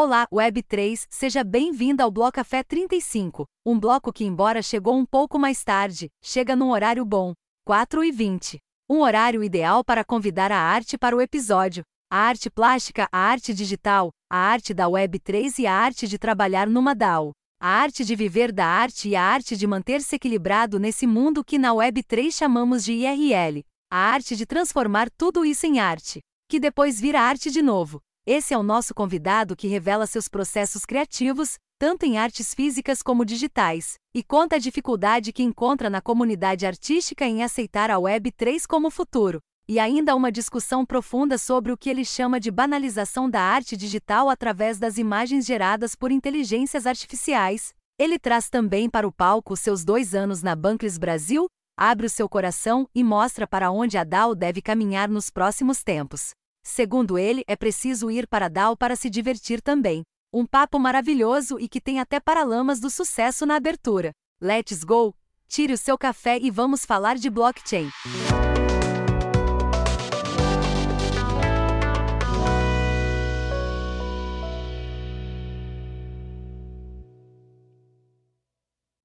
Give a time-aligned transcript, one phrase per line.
[0.00, 5.40] Olá, Web3, seja bem-vinda ao Bloco Café 35, um bloco que, embora chegou um pouco
[5.40, 7.32] mais tarde, chega num horário bom,
[7.64, 8.60] 4 e 20.
[8.88, 11.82] Um horário ideal para convidar a arte para o episódio.
[12.08, 16.68] A arte plástica, a arte digital, a arte da Web3 e a arte de trabalhar
[16.68, 17.32] numa DAO.
[17.60, 21.58] A arte de viver da arte e a arte de manter-se equilibrado nesse mundo que
[21.58, 23.64] na Web3 chamamos de IRL.
[23.90, 28.00] A arte de transformar tudo isso em arte, que depois vira arte de novo.
[28.30, 33.24] Esse é o nosso convidado que revela seus processos criativos, tanto em artes físicas como
[33.24, 38.90] digitais, e conta a dificuldade que encontra na comunidade artística em aceitar a Web3 como
[38.90, 39.40] futuro.
[39.66, 44.28] E ainda uma discussão profunda sobre o que ele chama de banalização da arte digital
[44.28, 47.72] através das imagens geradas por inteligências artificiais.
[47.98, 52.28] Ele traz também para o palco seus dois anos na Bankless Brasil, abre o seu
[52.28, 56.32] coração e mostra para onde a DAO deve caminhar nos próximos tempos.
[56.70, 60.02] Segundo ele, é preciso ir para DAO para se divertir também.
[60.30, 64.12] Um papo maravilhoso e que tem até paralamas do sucesso na abertura.
[64.40, 65.14] Let's go!
[65.48, 67.88] Tire o seu café e vamos falar de blockchain.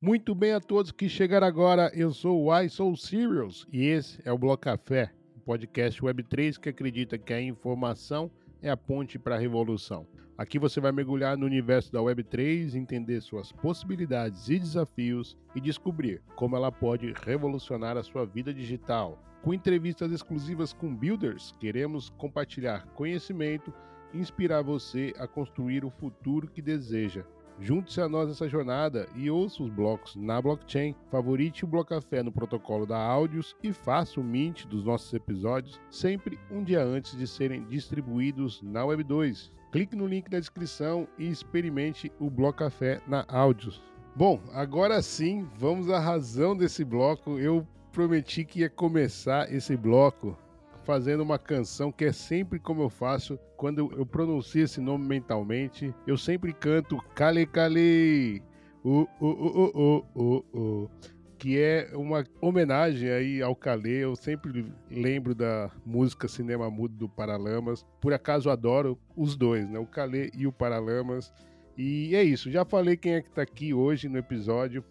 [0.01, 4.21] Muito bem a todos que chegaram agora, eu sou o I Soul Serious e esse
[4.25, 5.13] é o Bloco Café
[5.43, 10.07] podcast Web3 que acredita que a informação é a ponte para a revolução.
[10.37, 16.21] Aqui você vai mergulhar no universo da Web3, entender suas possibilidades e desafios e descobrir
[16.35, 19.21] como ela pode revolucionar a sua vida digital.
[19.43, 23.73] Com entrevistas exclusivas com builders, queremos compartilhar conhecimento
[24.13, 27.25] e inspirar você a construir o futuro que deseja.
[27.59, 30.95] Junte-se a nós nessa jornada e ouça os blocos na blockchain.
[31.09, 36.39] Favorite o Blocafé no protocolo da Áudios e faça o mint dos nossos episódios sempre
[36.51, 39.51] um dia antes de serem distribuídos na Web 2.
[39.71, 43.81] Clique no link na descrição e experimente o Blocafé na Áudios.
[44.15, 47.39] Bom, agora sim, vamos à razão desse bloco.
[47.39, 50.37] Eu prometi que ia começar esse bloco
[50.83, 55.93] fazendo uma canção que é sempre como eu faço quando eu pronuncio esse nome mentalmente.
[56.05, 58.41] Eu sempre canto Kale Kale,
[58.83, 60.91] uh, uh, uh, uh, uh, uh,
[61.37, 63.91] que é uma homenagem aí ao Kale.
[63.91, 67.85] Eu sempre lembro da música Cinema Mudo do Paralamas.
[67.99, 69.79] Por acaso adoro os dois, né?
[69.79, 71.33] O Kale e o Paralamas.
[71.77, 74.83] E é isso, já falei quem é que tá aqui hoje no episódio.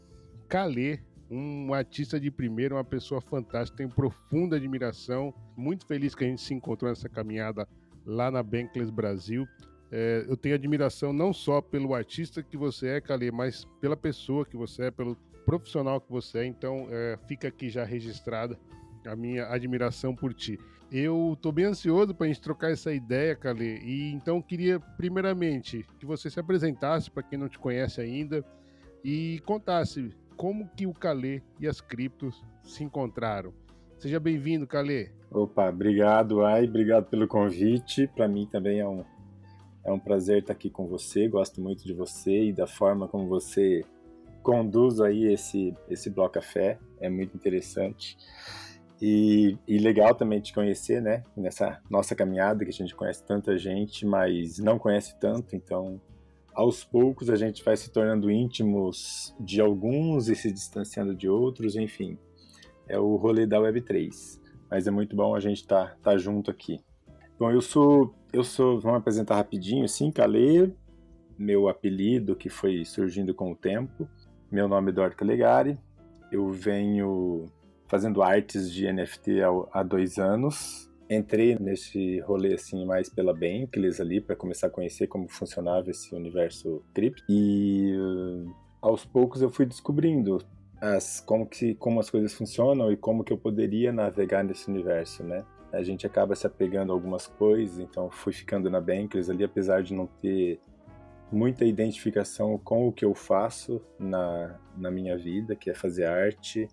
[0.48, 1.00] Kale
[1.32, 6.42] um artista de primeira, uma pessoa fantástica, tenho profunda admiração, muito feliz que a gente
[6.42, 7.66] se encontrou nessa caminhada
[8.04, 9.48] lá na Bankless Brasil.
[9.90, 14.44] É, eu tenho admiração não só pelo artista que você é, Calê, mas pela pessoa
[14.44, 15.16] que você é, pelo
[15.46, 16.46] profissional que você é.
[16.46, 18.58] Então, é, fica aqui já registrada
[19.06, 20.58] a minha admiração por ti.
[20.90, 25.86] Eu estou bem ansioso para a gente trocar essa ideia, Calê, e então queria, primeiramente,
[25.98, 28.44] que você se apresentasse para quem não te conhece ainda
[29.02, 33.52] e contasse como que o Calê e as criptos se encontraram.
[33.98, 35.10] Seja bem-vindo, Calê.
[35.30, 38.08] Opa, obrigado, Ai, obrigado pelo convite.
[38.08, 39.04] Para mim também é um,
[39.84, 41.28] é um prazer estar aqui com você.
[41.28, 43.84] Gosto muito de você e da forma como você
[44.42, 46.78] conduz aí esse, esse Bloco Café.
[47.00, 48.16] É muito interessante.
[49.00, 51.24] E, e, legal também te conhecer, né?
[51.36, 56.00] Nessa nossa caminhada, que a gente conhece tanta gente, mas não conhece tanto, então
[56.54, 61.76] aos poucos a gente vai se tornando íntimos de alguns e se distanciando de outros,
[61.76, 62.18] enfim.
[62.88, 64.40] É o rolê da Web3.
[64.70, 66.80] Mas é muito bom a gente estar tá, tá junto aqui.
[67.38, 70.70] Bom, eu sou, eu sou, vamos apresentar rapidinho, assim, Calê,
[71.38, 74.08] meu apelido que foi surgindo com o tempo.
[74.50, 75.78] Meu nome é Eduardo Calegari,
[76.30, 77.46] eu venho
[77.88, 84.00] fazendo artes de NFT há, há dois anos, entrei nesse rolê assim mais pela Bankless
[84.00, 89.50] ali para começar a conhecer como funcionava esse universo cripto e uh, aos poucos eu
[89.50, 90.38] fui descobrindo
[90.80, 95.22] as como que como as coisas funcionam e como que eu poderia navegar nesse universo,
[95.22, 95.44] né?
[95.72, 99.82] A gente acaba se apegando a algumas coisas, então fui ficando na Bankless ali apesar
[99.82, 100.60] de não ter
[101.30, 106.68] muita identificação com o que eu faço na, na minha vida, que é fazer arte,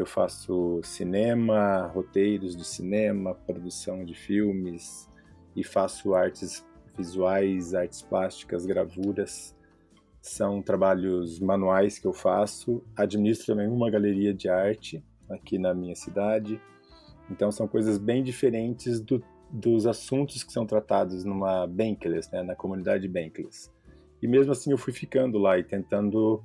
[0.00, 5.08] eu faço cinema, roteiros de cinema, produção de filmes
[5.56, 6.64] e faço artes
[6.96, 9.56] visuais, artes plásticas, gravuras.
[10.20, 12.82] São trabalhos manuais que eu faço.
[12.96, 16.60] Administro também uma galeria de arte aqui na minha cidade.
[17.30, 22.54] Então são coisas bem diferentes do, dos assuntos que são tratados numa Bankless, né, na
[22.54, 23.70] comunidade Bankless.
[24.22, 26.42] E mesmo assim eu fui ficando lá e tentando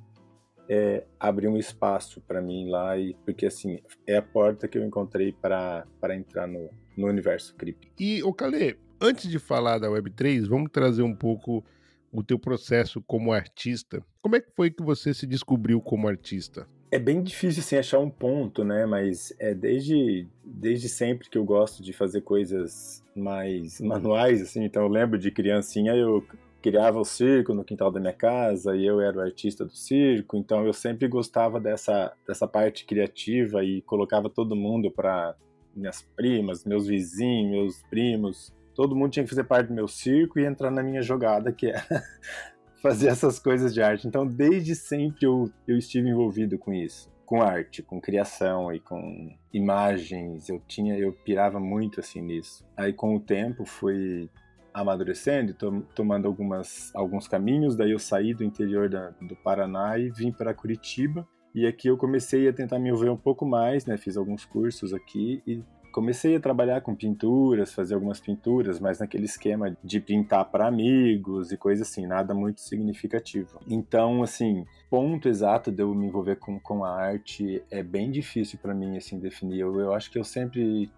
[0.68, 4.84] é, abrir um espaço para mim lá e porque assim é a porta que eu
[4.84, 7.88] encontrei para entrar no, no universo cripto.
[7.98, 11.64] E o Calê, antes de falar da Web3, vamos trazer um pouco
[12.10, 14.02] o teu processo como artista.
[14.22, 16.66] Como é que foi que você se descobriu como artista?
[16.90, 18.86] É bem difícil assim achar um ponto, né?
[18.86, 24.62] Mas é desde desde sempre que eu gosto de fazer coisas mais manuais, assim.
[24.62, 26.24] Então eu lembro de criancinha eu
[26.64, 30.34] criava o circo no quintal da minha casa e eu era o artista do circo,
[30.34, 35.36] então eu sempre gostava dessa, dessa parte criativa e colocava todo mundo para
[35.76, 40.38] minhas primas, meus vizinhos, meus primos, todo mundo tinha que fazer parte do meu circo
[40.38, 41.74] e entrar na minha jogada, que é
[42.80, 44.08] fazer essas coisas de arte.
[44.08, 49.36] Então, desde sempre eu, eu estive envolvido com isso, com arte, com criação e com
[49.52, 50.48] imagens.
[50.48, 52.64] Eu tinha, eu pirava muito assim nisso.
[52.74, 54.30] Aí, com o tempo, fui
[54.74, 55.54] amadurecendo,
[55.94, 57.76] tomando algumas, alguns caminhos.
[57.76, 61.26] Daí eu saí do interior da, do Paraná e vim para Curitiba.
[61.54, 63.96] E aqui eu comecei a tentar me envolver um pouco mais, né?
[63.96, 65.62] Fiz alguns cursos aqui e
[65.92, 71.52] comecei a trabalhar com pinturas, fazer algumas pinturas, mas naquele esquema de pintar para amigos
[71.52, 73.60] e coisa assim, nada muito significativo.
[73.68, 78.58] Então, assim, ponto exato de eu me envolver com, com a arte é bem difícil
[78.60, 79.60] para mim, assim, definir.
[79.60, 80.90] Eu, eu acho que eu sempre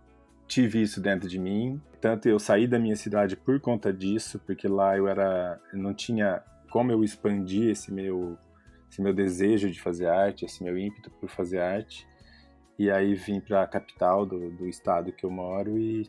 [0.46, 1.81] tive isso dentro de mim.
[2.00, 6.43] Tanto eu saí da minha cidade por conta disso, porque lá eu era, não tinha
[6.70, 8.37] como eu expandir esse meu,
[8.90, 12.06] esse meu desejo de fazer arte, esse meu ímpeto por fazer arte.
[12.78, 16.08] E aí vim para a capital do, do estado que eu moro e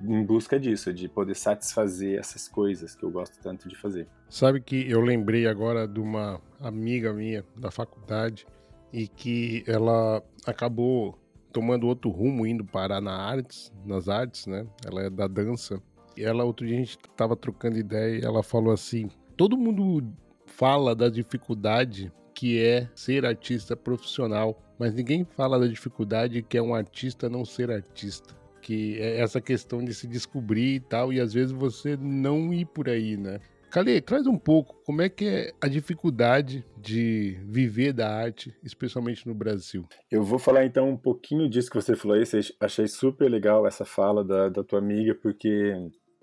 [0.00, 4.08] em busca disso, de poder satisfazer essas coisas que eu gosto tanto de fazer.
[4.28, 8.46] Sabe que eu lembrei agora de uma amiga minha da faculdade
[8.92, 11.21] e que ela acabou
[11.52, 14.66] tomando outro rumo, indo parar na artes, nas artes, né?
[14.84, 15.80] Ela é da dança.
[16.16, 20.12] E ela, outro dia, a gente tava trocando ideia e ela falou assim: todo mundo
[20.46, 26.62] fala da dificuldade que é ser artista profissional, mas ninguém fala da dificuldade que é
[26.62, 28.34] um artista não ser artista.
[28.60, 32.64] Que é essa questão de se descobrir e tal, e às vezes você não ir
[32.66, 33.40] por aí, né?
[33.72, 39.26] Cale, traz um pouco como é que é a dificuldade de viver da arte, especialmente
[39.26, 39.86] no Brasil.
[40.10, 42.22] Eu vou falar então um pouquinho disso que você falou aí.
[42.60, 45.72] Achei super legal essa fala da, da tua amiga, porque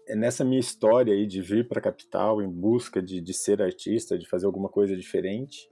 [0.07, 3.63] é nessa minha história aí de vir para a capital em busca de, de ser
[3.63, 5.67] artista, de fazer alguma coisa diferente,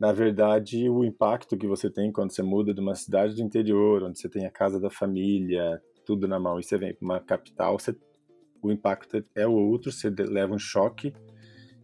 [0.00, 4.02] na verdade, o impacto que você tem quando você muda de uma cidade do interior,
[4.02, 7.20] onde você tem a casa da família, tudo na mão, e você vem para uma
[7.20, 7.94] capital, você
[8.62, 11.12] o impacto é o outro, você leva um choque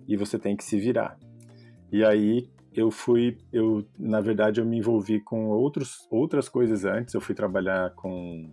[0.06, 1.18] e você tem que se virar.
[1.90, 7.14] E aí eu fui, eu na verdade eu me envolvi com outros, outras coisas antes.
[7.14, 8.52] Eu fui trabalhar com,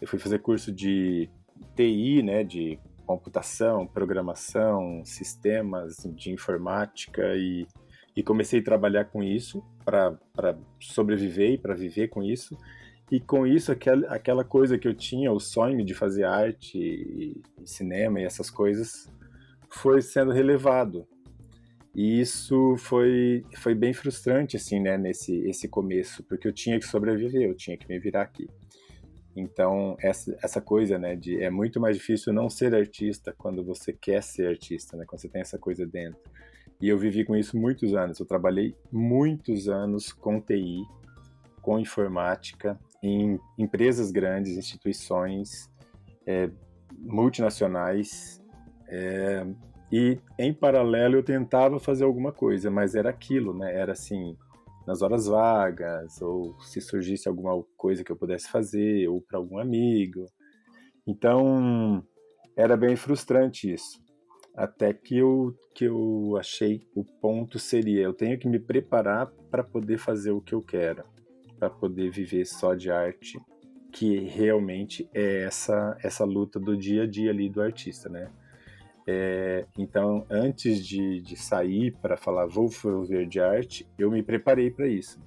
[0.00, 1.30] eu fui fazer curso de
[1.76, 7.66] TI, né, de computação, programação, sistemas de informática e,
[8.16, 10.18] e comecei a trabalhar com isso para
[10.80, 12.56] sobreviver e para viver com isso.
[13.12, 17.68] E com isso, aquela, coisa que eu tinha, o sonho de fazer arte e, e
[17.68, 19.06] cinema e essas coisas,
[19.68, 21.06] foi sendo relevado.
[21.94, 26.86] E isso foi, foi bem frustrante, assim, né, nesse esse começo, porque eu tinha que
[26.86, 28.48] sobreviver, eu tinha que me virar aqui.
[29.36, 33.92] Então, essa, essa coisa, né, de é muito mais difícil não ser artista quando você
[33.92, 36.18] quer ser artista, né, quando você tem essa coisa dentro.
[36.80, 38.18] E eu vivi com isso muitos anos.
[38.18, 40.82] Eu trabalhei muitos anos com TI,
[41.60, 45.70] com informática, em empresas grandes, instituições
[46.26, 46.48] é,
[46.98, 48.40] multinacionais,
[48.88, 49.44] é,
[49.90, 53.74] e em paralelo eu tentava fazer alguma coisa, mas era aquilo, né?
[53.74, 54.36] Era assim,
[54.86, 59.58] nas horas vagas, ou se surgisse alguma coisa que eu pudesse fazer, ou para algum
[59.58, 60.24] amigo.
[61.06, 62.02] Então,
[62.56, 64.00] era bem frustrante isso.
[64.54, 69.64] Até que eu, que eu achei o ponto seria: eu tenho que me preparar para
[69.64, 71.04] poder fazer o que eu quero
[71.62, 73.38] para poder viver só de arte,
[73.92, 78.28] que realmente é essa essa luta do dia a dia ali do artista, né?
[79.06, 84.72] É, então, antes de, de sair para falar vou viver de arte, eu me preparei
[84.72, 85.20] para isso.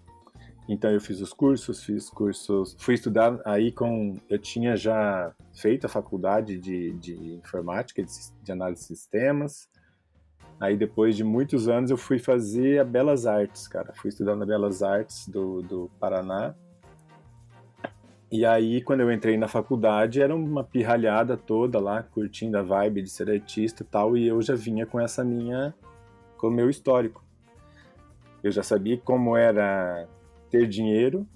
[0.68, 4.18] Então, eu fiz os cursos, fiz cursos, fui estudar aí com.
[4.30, 8.12] Eu tinha já feito a faculdade de, de informática, de,
[8.44, 9.70] de análise de sistemas,
[10.60, 13.94] Aí depois de muitos anos eu fui fazer a Belas Artes, cara.
[13.94, 16.56] Fui estudar na Belas Artes do, do Paraná.
[18.32, 23.02] E aí quando eu entrei na faculdade era uma pirralhada toda lá, curtindo a vibe
[23.02, 25.74] de ser artista e tal, e eu já vinha com essa minha
[26.38, 27.24] com o meu histórico.
[28.44, 30.08] Eu já sabia como era
[30.50, 31.28] ter dinheiro.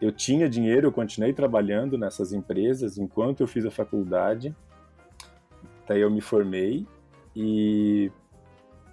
[0.00, 4.54] Eu tinha dinheiro, eu continuei trabalhando nessas empresas enquanto eu fiz a faculdade.
[5.88, 6.86] Daí eu me formei
[7.34, 8.10] e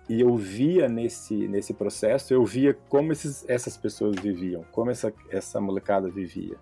[0.09, 5.13] e eu via nesse, nesse processo, eu via como esses, essas pessoas viviam, como essa,
[5.29, 6.57] essa molecada vivia.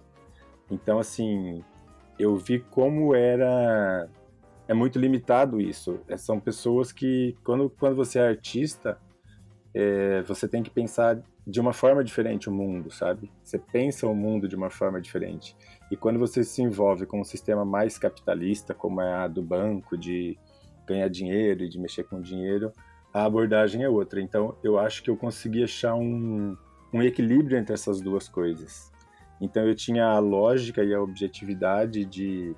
[0.69, 1.63] Então, assim,
[2.19, 4.07] eu vi como era
[4.67, 5.99] é muito limitado isso.
[6.07, 8.97] É, são pessoas que, quando, quando você é artista,
[9.73, 13.29] é, você tem que pensar de uma forma diferente o mundo, sabe?
[13.43, 15.57] Você pensa o mundo de uma forma diferente.
[15.91, 19.97] E quando você se envolve com um sistema mais capitalista, como é a do banco,
[19.97, 20.37] de
[20.87, 22.71] ganhar dinheiro e de mexer com dinheiro,
[23.13, 24.21] a abordagem é outra.
[24.21, 26.55] Então, eu acho que eu consegui achar um,
[26.93, 28.91] um equilíbrio entre essas duas coisas.
[29.39, 32.55] Então, eu tinha a lógica e a objetividade de,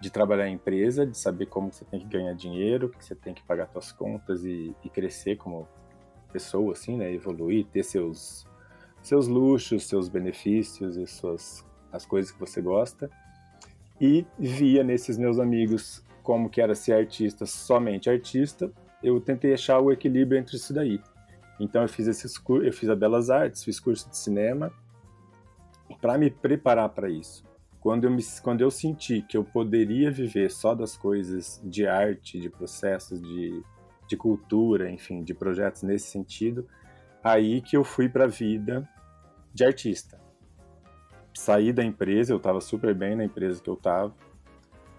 [0.00, 3.34] de trabalhar em empresa, de saber como você tem que ganhar dinheiro, que você tem
[3.34, 5.68] que pagar suas contas e, e crescer como
[6.32, 7.12] pessoa, assim, né?
[7.12, 8.46] Evoluir, ter seus,
[9.02, 13.10] seus luxos, seus benefícios e suas, as coisas que você gosta.
[14.00, 19.80] E via nesses meus amigos como que era ser artista, somente artista, eu tentei achar
[19.80, 21.00] o equilíbrio entre isso daí.
[21.58, 24.72] Então eu fiz esses eu fiz a Belas Artes, fiz curso de cinema
[26.00, 27.44] para me preparar para isso.
[27.80, 32.38] Quando eu, me, quando eu senti que eu poderia viver só das coisas de arte,
[32.38, 33.62] de processos, de,
[34.06, 36.66] de cultura, enfim, de projetos nesse sentido,
[37.22, 38.88] aí que eu fui para a vida
[39.52, 40.20] de artista.
[41.34, 44.14] Saí da empresa, eu estava super bem na empresa que eu estava,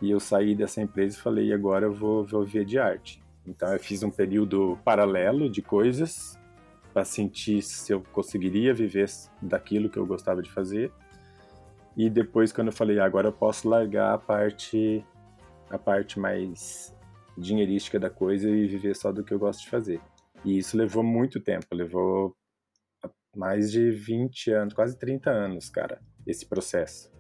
[0.01, 3.23] e eu saí dessa empresa e falei, agora eu vou, vou viver de arte.
[3.46, 6.40] Então eu fiz um período paralelo de coisas
[6.94, 9.10] para sentir se eu conseguiria viver
[9.42, 10.92] daquilo que eu gostava de fazer.
[11.98, 15.06] E depois quando eu falei, ah, agora eu posso largar a parte
[15.70, 16.96] a parte mais
[17.38, 20.00] dinheirística da coisa e viver só do que eu gosto de fazer.
[20.46, 22.36] E isso levou muito tempo, levou
[23.36, 27.12] mais de 20 anos, quase 30 anos, cara, esse processo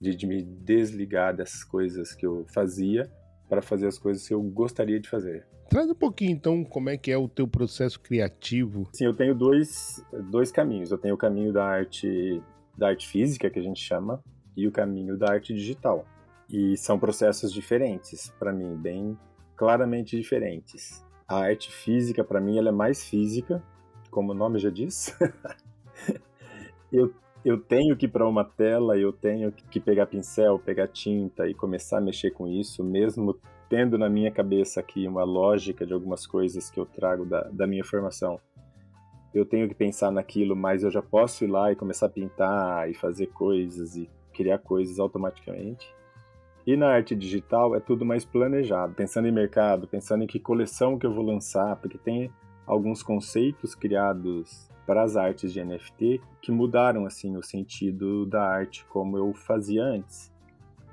[0.00, 3.10] de, de me desligar dessas coisas que eu fazia
[3.48, 5.46] para fazer as coisas que eu gostaria de fazer.
[5.68, 8.88] Traz um pouquinho então como é que é o teu processo criativo.
[8.92, 10.90] Sim, eu tenho dois, dois caminhos.
[10.90, 12.42] Eu tenho o caminho da arte
[12.76, 14.22] da arte física que a gente chama
[14.56, 16.04] e o caminho da arte digital.
[16.50, 19.16] E são processos diferentes para mim, bem
[19.56, 21.04] claramente diferentes.
[21.26, 23.62] A arte física para mim ela é mais física,
[24.10, 25.16] como o nome já diz.
[26.92, 27.12] eu
[27.44, 31.52] eu tenho que ir para uma tela, eu tenho que pegar pincel, pegar tinta e
[31.52, 36.26] começar a mexer com isso, mesmo tendo na minha cabeça aqui uma lógica de algumas
[36.26, 38.40] coisas que eu trago da, da minha formação.
[39.32, 42.88] Eu tenho que pensar naquilo, mas eu já posso ir lá e começar a pintar
[42.90, 45.92] e fazer coisas e criar coisas automaticamente.
[46.66, 50.98] E na arte digital é tudo mais planejado, pensando em mercado, pensando em que coleção
[50.98, 52.30] que eu vou lançar, porque tem
[52.66, 58.84] alguns conceitos criados para as artes de NFT que mudaram assim o sentido da arte
[58.86, 60.33] como eu fazia antes.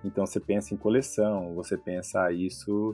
[0.04, 2.94] Então você pensa em coleção, você pensa ah, isso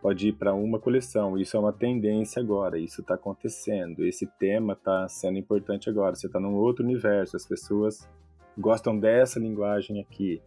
[0.00, 4.74] pode ir para uma coleção, isso é uma tendência agora, isso está acontecendo, esse tema
[4.74, 8.08] está sendo importante agora, você está num outro universo, as pessoas
[8.56, 10.40] gostam dessa linguagem aqui.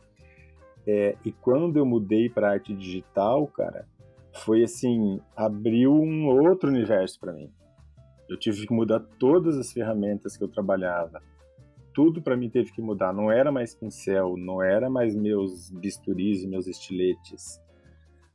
[0.86, 3.86] É, e quando eu mudei para arte digital, cara,
[4.34, 7.52] foi assim, abriu um outro universo para mim.
[8.30, 11.22] Eu tive que mudar todas as ferramentas que eu trabalhava.
[11.94, 13.14] Tudo para mim teve que mudar.
[13.14, 17.60] Não era mais pincel, não era mais meus bisturis e meus estiletes.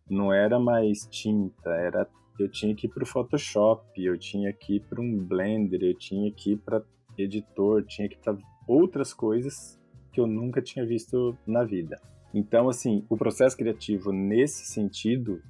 [0.08, 2.08] Não era mais tinta, era
[2.38, 5.96] eu tinha que ir para o Photoshop, eu tinha que ir para um Blender, eu
[5.96, 6.82] tinha que ir para
[7.16, 8.36] editor, tinha que ir para
[8.68, 9.80] outras coisas
[10.12, 11.98] que eu nunca tinha visto na vida.
[12.34, 15.40] Então, assim, o processo criativo nesse sentido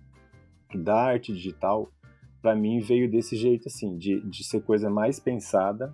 [0.74, 1.90] da arte digital
[2.40, 5.92] para mim veio desse jeito assim, de, de ser coisa mais pensada,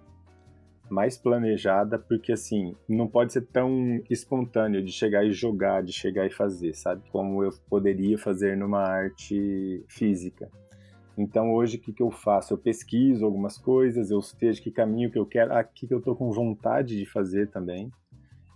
[0.92, 6.26] mais planejada, porque assim, não pode ser tão espontâneo de chegar e jogar, de chegar
[6.26, 7.02] e fazer, sabe?
[7.10, 10.50] Como eu poderia fazer numa arte física.
[11.16, 12.52] Então hoje o que, que eu faço?
[12.52, 16.14] Eu pesquiso algumas coisas, eu vejo que caminho que eu quero, aqui que eu tô
[16.14, 17.90] com vontade de fazer também.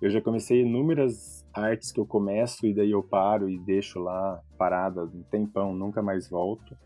[0.00, 4.42] Eu já comecei inúmeras artes que eu começo e daí eu paro e deixo lá
[4.58, 6.76] parada um tempão, nunca mais volto.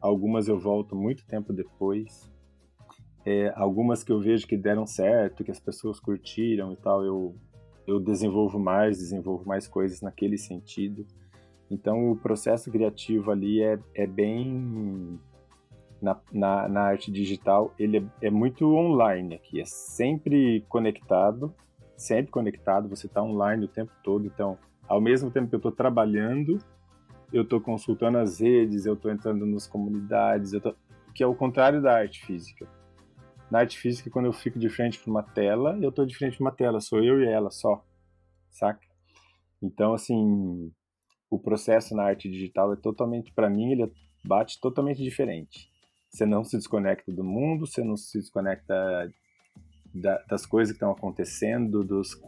[0.00, 2.30] Algumas eu volto muito tempo depois.
[3.26, 7.34] É, algumas que eu vejo que deram certo, que as pessoas curtiram e tal, eu,
[7.84, 11.04] eu desenvolvo mais, desenvolvo mais coisas naquele sentido.
[11.68, 15.18] Então o processo criativo ali é, é bem.
[16.00, 21.52] Na, na, na arte digital, ele é, é muito online aqui, é sempre conectado,
[21.96, 24.26] sempre conectado, você está online o tempo todo.
[24.26, 26.58] Então, ao mesmo tempo que eu estou trabalhando,
[27.32, 30.74] eu estou consultando as redes, eu estou entrando nas comunidades, tô...
[31.14, 32.68] que é o contrário da arte física.
[33.50, 36.36] Na arte física, quando eu fico de frente para uma tela, eu estou de frente
[36.36, 37.84] para uma tela, sou eu e ela só,
[38.50, 38.84] saca?
[39.62, 40.72] Então, assim,
[41.30, 43.92] o processo na arte digital é totalmente, para mim, ele
[44.24, 45.70] bate totalmente diferente.
[46.10, 48.74] Você não se desconecta do mundo, você não se desconecta
[49.94, 52.20] da, das coisas que estão acontecendo, dos,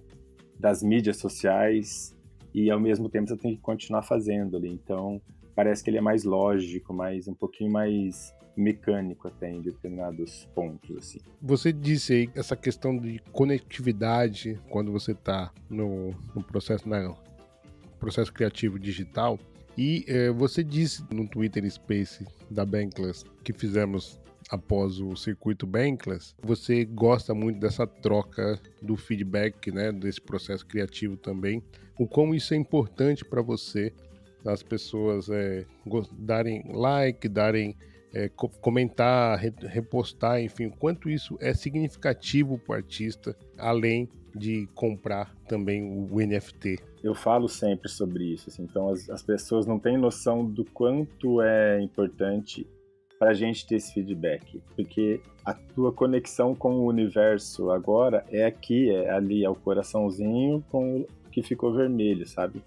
[0.59, 2.17] das mídias sociais,
[2.55, 4.69] e ao mesmo tempo você tem que continuar fazendo ali.
[4.69, 5.21] Então,
[5.55, 10.97] parece que ele é mais lógico, mais um pouquinho mais mecânico até em determinados pontos
[10.97, 11.21] assim.
[11.41, 17.17] Você disse aí essa questão de conectividade quando você está no, no, processo no
[18.01, 19.39] processo criativo digital
[19.77, 26.35] e é, você disse no Twitter Space da Bankless que fizemos após o circuito Bankless,
[26.43, 31.63] você gosta muito dessa troca do feedback, né, desse processo criativo também.
[31.99, 33.93] O como isso é importante para você,
[34.47, 35.67] as pessoas é,
[36.13, 37.77] darem like, darem
[38.13, 38.29] é,
[38.61, 45.83] comentar, repostar, enfim, o quanto isso é significativo para o artista, além de comprar também
[45.83, 46.79] o NFT.
[47.03, 51.41] Eu falo sempre sobre isso, assim, então as, as pessoas não têm noção do quanto
[51.41, 52.67] é importante
[53.19, 58.45] para a gente ter esse feedback, porque a tua conexão com o universo agora é
[58.45, 62.63] aqui, é ali, é o coraçãozinho com que ficou vermelho, sabe?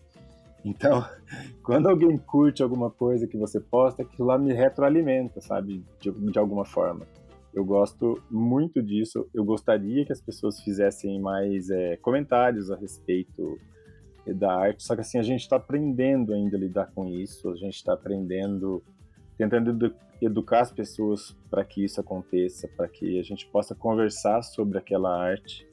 [0.63, 1.03] Então,
[1.63, 5.84] quando alguém curte alguma coisa que você posta, aquilo lá me retroalimenta, sabe?
[6.00, 7.08] De, de alguma forma.
[7.53, 9.27] Eu gosto muito disso.
[9.34, 13.60] Eu gostaria que as pessoas fizessem mais é, comentários a respeito
[14.25, 14.84] da arte.
[14.84, 17.50] Só que assim, a gente está aprendendo ainda a lidar com isso.
[17.50, 18.82] A gente está aprendendo,
[19.38, 24.44] tentando edu educar as pessoas para que isso aconteça, para que a gente possa conversar
[24.44, 25.68] sobre aquela arte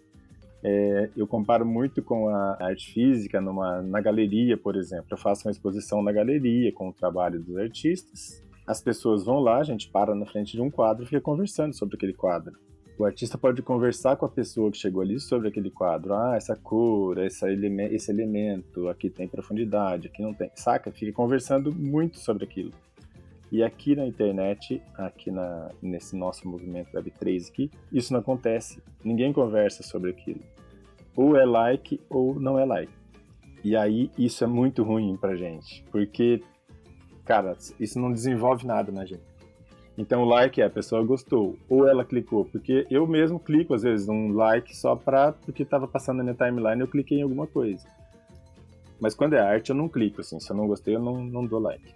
[0.62, 5.06] é, eu comparo muito com a arte física numa, na galeria, por exemplo.
[5.10, 8.42] Eu faço uma exposição na galeria com o trabalho dos artistas.
[8.66, 11.74] As pessoas vão lá, a gente para na frente de um quadro e fica conversando
[11.74, 12.58] sobre aquele quadro.
[12.98, 16.12] O artista pode conversar com a pessoa que chegou ali sobre aquele quadro.
[16.14, 20.50] Ah, essa cor, esse, eleme esse elemento, aqui tem profundidade, aqui não tem.
[20.56, 20.90] Saca?
[20.90, 22.72] Fica conversando muito sobre aquilo.
[23.50, 28.82] E aqui na internet, aqui na, nesse nosso movimento Web3 aqui, isso não acontece.
[29.02, 30.40] Ninguém conversa sobre aquilo.
[31.16, 32.92] Ou é like ou não é like.
[33.64, 36.42] E aí isso é muito ruim pra gente, porque,
[37.24, 39.26] cara, isso não desenvolve nada na gente.
[39.96, 43.82] Então o like é a pessoa gostou, ou ela clicou, porque eu mesmo clico às
[43.82, 47.48] vezes um like só pra, porque tava passando na minha timeline eu cliquei em alguma
[47.48, 47.84] coisa.
[49.00, 51.44] Mas quando é arte eu não clico, assim, se eu não gostei eu não, não
[51.44, 51.92] dou like.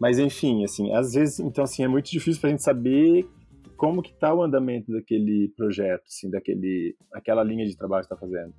[0.00, 3.28] Mas enfim, assim, às vezes, então assim, é muito difícil para a gente saber
[3.76, 8.16] como que tá o andamento daquele projeto, assim, daquele, aquela linha de trabalho que está
[8.16, 8.54] fazendo.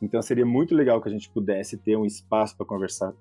[0.00, 3.12] Então seria muito legal que a gente pudesse ter um espaço para conversar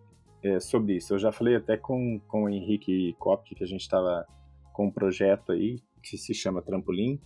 [0.44, 1.14] é, sobre isso.
[1.14, 4.26] Eu já falei até com, com o Henrique Kopke, que a gente estava
[4.72, 7.20] com um projeto aí que se chama Trampolim,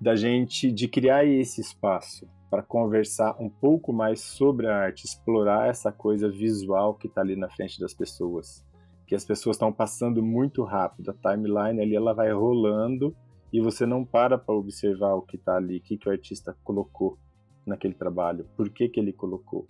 [0.00, 5.68] da gente de criar esse espaço para conversar um pouco mais sobre a arte, explorar
[5.68, 8.64] essa coisa visual que está ali na frente das pessoas
[9.10, 11.10] que as pessoas estão passando muito rápido.
[11.10, 13.12] A timeline ali ela vai rolando
[13.52, 16.56] e você não para para observar o que está ali, o que, que o artista
[16.62, 17.18] colocou
[17.66, 19.66] naquele trabalho, por que, que ele colocou.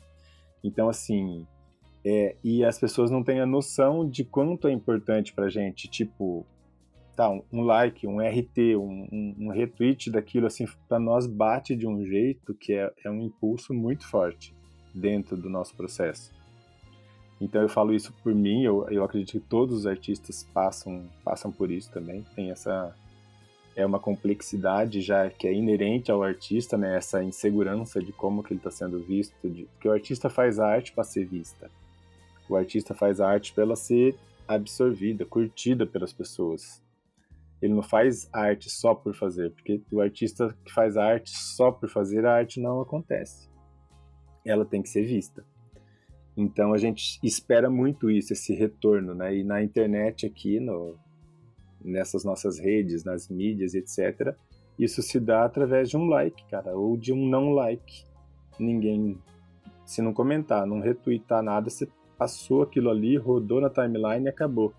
[0.63, 1.47] Então, assim,
[2.05, 6.45] é, e as pessoas não têm a noção de quanto é importante para gente, tipo,
[7.17, 11.87] tá, um, like, um RT, um, um, um retweet daquilo, assim, para nós bate de
[11.87, 14.55] um jeito que é, é um impulso muito forte
[14.95, 16.31] dentro do nosso processo.
[17.41, 21.51] Então eu falo isso por mim, eu, eu acredito que todos os artistas passam, passam
[21.51, 22.25] por isso também.
[22.35, 22.95] Tem essa
[23.75, 26.97] é uma complexidade já que é inerente ao artista, né?
[26.97, 30.67] Essa insegurança de como que ele está sendo visto, de, porque o artista faz a
[30.67, 31.71] arte para ser vista.
[32.49, 36.83] O artista faz a arte para ela ser absorvida, curtida pelas pessoas.
[37.63, 41.71] Ele não faz arte só por fazer, porque o artista que faz a arte só
[41.71, 43.49] por fazer, a arte não acontece.
[44.45, 45.45] Ela tem que ser vista.
[46.41, 49.37] Então a gente espera muito isso, esse retorno, né?
[49.37, 50.97] E na internet aqui, no,
[51.85, 54.35] nessas nossas redes, nas mídias, etc.,
[54.79, 58.05] isso se dá através de um like, cara, ou de um não like.
[58.59, 59.19] Ninguém,
[59.85, 64.73] se não comentar, não retweetar nada, você passou aquilo ali, rodou na timeline e acabou.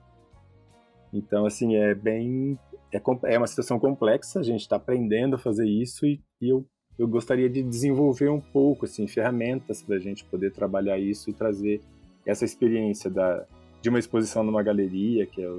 [1.14, 2.58] Então, assim, é bem.
[2.92, 6.66] É, é uma situação complexa, a gente está aprendendo a fazer isso e, e eu
[7.02, 11.34] eu gostaria de desenvolver um pouco assim ferramentas para a gente poder trabalhar isso e
[11.34, 11.82] trazer
[12.24, 13.44] essa experiência da,
[13.82, 15.52] de uma exposição numa galeria que, é,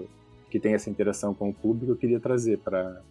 [0.48, 3.02] que tem essa interação com o público eu queria trazer para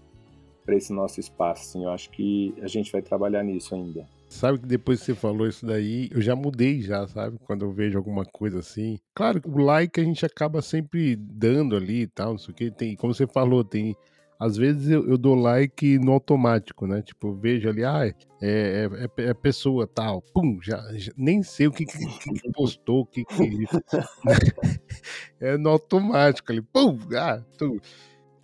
[0.63, 4.59] para esse nosso espaço assim, eu acho que a gente vai trabalhar nisso ainda Sabe
[4.59, 7.37] que depois que você falou isso daí, eu já mudei já, sabe?
[7.43, 8.97] Quando eu vejo alguma coisa assim.
[9.13, 12.71] Claro, o like a gente acaba sempre dando ali e tal, não sei o que.
[12.71, 13.93] Tem, como você falou, tem
[14.41, 17.03] às vezes eu, eu, dou like no automático, né?
[17.03, 18.89] Tipo, vejo ali, ah, é, é,
[19.21, 23.05] é, é pessoa tal, pum, já, já, nem sei o que, que, que postou, o
[23.05, 23.65] que, que
[25.39, 27.79] é no automático ali, pum, ah, tu.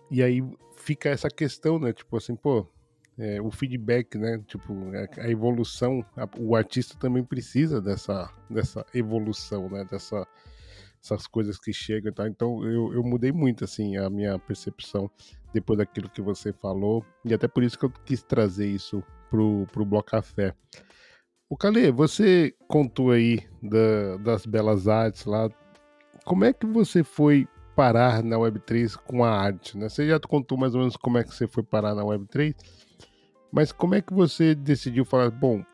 [0.08, 0.40] E aí
[0.76, 1.92] fica essa questão, né?
[1.92, 2.64] Tipo assim, pô,
[3.18, 4.40] é, o feedback, né?
[4.46, 9.84] Tipo, a, a evolução, a, o artista também precisa dessa, dessa evolução, né?
[9.90, 10.24] Dessa
[11.02, 12.28] essas coisas que chegam, tá?
[12.28, 15.10] Então eu, eu mudei muito assim a minha percepção
[15.52, 19.66] depois daquilo que você falou e até por isso que eu quis trazer isso pro
[19.72, 20.54] pro Bloco Café.
[21.50, 25.48] O Calê, você contou aí da, das belas artes lá.
[26.24, 29.78] Como é que você foi parar na Web3 com a arte?
[29.78, 29.88] Né?
[29.88, 32.54] Você já contou mais ou menos como é que você foi parar na Web3,
[33.50, 35.64] mas como é que você decidiu falar, bom,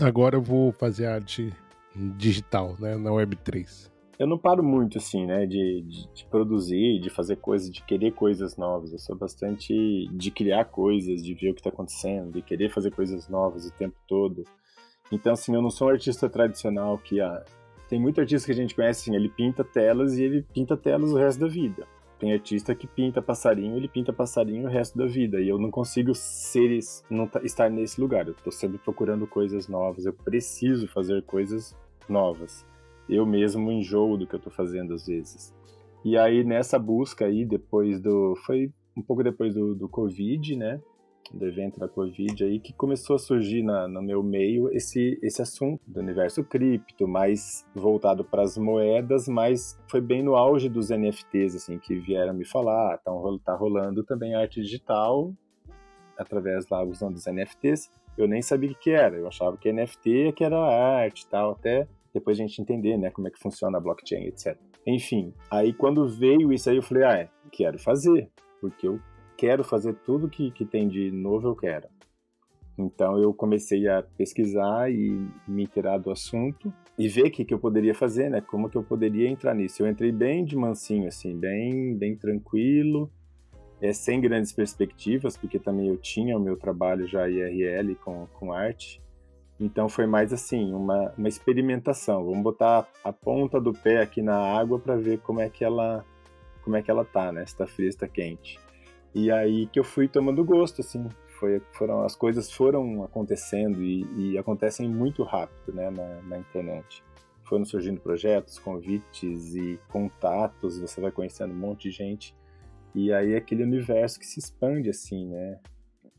[0.00, 1.50] agora eu vou fazer arte
[2.18, 3.91] digital né, na Web3?
[4.18, 8.12] Eu não paro muito, assim, né, de, de, de, produzir, de fazer coisas, de querer
[8.12, 8.92] coisas novas.
[8.92, 12.90] Eu sou bastante de criar coisas, de ver o que está acontecendo, de querer fazer
[12.90, 14.44] coisas novas o tempo todo.
[15.10, 17.44] Então, assim, eu não sou um artista tradicional que ah,
[17.88, 21.10] tem muito artista que a gente conhece, assim, ele pinta telas e ele pinta telas
[21.12, 21.86] o resto da vida.
[22.18, 25.40] Tem artista que pinta passarinho, ele pinta passarinho o resto da vida.
[25.40, 26.78] E eu não consigo ser,
[27.10, 28.28] não estar nesse lugar.
[28.28, 30.06] Eu estou sempre procurando coisas novas.
[30.06, 31.76] Eu preciso fazer coisas
[32.08, 32.64] novas.
[33.08, 35.54] Eu mesmo enjoo do que eu estou fazendo às vezes.
[36.04, 40.80] E aí nessa busca aí, depois do, foi um pouco depois do, do Covid, né?
[41.32, 45.40] do evento da Covid aí que começou a surgir na, no meu meio esse, esse
[45.40, 50.90] assunto do universo cripto, mais voltado para as moedas, mas foi bem no auge dos
[50.90, 53.12] NFTs, assim, que vieram me falar, tá,
[53.44, 55.32] tá rolando também arte digital
[56.18, 57.90] através lá usando os NFTs.
[58.16, 61.26] Eu nem sabia o que era, eu achava que NFT é que era arte e
[61.28, 64.56] tal, até depois a gente entender, né, como é que funciona a blockchain, etc.
[64.86, 69.00] Enfim, aí quando veio isso aí eu falei, ah, é, quero fazer, porque eu
[69.36, 71.88] quero fazer tudo que, que tem de novo, eu quero.
[72.78, 75.10] Então eu comecei a pesquisar e
[75.46, 78.40] me inteirar do assunto e ver o que, que eu poderia fazer, né?
[78.40, 79.82] Como que eu poderia entrar nisso.
[79.82, 83.10] Eu entrei bem de mansinho, assim, bem, bem tranquilo,
[83.80, 88.52] é, sem grandes perspectivas, porque também eu tinha o meu trabalho já IRL com, com
[88.52, 89.01] arte.
[89.62, 92.24] Então foi mais assim, uma, uma experimentação.
[92.24, 96.04] Vamos botar a ponta do pé aqui na água para ver como é que ela
[96.64, 97.46] como é que ela tá, né?
[97.46, 98.58] Se tá fria, se tá quente.
[99.14, 101.08] E aí que eu fui tomando gosto, assim.
[101.38, 107.02] Foi, foram, as coisas foram acontecendo e, e acontecem muito rápido, né, na, na, internet.
[107.44, 112.36] Foram surgindo projetos, convites e contatos, você vai conhecendo um monte de gente.
[112.94, 115.58] E aí é aquele universo que se expande, assim, né?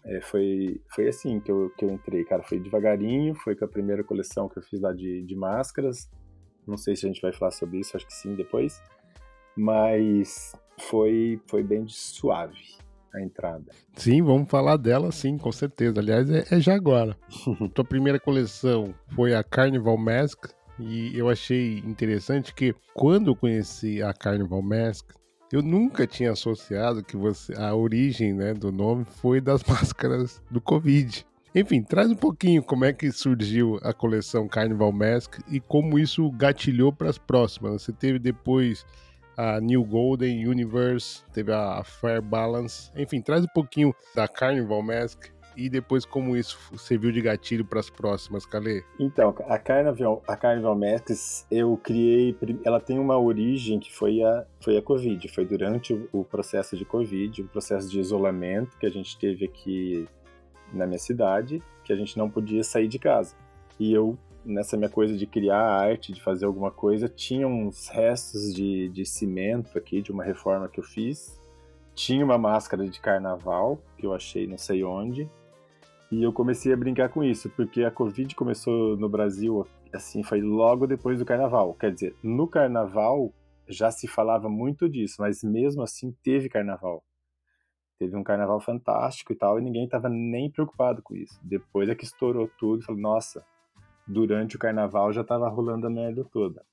[0.05, 2.43] É, foi, foi assim que eu, que eu entrei, cara.
[2.43, 6.09] Foi devagarinho, foi com a primeira coleção que eu fiz lá de, de máscaras.
[6.67, 8.81] Não sei se a gente vai falar sobre isso, acho que sim depois.
[9.55, 12.57] Mas foi, foi bem suave
[13.13, 13.71] a entrada.
[13.95, 15.99] Sim, vamos falar dela sim, com certeza.
[15.99, 17.15] Aliás, é, é já agora.
[17.73, 20.45] Tua primeira coleção foi a Carnival Mask
[20.79, 25.11] e eu achei interessante que quando eu conheci a Carnival Mask,
[25.53, 30.59] eu nunca tinha associado que você a origem né, do nome foi das máscaras do
[30.59, 31.23] Covid.
[31.53, 36.27] Enfim, traz um pouquinho como é que surgiu a coleção Carnival Mask e como isso
[36.31, 37.83] gatilhou para as próximas.
[37.83, 38.83] Você teve depois
[39.37, 42.89] a New Golden Universe, teve a Fair Balance.
[42.95, 47.79] Enfim, traz um pouquinho da Carnival Mask e depois como isso serviu de gatilho para
[47.79, 48.83] as próximas, Calê?
[48.99, 54.45] Então, a Carnival, a Carnival Masks eu criei, ela tem uma origem que foi a,
[54.61, 58.85] foi a Covid, foi durante o, o processo de Covid, o processo de isolamento que
[58.85, 60.07] a gente teve aqui
[60.71, 63.35] na minha cidade, que a gente não podia sair de casa.
[63.79, 68.53] E eu nessa minha coisa de criar arte, de fazer alguma coisa, tinha uns restos
[68.53, 71.39] de, de cimento aqui, de uma reforma que eu fiz.
[71.95, 75.29] Tinha uma máscara de carnaval, que eu achei não sei onde.
[76.13, 80.41] E eu comecei a brincar com isso, porque a Covid começou no Brasil, assim, foi
[80.41, 81.73] logo depois do carnaval.
[81.73, 83.34] Quer dizer, no carnaval
[83.67, 87.04] já se falava muito disso, mas mesmo assim teve carnaval.
[87.97, 91.39] Teve um carnaval fantástico e tal, e ninguém estava nem preocupado com isso.
[91.41, 93.43] Depois é que estourou tudo, falei, nossa,
[94.08, 96.63] durante o carnaval já estava rolando a merda toda.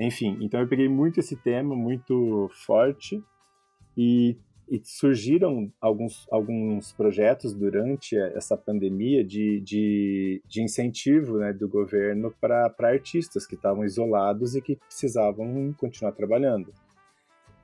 [0.00, 3.22] Enfim, então eu peguei muito esse tema, muito forte,
[3.94, 11.68] e, e surgiram alguns, alguns projetos durante essa pandemia de, de, de incentivo né, do
[11.68, 16.72] governo para artistas que estavam isolados e que precisavam continuar trabalhando.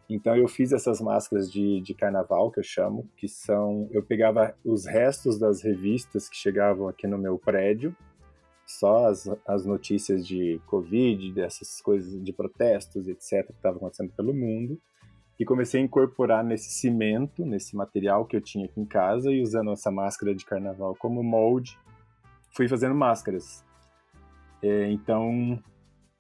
[0.08, 4.54] Então eu fiz essas máscaras de, de carnaval que eu chamo, que são eu pegava
[4.64, 7.96] os restos das revistas que chegavam aqui no meu prédio
[8.66, 14.32] só as, as notícias de Covid, dessas coisas de protestos, etc., que estavam acontecendo pelo
[14.32, 14.80] mundo,
[15.38, 19.42] e comecei a incorporar nesse cimento, nesse material que eu tinha aqui em casa, e
[19.42, 21.78] usando essa máscara de carnaval como molde,
[22.50, 23.64] fui fazendo máscaras.
[24.62, 25.58] É, então,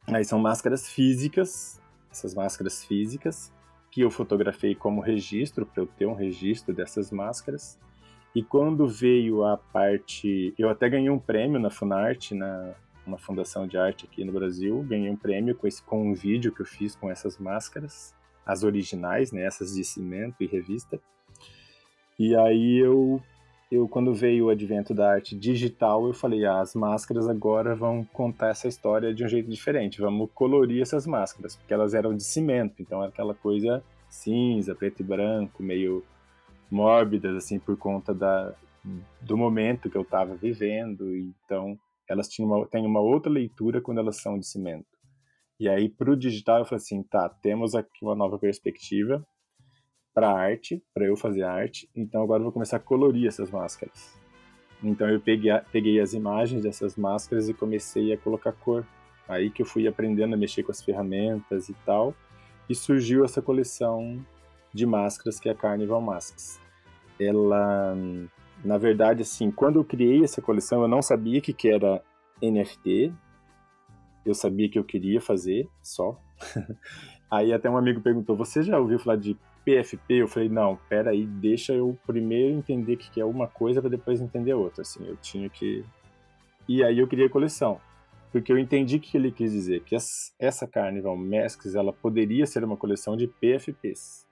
[0.08, 3.52] aí são máscaras físicas, essas máscaras físicas,
[3.90, 7.78] que eu fotografei como registro, para eu ter um registro dessas máscaras.
[8.34, 10.54] E quando veio a parte.
[10.58, 12.74] Eu até ganhei um prêmio na Funarte, na,
[13.06, 16.52] uma fundação de arte aqui no Brasil, ganhei um prêmio com, esse, com um vídeo
[16.52, 18.14] que eu fiz com essas máscaras,
[18.44, 21.00] as originais, né, essas de cimento e revista.
[22.18, 23.20] E aí eu,
[23.70, 28.04] eu quando veio o advento da arte digital, eu falei, ah, as máscaras agora vão
[28.12, 32.24] contar essa história de um jeito diferente, vamos colorir essas máscaras, porque elas eram de
[32.24, 36.04] cimento, então era aquela coisa cinza, preto e branco, meio
[36.70, 38.54] mórbidas, assim, por conta da,
[39.20, 41.14] do momento que eu estava vivendo.
[41.16, 41.78] Então,
[42.08, 44.86] elas uma, têm uma outra leitura quando elas são de cimento.
[45.62, 49.24] E aí, para o digital, eu falei assim: tá, temos aqui uma nova perspectiva
[50.12, 51.88] para arte, para eu fazer arte.
[51.94, 54.20] Então, agora eu vou começar a colorir essas máscaras.
[54.82, 58.84] Então, eu peguei, peguei as imagens dessas máscaras e comecei a colocar cor.
[59.28, 62.12] Aí que eu fui aprendendo a mexer com as ferramentas e tal.
[62.68, 64.18] E surgiu essa coleção
[64.74, 66.60] de máscaras que é a Carnival Masks.
[67.20, 67.96] Ela
[68.64, 72.02] na verdade, assim, quando eu criei essa coleção, eu não sabia que, que era
[72.42, 73.12] NFT.
[74.24, 76.20] Eu sabia que eu queria fazer só.
[77.30, 80.14] aí até um amigo perguntou: Você já ouviu falar de PFP?
[80.14, 84.20] Eu falei: Não, pera aí, deixa eu primeiro entender que é uma coisa para depois
[84.20, 84.82] entender outra.
[84.82, 85.84] Assim, eu tinha que.
[86.68, 87.80] E aí eu criei a coleção.
[88.32, 92.64] Porque eu entendi o que ele quis dizer, que essa Carnival Masks ela poderia ser
[92.64, 94.26] uma coleção de PFPs,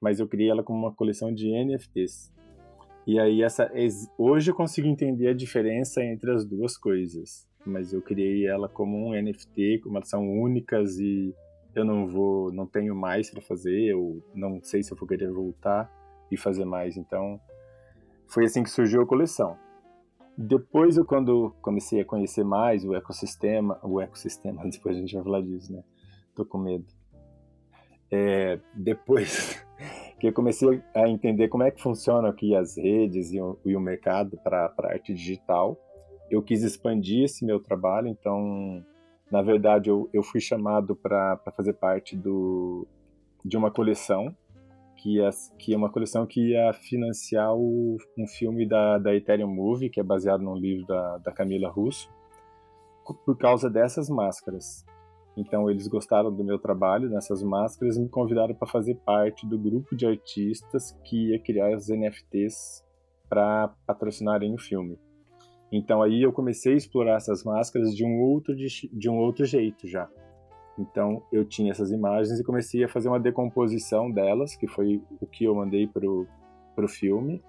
[0.00, 2.32] mas eu criei ela como uma coleção de NFTs.
[3.04, 3.70] E aí essa
[4.16, 8.96] hoje eu consigo entender a diferença entre as duas coisas, mas eu criei ela como
[8.96, 11.34] um NFT, como elas são únicas e
[11.74, 15.30] eu não vou, não tenho mais para fazer, eu não sei se eu vou querer
[15.30, 15.90] voltar
[16.30, 17.40] e fazer mais, então
[18.28, 19.56] foi assim que surgiu a coleção.
[20.36, 25.22] Depois eu quando comecei a conhecer mais o ecossistema, o ecossistema, depois a gente vai
[25.22, 25.82] falar disso, né?
[26.34, 26.86] Tô com medo.
[28.10, 29.64] É, depois
[30.18, 33.76] que eu comecei a entender como é que funcionam aqui as redes e o, e
[33.76, 35.78] o mercado para arte digital.
[36.30, 38.84] Eu quis expandir esse meu trabalho, então,
[39.30, 42.86] na verdade, eu, eu fui chamado para fazer parte do,
[43.44, 44.34] de uma coleção,
[44.96, 49.52] que é, que é uma coleção que ia financiar o, um filme da, da Ethereum
[49.52, 52.10] Movie, que é baseado num livro da, da Camila Russo,
[53.26, 54.84] por causa dessas máscaras.
[55.36, 59.58] Então eles gostaram do meu trabalho nessas máscaras e me convidaram para fazer parte do
[59.58, 62.84] grupo de artistas que ia criar os NFTs
[63.28, 64.98] para patrocinarem o filme.
[65.76, 69.88] Então aí eu comecei a explorar essas máscaras de um outro de, um outro jeito
[69.88, 70.08] já.
[70.78, 75.26] Então eu tinha essas imagens e comecei a fazer uma decomposição delas, que foi o
[75.26, 76.28] que eu mandei pro
[76.76, 77.42] pro filme,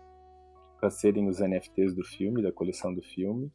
[0.79, 3.51] para serem os NFTs do filme, da coleção do filme.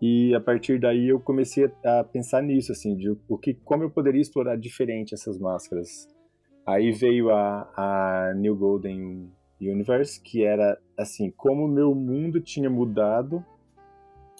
[0.00, 3.90] E a partir daí eu comecei a pensar nisso, assim, de o que, como eu
[3.90, 6.08] poderia explorar diferente essas máscaras.
[6.64, 9.28] Aí veio a, a New Golden
[9.60, 13.44] Universe, que era assim, como o meu mundo tinha mudado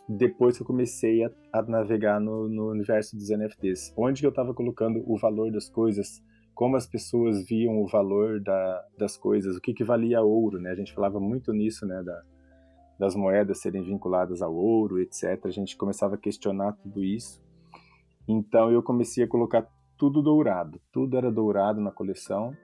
[0.09, 3.93] depois que eu comecei a, a navegar no, no, universo dos NFTs.
[3.97, 6.23] Onde eu estava colocando o valor das coisas,
[6.55, 10.71] como as pessoas viam o valor da, das coisas, o que, que valia ouro, né?
[10.71, 12.03] A gente falava muito nisso, né?
[12.03, 12.23] Da,
[12.99, 15.45] das moedas serem vinculadas ao ouro, etc.
[15.45, 17.43] A gente começava a questionar tudo isso.
[18.29, 22.55] Então eu comecei a colocar tudo dourado, tudo era dourado na coleção,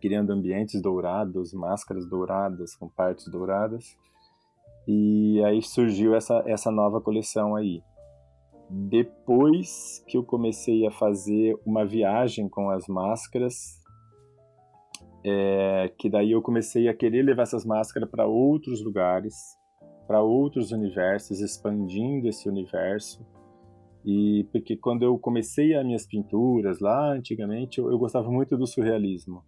[0.00, 3.96] criando ambientes dourados, máscaras douradas com partes douradas.
[4.86, 7.82] E aí surgiu essa, essa nova coleção aí.
[8.68, 13.80] Depois que eu comecei a fazer uma viagem com as máscaras,
[15.24, 19.34] é, que daí eu comecei a querer levar essas máscaras para outros lugares,
[20.06, 23.24] para outros universos, expandindo esse universo.
[24.04, 28.66] E porque quando eu comecei as minhas pinturas lá antigamente, eu, eu gostava muito do
[28.66, 29.42] surrealismo.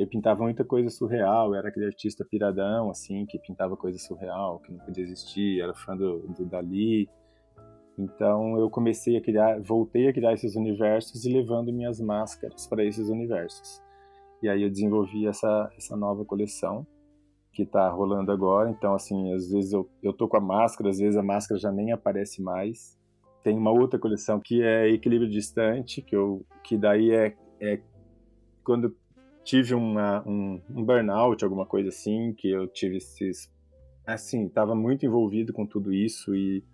[0.00, 4.72] Eu pintava muita coisa surreal, era aquele artista piradão, assim, que pintava coisa surreal, que
[4.72, 7.06] não podia existir, era fã do, do Dali.
[7.98, 12.82] Então eu comecei a criar, voltei a criar esses universos e levando minhas máscaras para
[12.82, 13.82] esses universos.
[14.42, 16.86] E aí eu desenvolvi essa, essa nova coleção
[17.52, 18.70] que está rolando agora.
[18.70, 21.70] Então, assim, às vezes eu, eu tô com a máscara, às vezes a máscara já
[21.70, 22.98] nem aparece mais.
[23.44, 27.82] Tem uma outra coleção que é Equilíbrio Distante, que, eu, que daí é, é
[28.64, 28.96] quando
[29.50, 33.50] tive uma, um, um burnout, alguma coisa assim, que eu tive esses.
[34.06, 36.64] Assim, estava muito envolvido com tudo isso e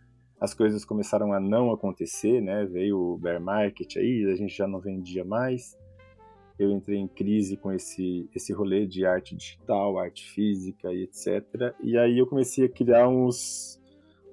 [0.41, 2.65] as coisas começaram a não acontecer, né?
[2.67, 5.77] Veio o bear market aí, a gente já não vendia mais
[6.59, 11.45] eu entrei em crise com esse, esse rolê de arte digital, arte física e etc.
[11.83, 13.79] E aí eu comecei a criar uns,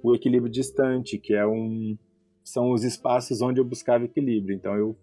[0.02, 1.98] o equilíbrio distante, que é um,
[2.44, 4.56] são os espaços onde eu buscava equilíbrio.
[4.56, 4.98] Então eu,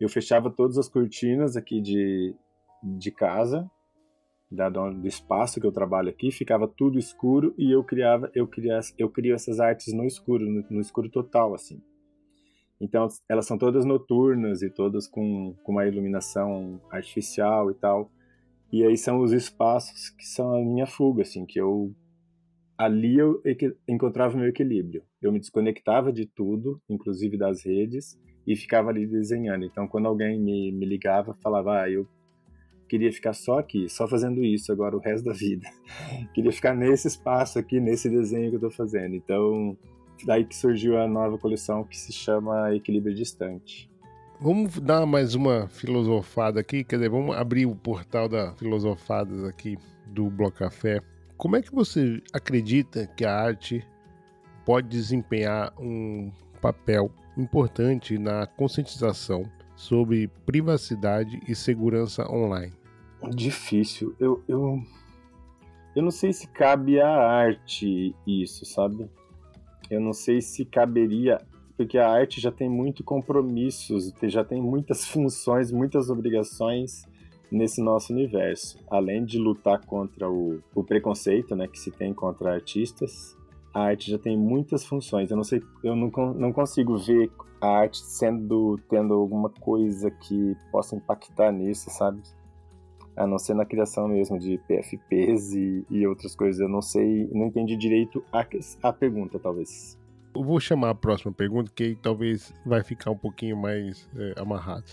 [0.00, 2.34] eu fechava todas as cortinas aqui de,
[2.84, 3.70] de casa,
[4.50, 8.86] da, do espaço que eu trabalho aqui, ficava tudo escuro e eu criava, eu criava,
[8.98, 11.80] eu crio essas artes no escuro, no, no escuro total, assim.
[12.80, 18.10] Então, elas são todas noturnas e todas com, com uma iluminação artificial e tal.
[18.72, 21.94] E aí são os espaços que são a minha fuga, assim, que eu
[22.76, 23.40] ali eu
[23.88, 25.02] encontrava meu equilíbrio.
[25.22, 29.64] Eu me desconectava de tudo, inclusive das redes, e ficava ali desenhando.
[29.64, 32.06] Então, quando alguém me, me ligava, falava, ah, eu
[32.88, 35.68] queria ficar só aqui, só fazendo isso agora o resto da vida.
[36.34, 39.14] queria ficar nesse espaço aqui, nesse desenho que eu estou fazendo.
[39.14, 39.76] Então,
[40.24, 43.90] daí que surgiu a nova coleção que se chama Equilíbrio Distante.
[44.40, 49.78] Vamos dar mais uma filosofada aqui, quer dizer, vamos abrir o portal da filosofadas aqui
[50.06, 51.00] do Bloco Café.
[51.36, 53.86] Como é que você acredita que a arte
[54.64, 59.44] pode desempenhar um papel importante na conscientização
[59.84, 62.72] sobre privacidade e segurança online?
[63.34, 64.14] Difícil.
[64.18, 64.82] Eu, eu,
[65.94, 69.10] eu não sei se cabe à arte isso, sabe?
[69.90, 71.38] Eu não sei se caberia,
[71.76, 77.06] porque a arte já tem muito compromissos, já tem muitas funções, muitas obrigações
[77.52, 78.78] nesse nosso universo.
[78.90, 83.36] Além de lutar contra o, o preconceito né, que se tem contra artistas,
[83.74, 85.30] a arte já tem muitas funções.
[85.30, 87.30] Eu não sei, eu não, não consigo ver
[87.64, 92.20] a arte sendo tendo alguma coisa que possa impactar nisso, sabe?
[93.16, 96.60] A não ser na criação mesmo de PFPs e, e outras coisas.
[96.60, 98.44] Eu não sei, não entendi direito a,
[98.82, 99.98] a pergunta, talvez.
[100.34, 104.84] Eu vou chamar a próxima pergunta, que talvez vai ficar um pouquinho mais é, amarrado.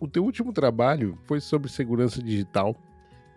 [0.00, 2.74] O teu último trabalho foi sobre segurança digital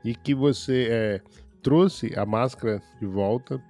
[0.04, 1.22] e que você é,
[1.62, 3.62] trouxe a máscara de volta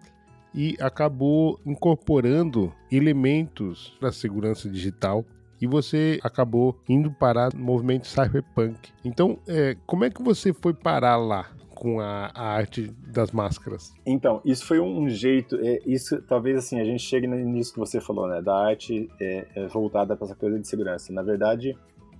[0.53, 5.25] e acabou incorporando elementos para segurança digital
[5.61, 8.91] e você acabou indo parar no movimento cyberpunk.
[9.05, 11.49] Então, é, como é que você foi parar lá?
[11.81, 13.91] com a, a, arte das máscaras?
[14.05, 17.99] Então, isso foi um jeito, é, isso talvez assim, a gente chegue nisso que você
[17.99, 21.11] falou, né, da arte é, é voltada para essa coisa de segurança.
[21.11, 21.75] Na verdade,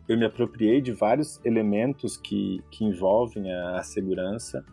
[0.09, 4.65] eu me apropriei de vários elementos que, que envolvem a, a segurança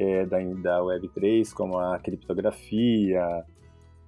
[0.00, 3.44] é, da, da Web3, como a criptografia,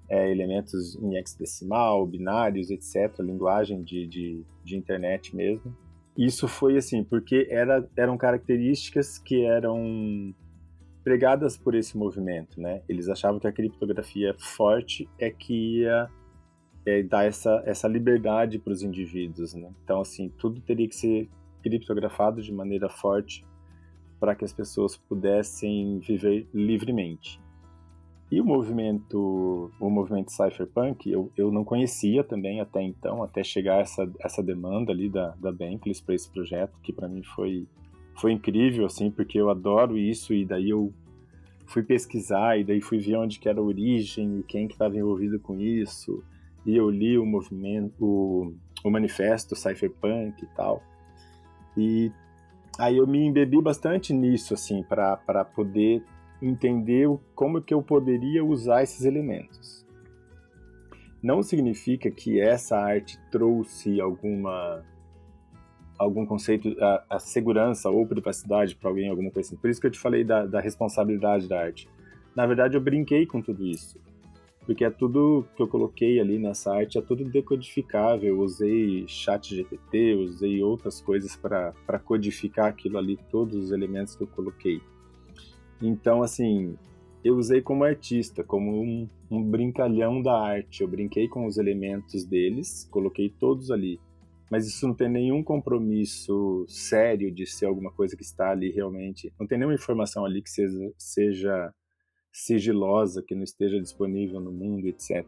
[0.08, 5.76] é, elementos em hexadecimal, binários, etc., linguagem de, de, de, internet mesmo.
[6.16, 10.34] Isso foi assim, porque era, eram características que eram
[11.04, 12.82] pregadas por esse movimento, né?
[12.88, 16.08] Eles achavam que a criptografia forte é que ia
[16.86, 19.70] é, dar essa, essa liberdade para os indivíduos, né?
[19.84, 21.28] Então, assim, tudo teria que ser
[21.62, 23.44] criptografado de maneira forte
[24.22, 27.40] para que as pessoas pudessem viver livremente.
[28.30, 33.80] E o movimento, o movimento cypherpunk, eu, eu não conhecia também até então, até chegar
[33.80, 37.66] essa, essa demanda ali da, da Bankless para esse projeto, que para mim foi,
[38.14, 40.94] foi incrível, assim, porque eu adoro isso e daí eu
[41.66, 44.96] fui pesquisar e daí fui ver onde que era a origem e quem que estava
[44.96, 46.22] envolvido com isso
[46.64, 48.54] e eu li o movimento, o,
[48.84, 50.80] o manifesto cypherpunk e tal.
[51.76, 52.12] E
[52.78, 56.02] aí eu me embebi bastante nisso, assim, para poder
[56.40, 59.86] entender como que eu poderia usar esses elementos.
[61.22, 64.84] Não significa que essa arte trouxe alguma
[65.96, 69.56] algum conceito, a, a segurança ou privacidade para alguém, alguma coisa assim.
[69.56, 71.88] Por isso que eu te falei da, da responsabilidade da arte.
[72.34, 74.00] Na verdade, eu brinquei com tudo isso
[74.64, 78.28] porque é tudo que eu coloquei ali nessa arte, é tudo decodificável.
[78.28, 84.22] Eu usei chat GPT, usei outras coisas para codificar aquilo ali, todos os elementos que
[84.22, 84.80] eu coloquei.
[85.80, 86.76] Então, assim,
[87.24, 90.82] eu usei como artista, como um, um brincalhão da arte.
[90.82, 94.00] Eu brinquei com os elementos deles, coloquei todos ali.
[94.48, 99.32] Mas isso não tem nenhum compromisso sério de ser alguma coisa que está ali realmente.
[99.40, 101.74] Não tem nenhuma informação ali que seja, seja
[102.32, 105.24] sigilosa que não esteja disponível no mundo, etc.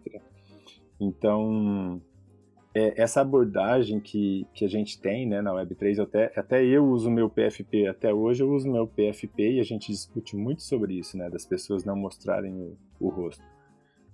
[0.99, 2.01] Então,
[2.75, 7.11] é, essa abordagem que, que a gente tem né, na Web3, até, até eu uso
[7.11, 11.17] meu PFP, até hoje eu uso meu PFP e a gente discute muito sobre isso,
[11.17, 13.45] né, das pessoas não mostrarem o, o rosto.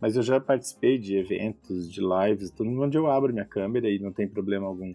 [0.00, 3.98] Mas eu já participei de eventos, de lives, tudo onde eu abro minha câmera e
[3.98, 4.94] não tem problema algum.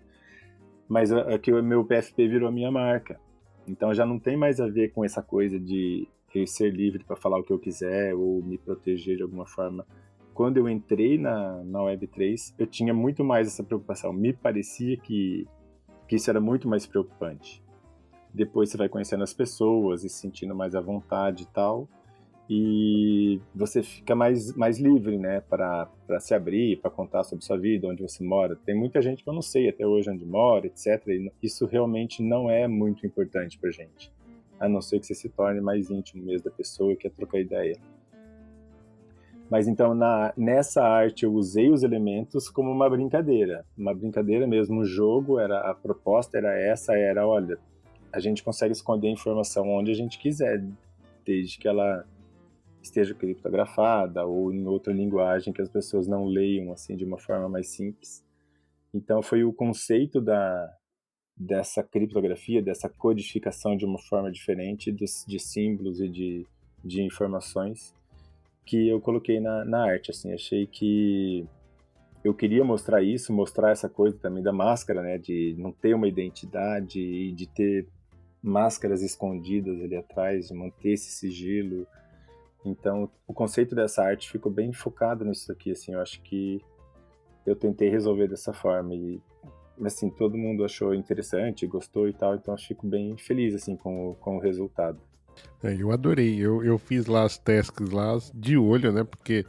[0.88, 3.20] Mas aqui o meu PFP virou a minha marca.
[3.68, 6.08] Então já não tem mais a ver com essa coisa de
[6.44, 9.86] ser livre para falar o que eu quiser ou me proteger de alguma forma.
[10.34, 14.12] Quando eu entrei na, na Web3, eu tinha muito mais essa preocupação.
[14.12, 15.48] Me parecia que,
[16.08, 17.64] que isso era muito mais preocupante.
[18.34, 21.88] Depois você vai conhecendo as pessoas e se sentindo mais à vontade e tal.
[22.50, 25.88] E você fica mais, mais livre, né, para
[26.20, 28.56] se abrir, para contar sobre sua vida, onde você mora.
[28.56, 31.08] Tem muita gente que eu não sei até hoje onde mora, etc.
[31.08, 34.12] E isso realmente não é muito importante para gente
[34.60, 37.40] a não ser que você se torne mais íntimo mesmo da pessoa e quer trocar
[37.40, 37.78] ideia.
[39.50, 44.82] Mas então na, nessa arte eu usei os elementos como uma brincadeira, uma brincadeira mesmo.
[44.82, 47.58] O jogo era a proposta era essa, era olha,
[48.12, 50.64] a gente consegue esconder a informação onde a gente quiser,
[51.24, 52.06] desde que ela
[52.82, 57.50] esteja criptografada ou em outra linguagem que as pessoas não leiam assim de uma forma
[57.50, 58.24] mais simples.
[58.94, 60.72] Então foi o conceito da
[61.38, 66.48] dessa criptografia, dessa codificação de uma forma diferente dos, de símbolos e de,
[66.84, 67.94] de informações
[68.66, 71.46] que eu coloquei na, na arte, assim, achei que
[72.24, 76.08] eu queria mostrar isso, mostrar essa coisa também da máscara, né, de não ter uma
[76.08, 77.88] identidade e de ter
[78.42, 81.86] máscaras escondidas ali atrás, de manter esse sigilo.
[82.66, 86.60] Então, o conceito dessa arte ficou bem focado nisso aqui, assim, eu acho que
[87.46, 89.22] eu tentei resolver dessa forma e
[89.84, 94.12] assim, todo mundo achou interessante, gostou e tal, então eu fico bem feliz assim com
[94.12, 95.00] o, com o resultado.
[95.64, 96.38] É, eu adorei.
[96.40, 99.04] Eu, eu fiz lá as tasks lá de olho, né?
[99.04, 99.46] Porque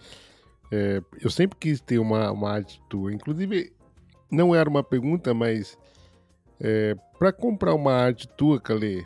[0.73, 3.13] é, eu sempre quis ter uma, uma arte tua.
[3.13, 3.73] Inclusive,
[4.31, 5.79] não era uma pergunta, mas
[6.61, 9.05] é, para comprar uma arte tua, Calê,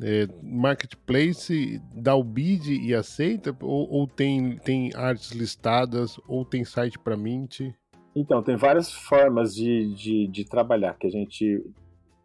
[0.00, 3.54] é, marketplace dá o bid e aceita?
[3.60, 6.18] Ou, ou, tem, tem artes listadas?
[6.26, 7.60] Ou tem site para mint?
[8.14, 11.64] Então, tem várias formas de, de, de trabalhar que a gente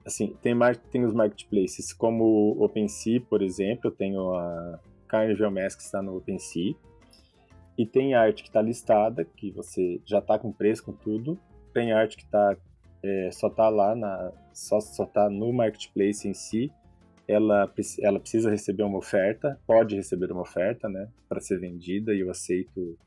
[0.07, 0.55] assim, tem,
[0.89, 6.01] tem os marketplaces como o OpenSea, por exemplo, eu tenho a Carnival Mask que está
[6.01, 6.73] no OpenSea,
[7.77, 11.37] e tem arte que está listada, que você já está com preço, com tudo,
[11.73, 12.55] tem arte que tá,
[13.03, 16.71] é, só está lá, na, só, só tá no marketplace em si,
[17.27, 17.71] ela,
[18.01, 22.31] ela precisa receber uma oferta, pode receber uma oferta, né, para ser vendida, e eu
[22.31, 22.97] aceito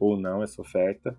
[0.00, 1.14] ou não essa oferta.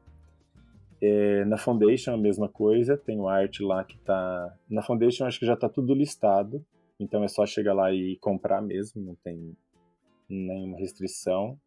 [1.02, 4.54] É, na Foundation a mesma coisa, tem o arte lá que tá.
[4.70, 6.66] Na Foundation acho que já tá tudo listado,
[7.00, 9.56] então é só chegar lá e comprar mesmo, não tem
[10.30, 11.58] nenhuma restrição.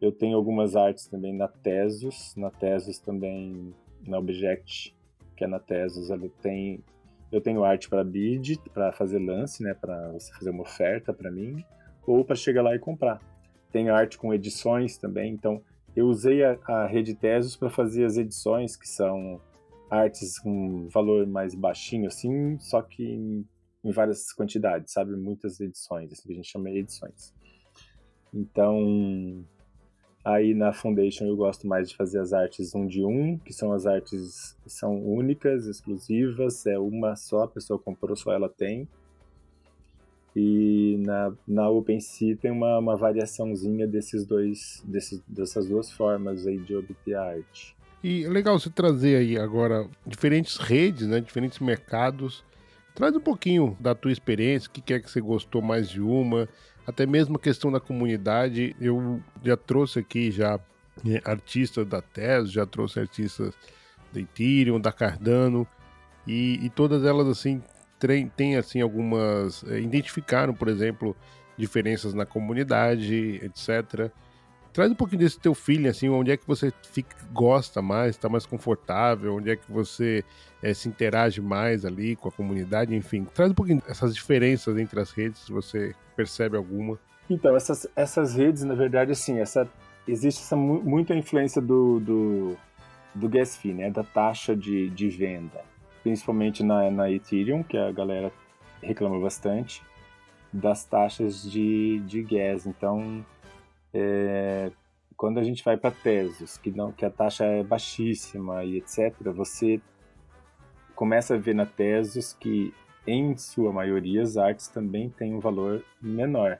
[0.00, 3.74] Eu tenho algumas artes também na Tesos, na Tesos também,
[4.06, 4.96] na Object,
[5.36, 6.08] que é na Tesos,
[6.40, 6.82] tem.
[7.30, 11.30] Eu tenho arte para bid, para fazer lance, né, para você fazer uma oferta para
[11.30, 11.64] mim,
[12.04, 13.20] ou para chegar lá e comprar.
[13.70, 15.62] Tem arte com edições também, então
[15.94, 19.40] eu usei a, a rede Tesos para fazer as edições, que são
[19.90, 23.44] artes com valor mais baixinho, assim, só que em,
[23.82, 25.16] em várias quantidades, sabe?
[25.16, 27.34] Muitas edições, assim, que a gente chama de edições.
[28.32, 29.44] Então,
[30.24, 33.72] aí na Foundation eu gosto mais de fazer as artes um de um, que são
[33.72, 38.88] as artes que são únicas, exclusivas, é uma só, a pessoa comprou, só ela tem.
[40.34, 46.58] E na, na OpenSea tem uma, uma variaçãozinha desses dois, desses, dessas duas formas aí
[46.58, 47.76] de obter arte.
[48.02, 52.44] E é legal você trazer aí agora diferentes redes, né, diferentes mercados.
[52.94, 56.48] Traz um pouquinho da tua experiência, o que é que você gostou mais de uma,
[56.86, 58.74] até mesmo a questão da comunidade.
[58.80, 60.58] Eu já trouxe aqui já
[61.06, 63.54] é, artistas da Tesla, já trouxe artistas
[64.12, 65.66] da Ethereum, da Cardano,
[66.26, 67.62] e, e todas elas assim
[68.00, 69.62] tem, tem assim algumas.
[69.64, 71.14] É, identificaram, por exemplo,
[71.56, 74.10] diferenças na comunidade, etc.
[74.72, 78.28] Traz um pouquinho desse teu feeling, assim, onde é que você fica, gosta mais, está
[78.28, 80.24] mais confortável, onde é que você
[80.62, 83.24] é, se interage mais ali com a comunidade, enfim.
[83.24, 86.98] Traz um pouquinho dessas diferenças entre as redes, se você percebe alguma.
[87.28, 89.68] Então, essas, essas redes, na verdade, assim, essa,
[90.06, 92.56] existe essa, muita influência do, do,
[93.14, 95.69] do gas fee, né, da taxa de, de venda
[96.02, 98.32] principalmente na, na Ethereum, que a galera
[98.82, 99.82] reclama bastante,
[100.52, 102.66] das taxas de, de gas.
[102.66, 103.24] Então,
[103.92, 104.70] é,
[105.16, 109.14] quando a gente vai para Tesos, que, não, que a taxa é baixíssima e etc.,
[109.34, 109.80] você
[110.94, 112.74] começa a ver na Tesos que,
[113.06, 116.58] em sua maioria, as artes também têm um valor menor.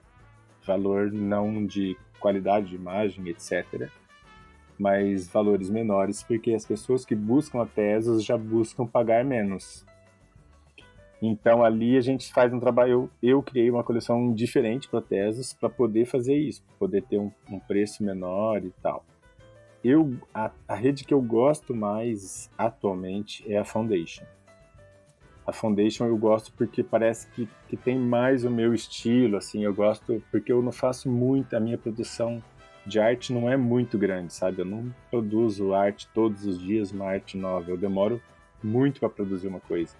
[0.66, 3.91] Valor não de qualidade de imagem, etc.,
[4.81, 9.85] mas valores menores, porque as pessoas que buscam a Tesos já buscam pagar menos.
[11.20, 12.91] Então ali a gente faz um trabalho.
[12.91, 17.31] Eu, eu criei uma coleção diferente para Tesos para poder fazer isso, poder ter um,
[17.51, 19.05] um, preço menor e tal.
[19.85, 24.24] Eu a, a rede que eu gosto mais atualmente é a Foundation.
[25.47, 29.74] A Foundation eu gosto porque parece que, que tem mais o meu estilo, assim, eu
[29.74, 32.43] gosto porque eu não faço muito a minha produção
[32.87, 34.61] de arte não é muito grande, sabe?
[34.61, 37.70] Eu não produzo arte todos os dias, uma arte nova.
[37.70, 38.20] Eu demoro
[38.62, 39.95] muito para produzir uma coisa.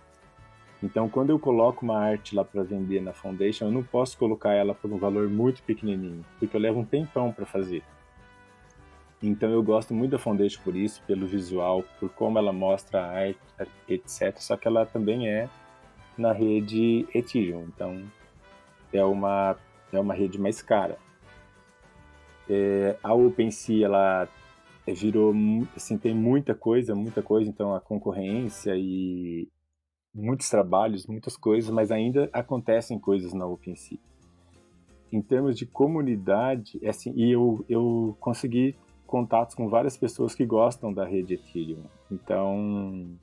[0.83, 4.53] Então, quando eu coloco uma arte lá para vender na Foundation, eu não posso colocar
[4.53, 7.83] ela por um valor muito pequenininho, porque eu levo um tempão para fazer.
[9.23, 13.11] Então, eu gosto muito da Foundation por isso, pelo visual, por como ela mostra a
[13.11, 13.39] arte,
[13.87, 14.39] etc.
[14.39, 15.51] Só que ela também é
[16.17, 17.65] na rede Ethereum.
[17.69, 18.03] Então,
[18.91, 19.57] é uma,
[19.93, 20.97] é uma rede mais cara.
[22.53, 24.29] É, a OpenSea, ela
[24.89, 25.33] virou,
[25.77, 29.49] assim, tem muita coisa, muita coisa, então a concorrência e
[30.13, 33.99] muitos trabalhos, muitas coisas, mas ainda acontecem coisas na OpenSea.
[35.13, 38.75] Em termos de comunidade, é assim, e eu, eu consegui
[39.07, 41.85] contatos com várias pessoas que gostam da rede Ethereum.
[42.11, 43.17] Então,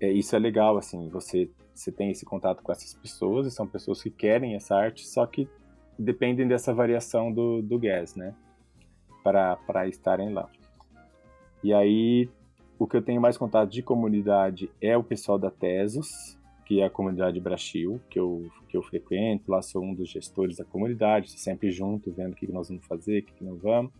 [0.00, 3.66] é, isso é legal, assim, você, você tem esse contato com essas pessoas, e são
[3.66, 5.48] pessoas que querem essa arte, só que
[5.98, 8.34] dependem dessa variação do, do gas, né?
[9.22, 10.48] Para estarem lá.
[11.62, 12.28] E aí,
[12.78, 16.84] o que eu tenho mais contato de comunidade é o pessoal da Tesos, que é
[16.84, 19.50] a comunidade Brasil, que eu, que eu frequento.
[19.50, 23.20] Lá sou um dos gestores da comunidade, sempre junto, vendo o que nós vamos fazer,
[23.20, 23.90] o que não vamos.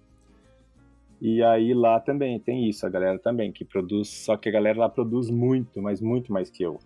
[1.21, 4.79] E aí lá também tem isso, a galera também que produz, só que a galera
[4.79, 6.79] lá produz muito, mas muito mais que eu.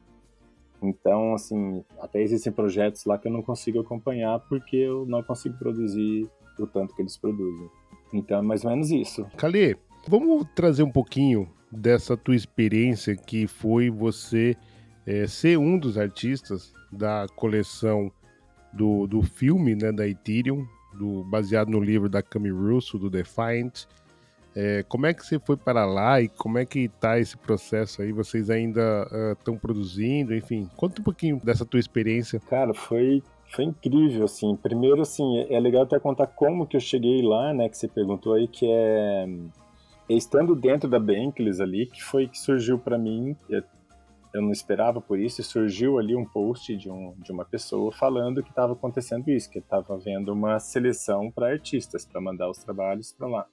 [0.83, 5.57] Então, assim, até existem projetos lá que eu não consigo acompanhar porque eu não consigo
[5.57, 6.29] produzir
[6.59, 7.71] o tanto que eles produzem.
[8.13, 9.25] Então, é mais ou menos isso.
[9.37, 9.77] Cali,
[10.09, 14.57] vamos trazer um pouquinho dessa tua experiência que foi você
[15.07, 18.13] é, ser um dos artistas da coleção
[18.73, 23.87] do, do filme, né, da Ethereum, do, baseado no livro da Cami Russo, do Defiant.
[24.55, 28.03] É, como é que você foi para lá e como é que está esse processo
[28.03, 28.13] aí?
[28.13, 32.41] Vocês ainda estão uh, produzindo, enfim, conta um pouquinho dessa tua experiência.
[32.41, 33.23] Cara, foi
[33.53, 34.57] foi incrível, assim.
[34.57, 38.33] Primeiro, assim, é legal até contar como que eu cheguei lá, né, que você perguntou
[38.33, 39.29] aí, que é,
[40.09, 43.37] é estando dentro da Bankless ali, que foi que surgiu para mim,
[44.33, 47.93] eu não esperava por isso, e surgiu ali um post de, um, de uma pessoa
[47.93, 52.59] falando que estava acontecendo isso, que estava havendo uma seleção para artistas, para mandar os
[52.59, 53.47] trabalhos para lá.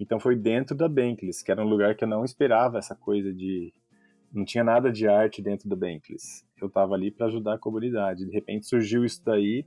[0.00, 3.30] Então foi dentro da Bankless, que era um lugar que eu não esperava essa coisa
[3.30, 3.70] de.
[4.32, 6.42] Não tinha nada de arte dentro da Bankless.
[6.60, 8.24] Eu estava ali para ajudar a comunidade.
[8.24, 9.66] De repente surgiu isso daí.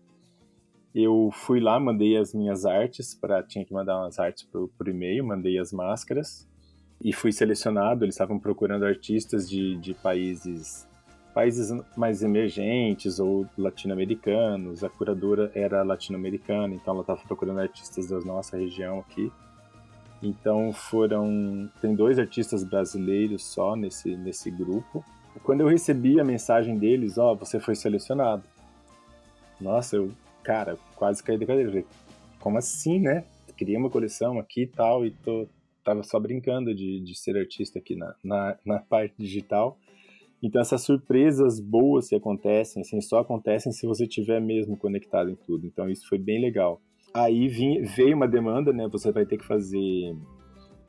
[0.96, 4.88] Eu fui lá, mandei as minhas artes, para tinha que mandar umas artes por, por
[4.88, 6.48] e-mail, mandei as máscaras
[7.04, 8.06] e fui selecionado.
[8.06, 10.88] Eles estavam procurando artistas de, de países
[11.34, 14.84] países mais emergentes ou latino-americanos.
[14.84, 19.32] A curadora era latino-americana, então ela estava procurando artistas da nossa região aqui.
[20.24, 25.04] Então foram tem dois artistas brasileiros só nesse nesse grupo.
[25.44, 28.44] Quando eu recebi a mensagem deles, ó, oh, você foi selecionado.
[29.60, 30.12] Nossa, eu,
[30.44, 31.84] cara, quase caí da cadeira.
[32.40, 33.26] Como assim, né?
[33.58, 35.48] Queria uma coleção aqui e tal, e tô,
[35.84, 39.78] tava só brincando de, de ser artista aqui na, na, na parte digital.
[40.42, 45.36] Então essas surpresas boas que acontecem, assim, só acontecem se você tiver mesmo conectado em
[45.36, 45.66] tudo.
[45.66, 46.82] Então isso foi bem legal.
[47.14, 48.88] Aí veio uma demanda, né?
[48.88, 50.18] Você vai ter que fazer.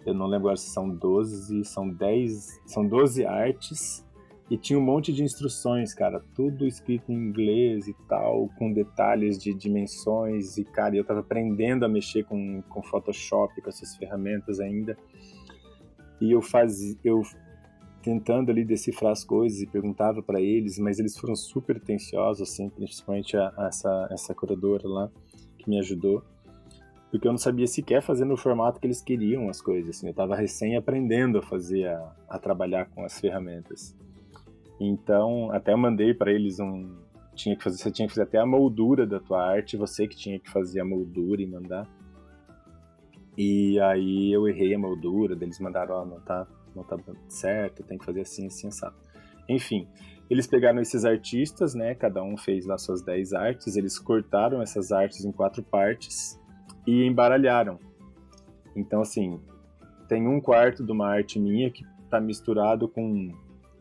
[0.07, 4.03] Eu não lembro agora se são 12, são 10, são 12 artes.
[4.51, 9.39] E tinha um monte de instruções, cara, tudo escrito em inglês e tal, com detalhes
[9.39, 10.57] de dimensões.
[10.57, 14.97] E, cara, eu tava aprendendo a mexer com, com Photoshop, com essas ferramentas ainda.
[16.21, 17.23] E eu fazia, eu
[18.03, 22.69] tentando ali decifrar as coisas e perguntava para eles, mas eles foram super atenciosos, assim,
[22.69, 25.11] principalmente a, a essa, essa curadora lá
[25.65, 26.23] que me ajudou,
[27.11, 29.97] porque eu não sabia sequer fazer no formato que eles queriam as coisas.
[29.97, 33.97] Assim, eu estava recém aprendendo a fazer, a, a, trabalhar com as ferramentas.
[34.81, 37.03] Então, até mandei para eles um.
[37.35, 40.17] Tinha que fazer, você tinha que fazer até a moldura da tua arte, você que
[40.17, 41.89] tinha que fazer a moldura e mandar.
[43.37, 46.97] E aí eu errei a moldura, eles mandaram, ó, oh, não tá, não tá
[47.29, 48.95] certo, tem que fazer assim, assim, assado.
[49.49, 49.89] Enfim,
[50.31, 51.95] eles pegaram esses artistas, né?
[51.95, 56.41] Cada um fez lá suas 10 artes, eles cortaram essas artes em quatro partes
[56.87, 57.79] e embaralharam.
[58.75, 59.41] Então, assim,
[60.09, 63.33] tem um quarto de uma arte minha que está misturado com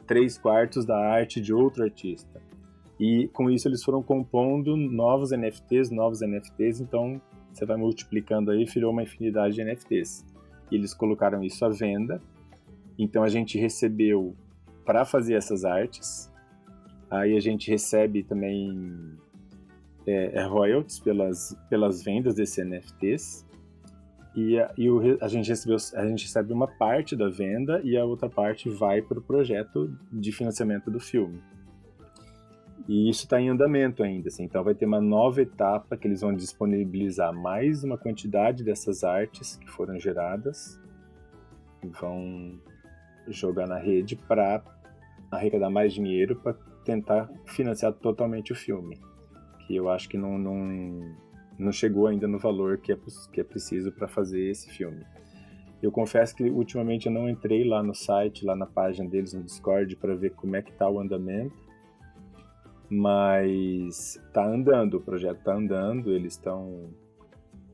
[0.06, 2.42] três quartos da arte de outro artista.
[3.00, 7.22] E com isso eles foram compondo novos NFTs, novos NFTs, então
[7.52, 10.26] você vai multiplicando aí, virou uma infinidade de NFTs.
[10.72, 12.22] E eles colocaram isso à venda.
[12.98, 14.36] Então a gente recebeu
[14.86, 16.32] para fazer essas artes
[17.14, 19.16] Aí a gente recebe também
[20.08, 23.46] é, é royalties pelas, pelas vendas desses NFTs.
[24.36, 27.96] E, a, e o, a, gente recebeu, a gente recebe uma parte da venda e
[27.96, 31.40] a outra parte vai para o projeto de financiamento do filme.
[32.88, 36.20] E isso está em andamento ainda, assim, então vai ter uma nova etapa que eles
[36.22, 40.82] vão disponibilizar mais uma quantidade dessas artes que foram geradas
[42.00, 42.60] vão
[43.28, 44.64] jogar na rede para
[45.32, 49.00] arrecadar mais dinheiro para tentar financiar totalmente o filme,
[49.66, 51.16] que eu acho que não, não,
[51.58, 52.98] não chegou ainda no valor que é,
[53.32, 55.06] que é preciso para fazer esse filme.
[55.82, 59.44] Eu confesso que ultimamente eu não entrei lá no site, lá na página deles no
[59.44, 61.56] Discord para ver como é que tá o andamento,
[62.90, 66.90] Mas tá andando, o projeto tá andando, eles estão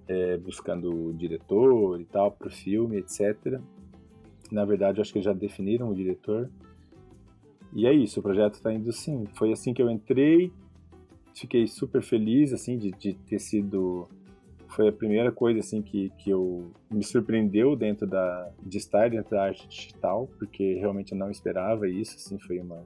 [0.08, 3.62] é, buscando o diretor e tal para o filme, etc.
[4.52, 6.50] Na verdade, acho que já definiram o diretor.
[7.74, 9.26] E é isso, o projeto está indo sim.
[9.36, 10.52] Foi assim que eu entrei,
[11.34, 14.08] fiquei super feliz assim de, de ter sido
[14.68, 19.32] foi a primeira coisa assim que, que eu me surpreendeu dentro da de estar dentro
[19.32, 22.84] da arte digital porque realmente eu não esperava isso assim foi uma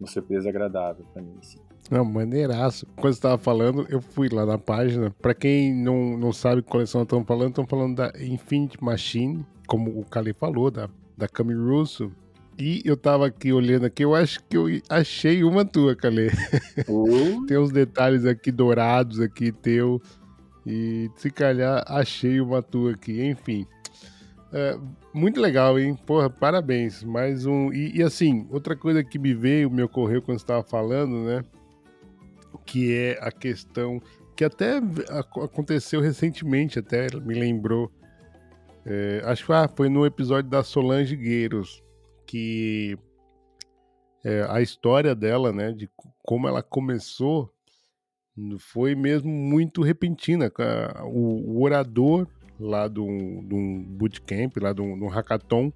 [0.00, 1.58] uma surpresa agradável para mim assim.
[1.90, 2.86] Não, maneiraço.
[2.96, 5.14] Quando você estava falando, eu fui lá na página.
[5.20, 9.98] Para quem não, não sabe qual coleção estão falando, estão falando da Infinite Machine, como
[9.98, 12.10] o Kali falou, da, da Cami Russo.
[12.58, 16.28] E eu tava aqui olhando aqui, eu acho que eu achei uma tua, Kale.
[16.88, 17.44] Uh.
[17.46, 20.00] Tem uns detalhes aqui dourados aqui teu.
[20.66, 23.66] E se calhar achei uma tua aqui, enfim.
[24.52, 24.78] É,
[25.14, 25.96] muito legal, hein?
[26.06, 27.02] Porra, parabéns.
[27.02, 27.72] Mais um.
[27.72, 31.42] E, e, assim, outra coisa que me veio, me ocorreu quando você estava falando, né?
[32.66, 34.00] Que é a questão
[34.36, 34.80] que até
[35.42, 37.90] aconteceu recentemente, até me lembrou.
[38.84, 41.81] É, acho que ah, foi no episódio da Solange Gueiros,
[42.32, 42.96] que
[44.24, 45.86] é, a história dela, né, de
[46.22, 47.52] como ela começou
[48.58, 50.50] foi mesmo muito repentina.
[51.04, 52.26] O, o orador
[52.58, 55.70] lá de um bootcamp, lá de um hackathon,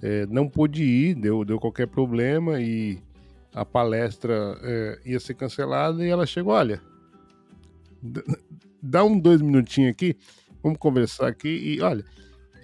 [0.00, 2.98] é, não pôde ir, deu, deu qualquer problema e
[3.52, 6.80] a palestra é, ia ser cancelada e ela chegou, olha,
[8.82, 10.16] dá um dois minutinhos aqui,
[10.62, 12.04] vamos conversar aqui e olha,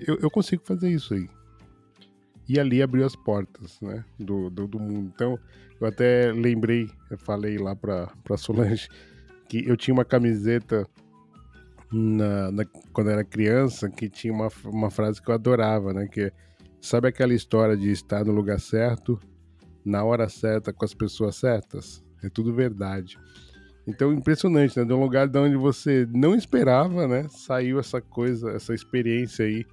[0.01, 1.29] eu, eu consigo fazer isso aí.
[2.49, 5.11] E ali abriu as portas, né, do, do, do mundo.
[5.15, 5.39] Então,
[5.81, 8.89] eu até lembrei, eu falei lá para Solange
[9.49, 10.87] que eu tinha uma camiseta
[11.93, 16.09] na, na, quando era criança que tinha uma, uma frase que eu adorava, né?
[16.09, 16.33] Que
[16.81, 19.21] sabe aquela história de estar no lugar certo,
[19.85, 22.03] na hora certa, com as pessoas certas?
[22.23, 23.19] É tudo verdade.
[23.87, 24.85] Então, impressionante, né?
[24.85, 27.27] De um lugar de onde você não esperava, né?
[27.29, 29.67] Saiu essa coisa, essa experiência aí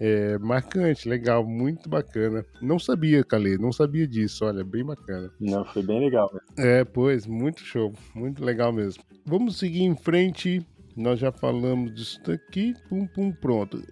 [0.00, 2.44] é, marcante, legal, muito bacana.
[2.60, 5.30] Não sabia, Calê, não sabia disso, olha, bem bacana.
[5.40, 6.30] Não, foi bem legal.
[6.56, 9.02] É, pois, muito show, muito legal mesmo.
[9.24, 10.64] Vamos seguir em frente,
[10.96, 13.82] nós já falamos disso daqui, pum, pum, pronto.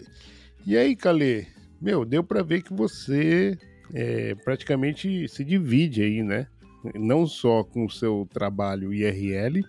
[0.67, 1.47] E aí, Calê,
[1.81, 3.59] meu, deu para ver que você
[3.93, 6.47] é, praticamente se divide aí, né?
[6.95, 9.63] Não só com o seu trabalho IRL,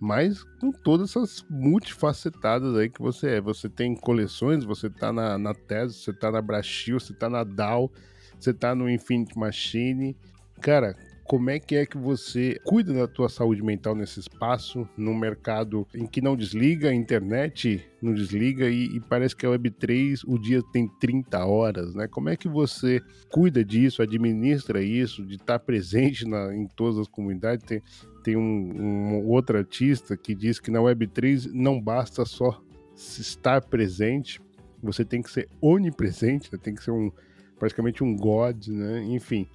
[0.00, 3.40] mas com todas essas multifacetadas aí que você é.
[3.40, 7.44] Você tem coleções, você tá na, na TES, você tá na Brachil, você tá na
[7.44, 7.90] DAO,
[8.38, 10.16] você tá no Infinite Machine.
[10.60, 15.14] Cara, como é que é que você cuida da tua saúde mental nesse espaço, num
[15.14, 20.20] mercado em que não desliga, a internet não desliga e, e, parece que a Web3
[20.26, 22.06] o dia tem 30 horas, né?
[22.06, 27.08] Como é que você cuida disso, administra isso, de estar presente na, em todas as
[27.08, 27.64] comunidades?
[27.64, 27.82] Tem,
[28.24, 32.58] tem um, um outro artista que diz que na Web3 não basta só
[32.96, 34.40] estar presente,
[34.82, 36.58] você tem que ser onipresente, né?
[36.60, 37.12] tem que ser um
[37.58, 39.04] praticamente um god, né?
[39.04, 39.46] Enfim,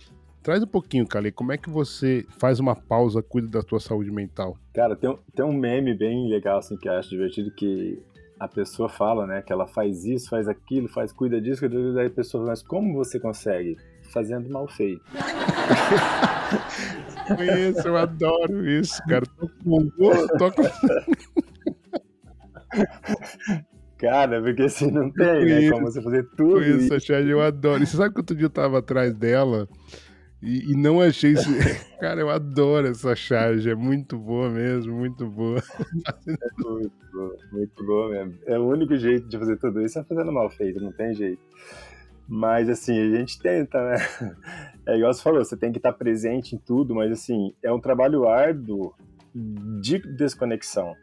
[0.41, 4.09] Traz um pouquinho, Kali, como é que você faz uma pausa, cuida da tua saúde
[4.09, 4.57] mental?
[4.73, 8.01] Cara, tem um, tem um meme bem legal, assim, que eu acho divertido, que
[8.39, 11.93] a pessoa fala, né, que ela faz isso, faz aquilo, faz, cuida disso, cuida disso,
[11.93, 13.77] daí a pessoa mas como você consegue?
[14.11, 15.01] Fazendo mal feito.
[17.35, 19.25] Conheço, eu adoro isso, cara.
[19.25, 19.89] Tô com...
[20.37, 20.63] Tô com...
[23.99, 25.69] Cara, porque assim não tem, né?
[25.69, 26.53] Como você fazer tudo.
[26.53, 27.13] Conheço, isso.
[27.13, 27.83] eu adoro.
[27.83, 29.67] E você sabe que outro dia eu tava atrás dela
[30.41, 31.49] e, e, não achei isso.
[31.99, 35.61] Cara, eu adoro essa charge, é muito boa mesmo, muito boa.
[36.25, 38.35] É muito boa, muito boa mesmo.
[38.45, 41.41] É o único jeito de fazer tudo isso é fazendo mal feito, não tem jeito.
[42.29, 43.97] Mas assim, a gente tenta, né?
[44.87, 47.79] É igual você falou, você tem que estar presente em tudo, mas assim, é um
[47.79, 48.95] trabalho árduo
[49.79, 50.95] de desconexão.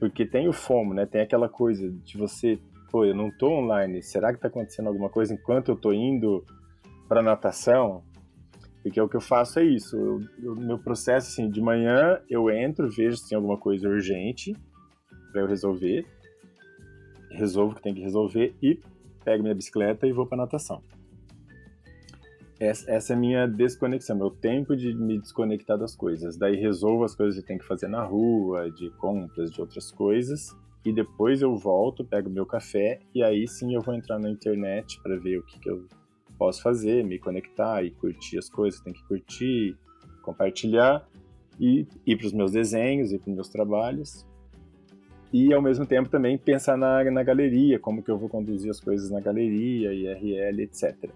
[0.00, 1.04] Porque tem o FOMO, né?
[1.04, 2.58] Tem aquela coisa de você,
[2.90, 6.42] pô, eu não tô online, será que tá acontecendo alguma coisa enquanto eu tô indo
[7.06, 8.02] para natação?
[8.82, 9.96] Porque o que eu faço é isso.
[10.42, 14.56] Eu, meu processo, assim, de manhã eu entro, vejo se tem alguma coisa urgente
[15.32, 16.06] para eu resolver.
[17.30, 18.80] Resolvo o que tem que resolver e
[19.26, 20.80] pego minha bicicleta e vou para natação.
[22.60, 26.38] Essa, essa, é a minha desconexão, meu tempo de me desconectar das coisas.
[26.38, 30.56] Daí resolvo as coisas que tem que fazer na rua, de compras, de outras coisas.
[30.84, 35.02] E depois eu volto, pego meu café e aí sim eu vou entrar na internet
[35.02, 35.84] para ver o que, que eu
[36.38, 39.76] posso fazer, me conectar e curtir as coisas, tem que curtir,
[40.22, 41.06] compartilhar
[41.58, 44.25] e ir para os meus desenhos e para os meus trabalhos.
[45.32, 48.80] E ao mesmo tempo também pensar na, na galeria, como que eu vou conduzir as
[48.80, 51.10] coisas na galeria, IRL, etc.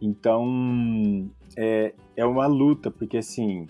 [0.00, 3.66] Então é, é uma luta, porque assim,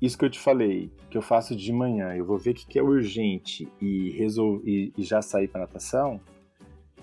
[0.00, 2.66] isso que eu te falei, que eu faço de manhã, eu vou ver o que,
[2.66, 4.62] que é urgente e, resol...
[4.64, 6.18] e, e já sair para natação,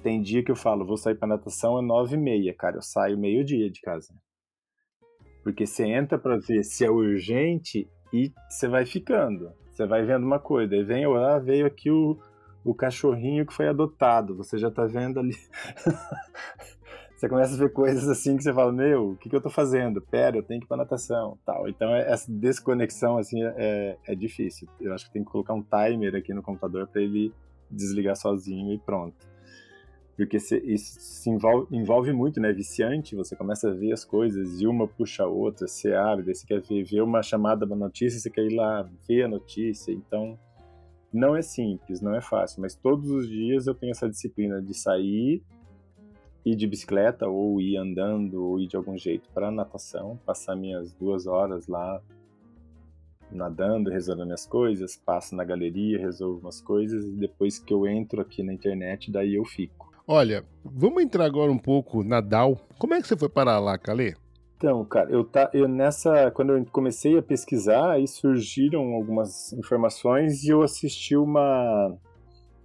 [0.02, 2.82] tem dia que eu falo, vou sair para natação é nove e meia, cara, eu
[2.82, 4.14] saio meio-dia de casa.
[5.44, 9.52] Porque você entra para ver se é urgente e você vai ficando.
[9.78, 12.18] Você vai vendo uma coisa, aí vem, ah, veio aqui o,
[12.66, 15.36] o cachorrinho que foi adotado, você já tá vendo ali.
[17.16, 19.52] você começa a ver coisas assim que você fala, meu, o que, que eu tô
[19.52, 20.02] fazendo?
[20.02, 21.70] Pera, eu tenho que ir pra natação, tal.
[21.70, 24.68] Então é, essa desconexão, assim, é, é difícil.
[24.82, 27.32] Eu acho que tem que colocar um timer aqui no computador para ele
[27.70, 29.37] desligar sozinho e pronto
[30.18, 32.52] porque isso se envolve, envolve, muito, né?
[32.52, 36.34] Viciante, você começa a ver as coisas e uma puxa a outra, você abre, daí
[36.34, 39.92] você quer ver, ver uma chamada, uma notícia, você quer ir lá ver a notícia.
[39.92, 40.38] Então,
[41.14, 44.74] não é simples, não é fácil, mas todos os dias eu tenho essa disciplina de
[44.74, 45.44] sair,
[46.44, 50.94] ir de bicicleta, ou ir andando, ou ir de algum jeito para natação, passar minhas
[50.94, 52.02] duas horas lá
[53.32, 58.20] nadando, resolvendo minhas coisas, passo na galeria, resolvo umas coisas, e depois que eu entro
[58.20, 59.87] aqui na internet, daí eu fico.
[60.10, 62.58] Olha, vamos entrar agora um pouco na DAO.
[62.80, 64.16] Como é que você foi parar lá, Calê?
[64.56, 66.32] Então, cara, eu, tá, eu nessa.
[66.32, 71.94] Quando eu comecei a pesquisar, aí surgiram algumas informações e eu assisti uma.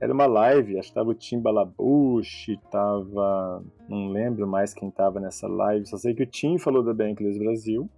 [0.00, 3.64] Era uma live, acho que tava o Tim Balabush, tava.
[3.88, 7.40] Não lembro mais quem tava nessa live, só sei que o Tim falou da Bankless
[7.40, 7.90] Brasil.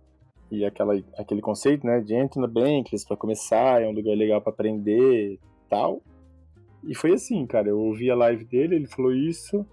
[0.50, 4.40] E aquela, aquele conceito, né, de entre na Bankless para começar, é um lugar legal
[4.40, 5.38] para aprender
[5.68, 6.00] tal.
[6.86, 9.66] E foi assim, cara, eu ouvi a live dele, ele falou isso,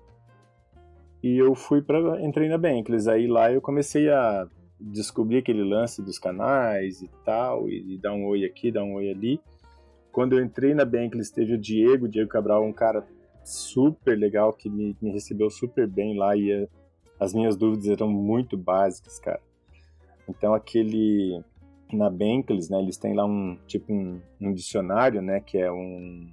[1.21, 3.09] e eu fui para entrei na Bankless.
[3.09, 4.47] Aí lá eu comecei a
[4.79, 8.93] descobrir aquele lance dos canais e tal, e, e dar um oi aqui, dar um
[8.93, 9.39] oi ali.
[10.11, 13.05] Quando eu entrei na Bankless, teve o Diego, o Diego Cabral, um cara
[13.43, 16.67] super legal que me, me recebeu super bem lá e a,
[17.19, 19.41] as minhas dúvidas eram muito básicas, cara.
[20.27, 21.41] Então aquele
[21.91, 26.31] na Bankless, né, eles têm lá um tipo um, um dicionário, né, que é um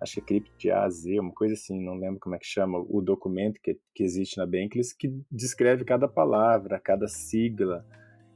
[0.00, 2.38] acho que é cripto de A a Z, uma coisa assim, não lembro como é
[2.38, 7.84] que chama, o documento que, que existe na Bankless, que descreve cada palavra, cada sigla.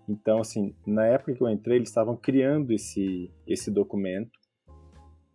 [0.09, 4.31] Então, assim, na época que eu entrei, eles estavam criando esse, esse documento,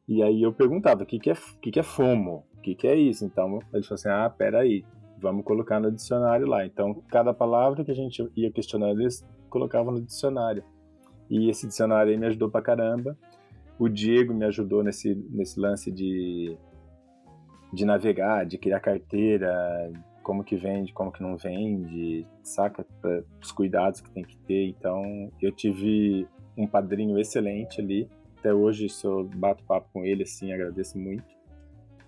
[0.07, 2.45] e aí eu perguntava, o que, que, é, que, que é FOMO?
[2.57, 3.25] O que, que é isso?
[3.25, 4.85] Então, eles falaram assim, ah, peraí,
[5.19, 6.65] vamos colocar no dicionário lá.
[6.65, 10.63] Então, cada palavra que a gente ia questionando, eles colocavam no dicionário.
[11.29, 13.17] E esse dicionário aí me ajudou pra caramba.
[13.79, 16.57] O Diego me ajudou nesse, nesse lance de,
[17.71, 19.91] de navegar, de criar carteira,
[20.23, 22.85] como que vende, como que não vende, saca?
[23.01, 24.67] Pra, os cuidados que tem que ter.
[24.67, 28.09] Então, eu tive um padrinho excelente ali.
[28.37, 31.23] Até hoje, se eu bato papo com ele, assim, agradeço muito.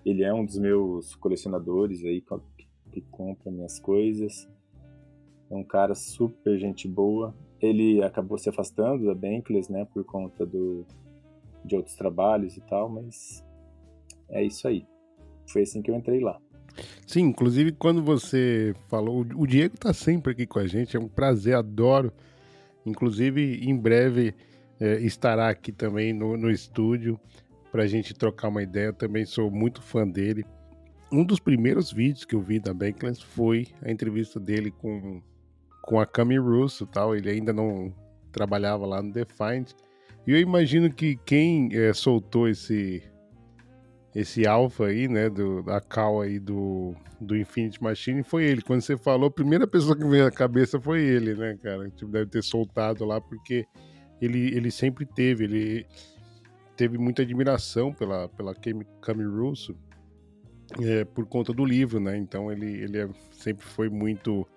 [0.06, 2.22] Ele é um dos meus colecionadores aí
[2.58, 4.50] que, que compra minhas coisas.
[5.50, 7.34] É um cara super gente boa.
[7.62, 10.86] Ele acabou se afastando da Bankless, né, por conta do,
[11.64, 13.46] de outros trabalhos e tal, mas
[14.30, 14.86] é isso aí.
[15.48, 16.40] Foi assim que eu entrei lá.
[17.06, 21.08] Sim, inclusive quando você falou, o Diego tá sempre aqui com a gente, é um
[21.08, 22.14] prazer, adoro.
[22.86, 24.34] Inclusive, em breve
[24.80, 27.20] é, estará aqui também no, no estúdio
[27.72, 28.88] para a gente trocar uma ideia.
[28.88, 30.46] Eu também sou muito fã dele.
[31.12, 35.22] Um dos primeiros vídeos que eu vi da Bankless foi a entrevista dele com,
[35.82, 37.16] com a Cami Russo tal.
[37.16, 37.94] Ele ainda não
[38.32, 39.74] trabalhava lá no Defiant.
[40.28, 43.04] E eu imagino que quem é, soltou esse
[44.14, 48.62] esse alfa aí, né, do, da cal aí do, do Infinite Machine foi ele.
[48.62, 51.90] Quando você falou, a primeira pessoa que veio na cabeça foi ele, né, cara?
[51.92, 53.66] Tipo, deve ter soltado lá porque
[54.20, 55.86] ele, ele sempre teve, ele
[56.76, 59.78] teve muita admiração pela, pela Cami Russo
[60.82, 62.18] é, por conta do livro, né?
[62.18, 64.48] Então ele, ele é, sempre foi muito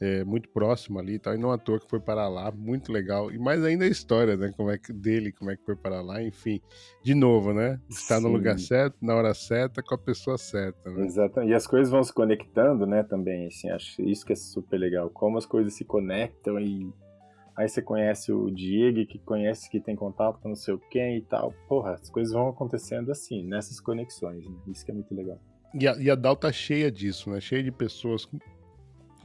[0.00, 2.92] é, muito próximo ali e tal, e não à toa que foi para lá, muito
[2.92, 3.30] legal.
[3.32, 4.52] E mais ainda a história, né?
[4.56, 6.60] Como é que dele, como é que foi para lá, enfim.
[7.02, 7.80] De novo, né?
[7.88, 10.90] Está no lugar certo, na hora certa, com a pessoa certa.
[10.90, 11.04] Né?
[11.04, 11.50] Exatamente.
[11.50, 15.10] E as coisas vão se conectando, né, também, assim, acho isso que é super legal.
[15.10, 16.92] Como as coisas se conectam e
[17.56, 21.22] aí você conhece o Diego, que conhece que tem contato com não sei quem e
[21.22, 21.52] tal.
[21.68, 24.56] Porra, as coisas vão acontecendo assim, nessas conexões, né?
[24.68, 25.40] Isso que é muito legal.
[25.74, 27.40] E a, e a DAO tá cheia disso, né?
[27.40, 28.26] Cheia de pessoas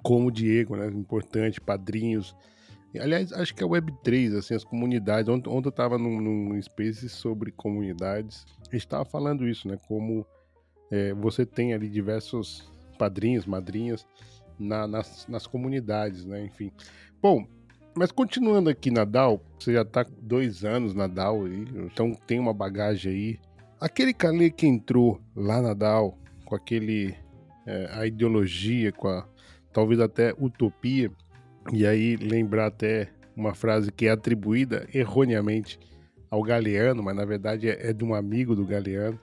[0.03, 0.87] como o Diego, né?
[0.87, 2.35] Importante, padrinhos.
[2.99, 5.27] Aliás, acho que é Web3, assim, as comunidades.
[5.27, 8.45] Ontem, ontem eu estava num, num Space sobre comunidades.
[8.61, 9.77] A gente estava falando isso, né?
[9.87, 10.25] Como
[10.91, 14.05] é, você tem ali diversos padrinhos, madrinhas
[14.59, 16.45] na, nas, nas comunidades, né?
[16.45, 16.71] Enfim.
[17.19, 17.47] Bom,
[17.95, 22.53] mas continuando aqui na DAO, você já está dois anos na DAO então tem uma
[22.53, 23.39] bagagem aí.
[23.79, 27.15] Aquele Calê que entrou lá na DAO com aquele
[27.65, 29.27] é, a ideologia, com a
[29.73, 31.11] talvez até utopia,
[31.71, 35.79] e aí lembrar até uma frase que é atribuída erroneamente
[36.29, 39.19] ao Galeano, mas na verdade é, é de um amigo do Galeano,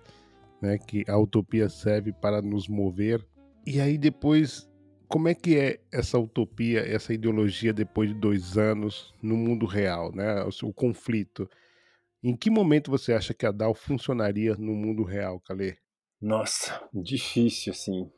[0.61, 3.25] né, que a utopia serve para nos mover.
[3.67, 4.69] E aí depois,
[5.09, 10.15] como é que é essa utopia, essa ideologia depois de dois anos no mundo real,
[10.15, 11.49] né, o, o conflito?
[12.23, 15.79] Em que momento você acha que a DAO funcionaria no mundo real, Calê?
[16.21, 18.11] Nossa, difícil, assim.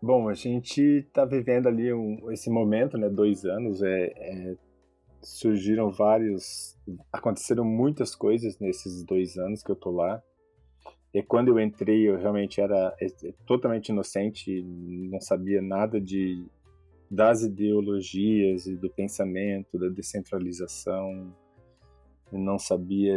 [0.00, 3.08] Bom, a gente está vivendo ali um, esse momento, né?
[3.08, 4.56] Dois anos, é, é,
[5.20, 6.78] surgiram vários,
[7.12, 10.22] aconteceram muitas coisas nesses dois anos que eu tô lá.
[11.12, 16.46] E quando eu entrei, eu realmente era é, é, totalmente inocente, não sabia nada de
[17.10, 21.32] das ideologias e do pensamento, da descentralização,
[22.30, 23.14] não sabia.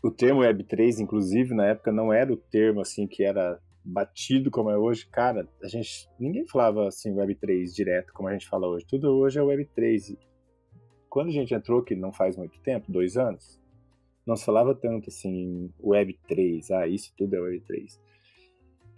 [0.00, 4.70] O termo Web3, inclusive, na época não era o termo assim que era batido como
[4.70, 5.06] é hoje.
[5.08, 8.86] Cara, a gente ninguém falava assim Web3 direto como a gente fala hoje.
[8.86, 10.18] Tudo hoje é Web3.
[11.08, 13.58] Quando a gente entrou, que não faz muito tempo, dois anos,
[14.26, 16.70] não se falava tanto assim Web3.
[16.70, 17.98] Ah, isso tudo é Web3.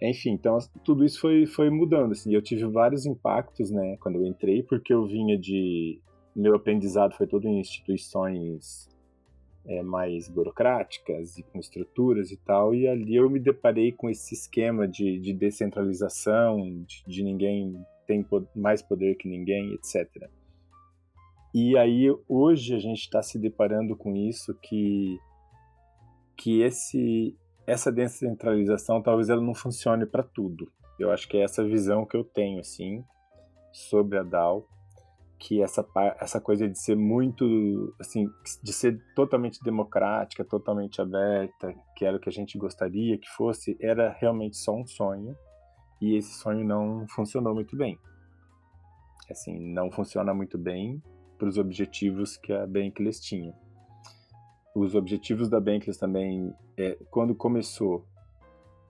[0.03, 2.11] Enfim, então tudo isso foi, foi mudando.
[2.11, 6.01] Assim, eu tive vários impactos, né, quando eu entrei, porque eu vinha de
[6.35, 8.89] meu aprendizado foi todo em instituições
[9.65, 14.33] é, mais burocráticas e com estruturas e tal, e ali eu me deparei com esse
[14.33, 17.73] esquema de, de descentralização, de, de ninguém
[18.07, 20.29] tem mais poder que ninguém, etc.
[21.53, 25.17] E aí hoje a gente está se deparando com isso que
[26.37, 27.37] que esse
[27.67, 30.71] essa descentralização talvez ela não funcione para tudo.
[30.99, 33.03] Eu acho que é essa visão que eu tenho assim
[33.71, 34.67] sobre a DAO
[35.41, 35.83] que essa,
[36.19, 38.29] essa coisa de ser muito, assim,
[38.61, 43.75] de ser totalmente democrática, totalmente aberta, que era o que a gente gostaria que fosse,
[43.81, 45.35] era realmente só um sonho
[45.99, 47.97] e esse sonho não funcionou muito bem.
[49.31, 51.01] Assim, não funciona muito bem
[51.39, 53.51] para os objetivos que a Bankless tinha.
[54.75, 58.05] Os objetivos da Bankless também, é, quando começou,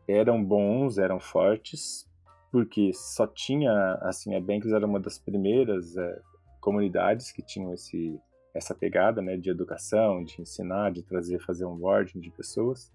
[0.06, 2.06] eram bons, eram fortes,
[2.52, 6.22] porque só tinha, assim, a Bankless era uma das primeiras é,
[6.62, 8.18] comunidades que tinham esse,
[8.54, 12.92] essa pegada né, de educação, de ensinar, de trazer, fazer um onboarding de pessoas.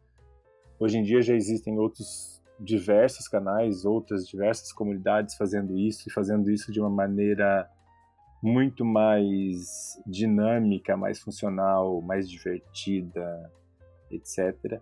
[0.79, 6.51] Hoje em dia já existem outros diversos canais, outras diversas comunidades fazendo isso e fazendo
[6.51, 7.69] isso de uma maneira
[8.43, 13.51] muito mais dinâmica, mais funcional, mais divertida,
[14.11, 14.81] etc.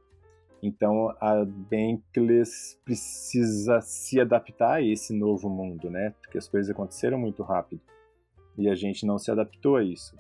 [0.63, 6.15] Então a Bankless precisa se adaptar a esse novo mundo, né?
[6.21, 7.81] Porque as coisas aconteceram muito rápido.
[8.57, 10.17] E a gente não se adaptou a isso.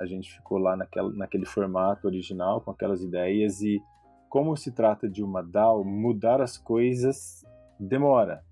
[0.00, 3.80] A gente ficou lá naquela, naquele formato original, com aquelas ideias, e
[4.28, 7.44] como se trata de uma DAO, mudar as coisas
[7.78, 8.44] demora.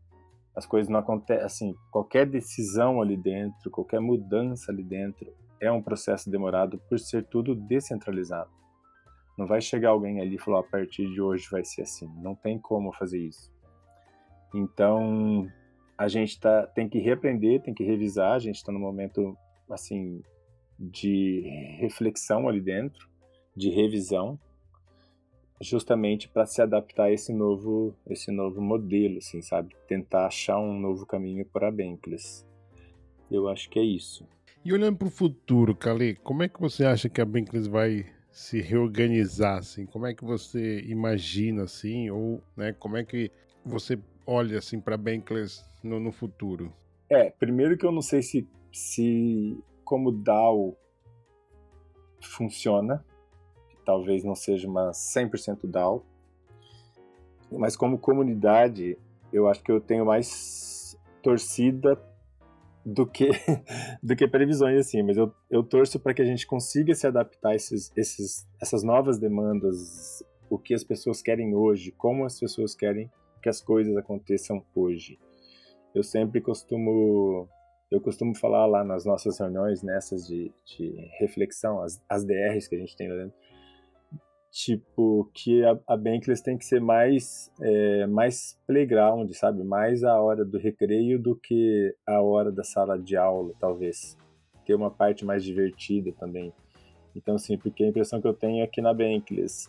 [0.54, 5.82] As coisas não acontecem, assim, qualquer decisão ali dentro, qualquer mudança ali dentro, é um
[5.82, 8.50] processo demorado por ser tudo descentralizado.
[9.36, 12.08] Não vai chegar alguém ali e falar, a partir de hoje vai ser assim.
[12.22, 13.52] Não tem como fazer isso.
[14.54, 15.48] Então,
[15.96, 19.36] a gente tá, tem que reaprender, tem que revisar, a gente está no momento
[19.70, 20.22] assim
[20.78, 21.42] de
[21.78, 23.08] reflexão ali dentro,
[23.56, 24.38] de revisão,
[25.60, 29.74] justamente para se adaptar a esse novo, esse novo modelo, assim, sabe?
[29.86, 32.44] Tentar achar um novo caminho para a Bankless.
[33.30, 34.26] Eu acho que é isso.
[34.64, 38.06] E olhando para o futuro, Kali, como é que você acha que a Bankless vai
[38.30, 39.86] se reorganizar, assim?
[39.86, 42.10] Como é que você imagina, assim?
[42.10, 43.30] Ou, né, como é que
[43.64, 46.72] você olha, assim, para Bankless no, no futuro?
[47.08, 50.76] É, primeiro que eu não sei se, se como DAO
[52.20, 53.04] funciona,
[53.84, 56.04] talvez não seja uma 100% DAO,
[57.50, 58.98] mas como comunidade,
[59.32, 62.00] eu acho que eu tenho mais torcida
[62.84, 63.30] do que
[64.02, 67.50] do que previsões assim, mas eu, eu torço para que a gente consiga se adaptar
[67.50, 72.74] a esses, esses, essas novas demandas, o que as pessoas querem hoje, como as pessoas
[72.74, 73.10] querem
[73.44, 75.18] que as coisas aconteçam hoje.
[75.94, 77.46] Eu sempre costumo
[77.90, 82.74] eu costumo falar lá nas nossas reuniões nessas de, de reflexão as, as DRs que
[82.74, 83.36] a gente tem lá dentro
[84.50, 89.62] tipo que a, a Bankless tem que ser mais é, mais playground sabe?
[89.62, 94.16] Mais a hora do recreio do que a hora da sala de aula talvez.
[94.64, 96.50] Ter uma parte mais divertida também.
[97.14, 99.68] Então sim porque a impressão que eu tenho é que na Bankless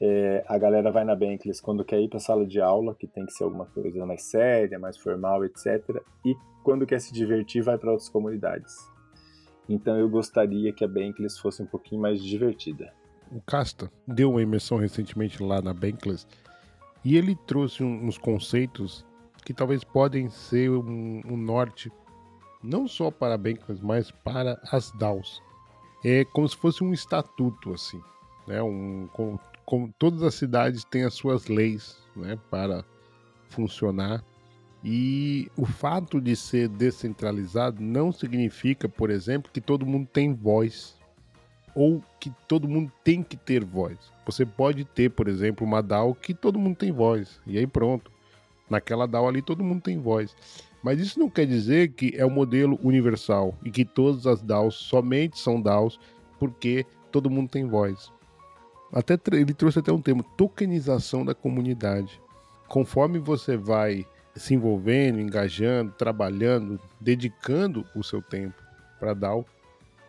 [0.00, 3.06] é, a galera vai na Bankless quando quer ir para a sala de aula, que
[3.06, 6.02] tem que ser alguma coisa mais séria, mais formal, etc.
[6.24, 8.74] E quando quer se divertir, vai para outras comunidades.
[9.68, 12.92] Então eu gostaria que a Bankless fosse um pouquinho mais divertida.
[13.32, 16.26] O Casta deu uma imersão recentemente lá na Bankless
[17.04, 19.04] e ele trouxe uns conceitos
[19.44, 21.90] que talvez podem ser um, um norte
[22.62, 25.42] não só para a Bankless, mas para as DAOs.
[26.04, 28.00] É como se fosse um estatuto, assim,
[28.46, 28.62] né?
[28.62, 29.08] Um,
[29.66, 32.84] com, com, todas as cidades têm as suas leis, né, para
[33.50, 34.24] funcionar.
[34.84, 40.96] E o fato de ser descentralizado não significa, por exemplo, que todo mundo tem voz
[41.74, 43.98] ou que todo mundo tem que ter voz.
[44.24, 48.10] Você pode ter, por exemplo, uma DAO que todo mundo tem voz, e aí pronto.
[48.70, 50.34] Naquela DAO ali todo mundo tem voz.
[50.82, 54.76] Mas isso não quer dizer que é um modelo universal e que todas as DAOs
[54.76, 55.98] somente são DAOs
[56.38, 58.12] porque todo mundo tem voz.
[58.92, 62.20] Até ele trouxe até um termo, tokenização da comunidade.
[62.68, 68.54] Conforme você vai se envolvendo, engajando, trabalhando, dedicando o seu tempo
[68.98, 69.46] para DAO,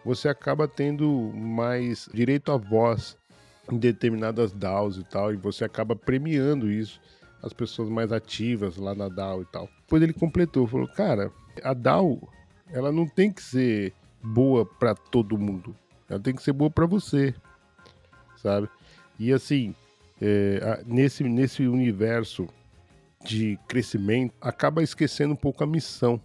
[0.04, 3.18] você acaba tendo mais direito à voz
[3.72, 7.02] em determinadas DAOs e tal, e você acaba premiando isso
[7.44, 9.70] as pessoas mais ativas lá na DAO e tal.
[9.82, 11.32] Depois ele completou, falou: "Cara,
[11.64, 12.30] a DAO,
[12.72, 15.76] ela não tem que ser boa para todo mundo.
[16.10, 17.34] Ela tem que ser boa para você."
[18.42, 18.70] Sabe?
[19.20, 19.74] E assim,
[20.22, 22.48] é, nesse, nesse universo
[23.26, 26.22] de crescimento, acaba esquecendo um pouco a missão.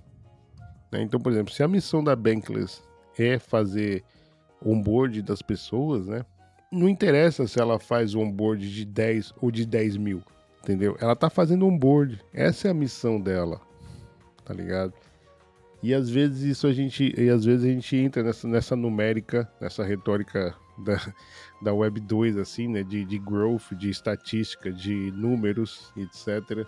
[0.91, 1.03] Né?
[1.03, 2.83] Então, por exemplo, se a missão da Bankless
[3.19, 4.05] é fazer
[4.65, 6.25] onboard das pessoas, né?
[6.71, 10.23] Não interessa se ela faz onboard de 10 ou de 10 mil
[10.63, 10.97] entendeu?
[11.01, 13.61] Ela tá fazendo um board, essa é a missão dela,
[14.45, 14.95] tá ligado?
[15.83, 19.51] E às vezes isso a gente, e às vezes a gente entra nessa, nessa numérica,
[19.61, 21.14] nessa retórica da,
[21.61, 26.66] da Web 2, assim, né, de, de growth, de estatística, de números, etc.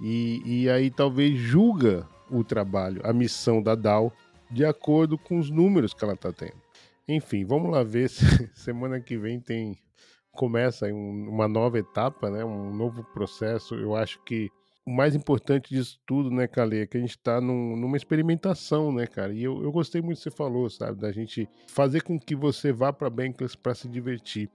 [0.00, 4.12] E, e aí talvez julga o trabalho, a missão da DAO,
[4.50, 6.60] de acordo com os números que ela tá tendo.
[7.06, 9.78] Enfim, vamos lá ver se semana que vem tem
[10.32, 13.74] começa uma nova etapa, né, um novo processo.
[13.74, 14.50] Eu acho que
[14.84, 18.92] o mais importante disso tudo, né, Cale, é que a gente está num, numa experimentação,
[18.92, 19.32] né, cara?
[19.32, 21.00] E eu, eu gostei muito do que você falou, sabe?
[21.00, 24.50] Da gente fazer com que você vá para Bankless para se divertir,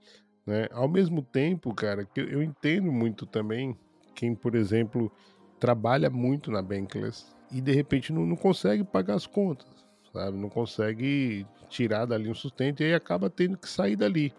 [0.46, 0.68] né?
[0.70, 3.74] Ao mesmo tempo, cara, que eu entendo muito também
[4.14, 5.10] quem, por exemplo,
[5.58, 10.36] trabalha muito na Bankless e de repente não, não consegue pagar as contas, sabe?
[10.36, 14.34] Não consegue tirar dali um sustento e aí acaba tendo que sair dali.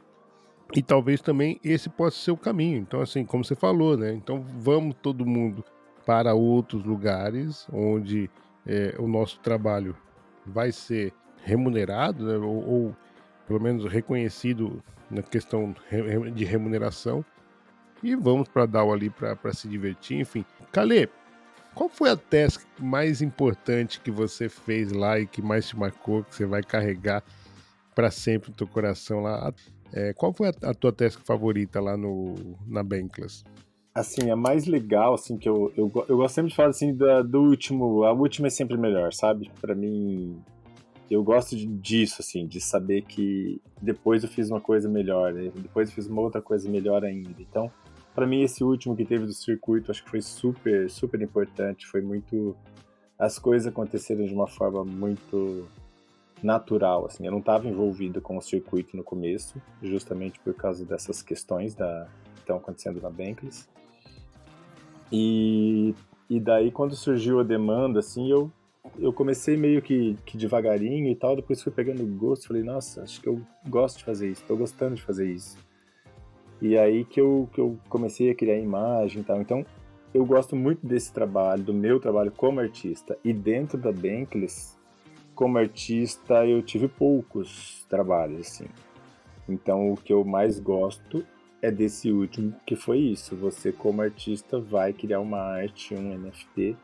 [0.76, 2.78] E talvez também esse possa ser o caminho.
[2.78, 4.14] Então, assim, como você falou, né?
[4.14, 5.66] Então vamos todo mundo
[6.10, 8.32] para outros lugares onde
[8.66, 9.96] é, o nosso trabalho
[10.44, 12.36] vai ser remunerado, né?
[12.38, 12.96] ou, ou
[13.46, 15.76] pelo menos reconhecido na questão
[16.34, 17.24] de remuneração.
[18.02, 20.44] E vamos para DAO ali para se divertir, enfim.
[20.72, 21.08] Calê,
[21.76, 26.24] qual foi a task mais importante que você fez lá e que mais te marcou,
[26.24, 27.24] que você vai carregar
[27.94, 29.54] para sempre no teu coração lá?
[29.94, 33.44] É, qual foi a, a, tua task favorita lá no, na Bankless?
[33.94, 37.22] Assim, a mais legal, assim, que eu, eu, eu gosto sempre de falar, assim, da,
[37.22, 39.52] do último, a última é sempre melhor, sabe?
[39.60, 40.40] Para mim,
[41.10, 45.52] eu gosto disso, assim, de saber que depois eu fiz uma coisa melhor, né?
[45.56, 47.42] depois eu fiz uma outra coisa melhor ainda.
[47.42, 47.72] Então,
[48.14, 52.02] para mim, esse último que teve do circuito, acho que foi super, super importante, foi
[52.02, 52.56] muito...
[53.18, 55.68] As coisas aconteceram de uma forma muito
[56.44, 57.26] natural, assim.
[57.26, 62.08] Eu não estava envolvido com o circuito no começo, justamente por causa dessas questões da
[62.36, 63.68] que estão acontecendo na Bankless.
[65.12, 65.94] E,
[66.30, 68.52] e daí quando surgiu a demanda, assim, eu
[68.98, 73.22] eu comecei meio que, que devagarinho e tal, depois fui pegando gosto, falei, nossa, acho
[73.22, 75.58] que eu gosto de fazer isso, estou gostando de fazer isso.
[76.62, 79.40] E aí que eu, que eu comecei a criar imagem e tal.
[79.42, 79.66] Então,
[80.14, 83.18] eu gosto muito desse trabalho, do meu trabalho como artista.
[83.24, 84.78] E dentro da Bankless,
[85.36, 88.66] como artista eu tive poucos trabalhos assim.
[89.48, 91.26] Então o que eu mais gosto
[91.62, 93.36] é desse último, que foi isso.
[93.36, 96.76] Você como artista vai criar uma arte, um NFT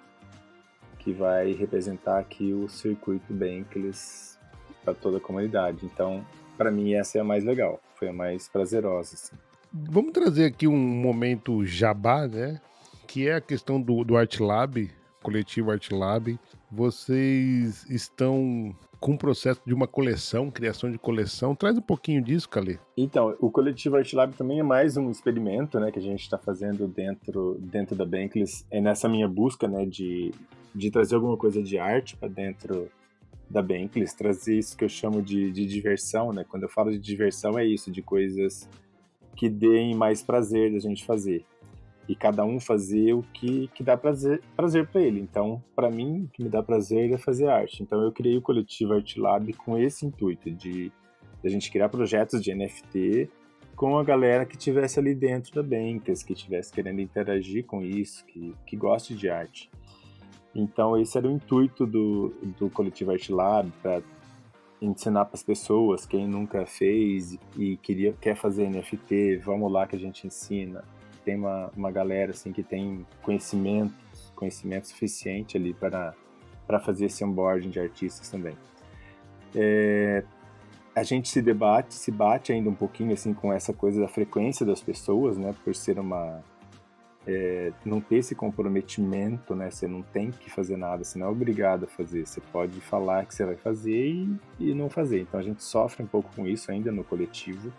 [0.99, 4.39] que vai representar aqui o circuito Bankless
[4.83, 5.85] para toda a comunidade.
[5.85, 6.25] Então,
[6.57, 9.35] para mim essa é a mais legal, foi a mais prazerosa assim.
[9.71, 12.59] Vamos trazer aqui um momento jabá, né?
[13.05, 14.89] Que é a questão do, do Art Lab,
[15.25, 16.39] coletivo Art Lab
[16.71, 21.55] vocês estão com o processo de uma coleção, criação de coleção.
[21.55, 22.77] Traz um pouquinho disso, Calê.
[22.95, 26.37] Então, o Coletivo Art Lab também é mais um experimento né, que a gente está
[26.37, 28.65] fazendo dentro, dentro da Bankless.
[28.69, 30.31] É nessa minha busca né, de,
[30.73, 32.87] de trazer alguma coisa de arte para dentro
[33.49, 36.31] da Bankless, trazer isso que eu chamo de, de diversão.
[36.33, 36.45] Né?
[36.47, 38.69] Quando eu falo de diversão, é isso, de coisas
[39.35, 41.45] que deem mais prazer da gente fazer
[42.07, 45.19] e cada um fazer o que, que dá prazer para ele.
[45.19, 47.81] Então, para mim, o que me dá prazer é fazer arte.
[47.81, 50.91] Então, eu criei o coletivo Art Lab com esse intuito de,
[51.41, 53.29] de a gente criar projetos de NFT
[53.75, 58.25] com a galera que tivesse ali dentro da Bankers, que tivesse querendo interagir com isso,
[58.25, 59.69] que, que goste de arte.
[60.53, 64.01] Então esse era o intuito do, do Coletivo Art Lab, para
[64.81, 69.95] ensinar para as pessoas, quem nunca fez e queria quer fazer NFT, vamos lá que
[69.95, 70.83] a gente ensina.
[71.25, 73.93] Tem uma, uma galera assim que tem conhecimento,
[74.35, 76.13] conhecimento suficiente ali para
[76.67, 78.55] para fazer esse onboarding de artistas também.
[79.53, 80.23] É,
[80.95, 84.65] a gente se debate, se bate ainda um pouquinho assim com essa coisa da frequência
[84.65, 85.53] das pessoas, né?
[85.63, 86.43] Por ser uma
[87.27, 89.71] é, não ter esse comprometimento, né?
[89.71, 92.25] Você não tem que fazer nada, você não é obrigado a fazer.
[92.25, 95.21] Você pode falar que você vai fazer e, e não fazer.
[95.21, 97.73] Então a gente sofre um pouco com isso ainda no coletivo,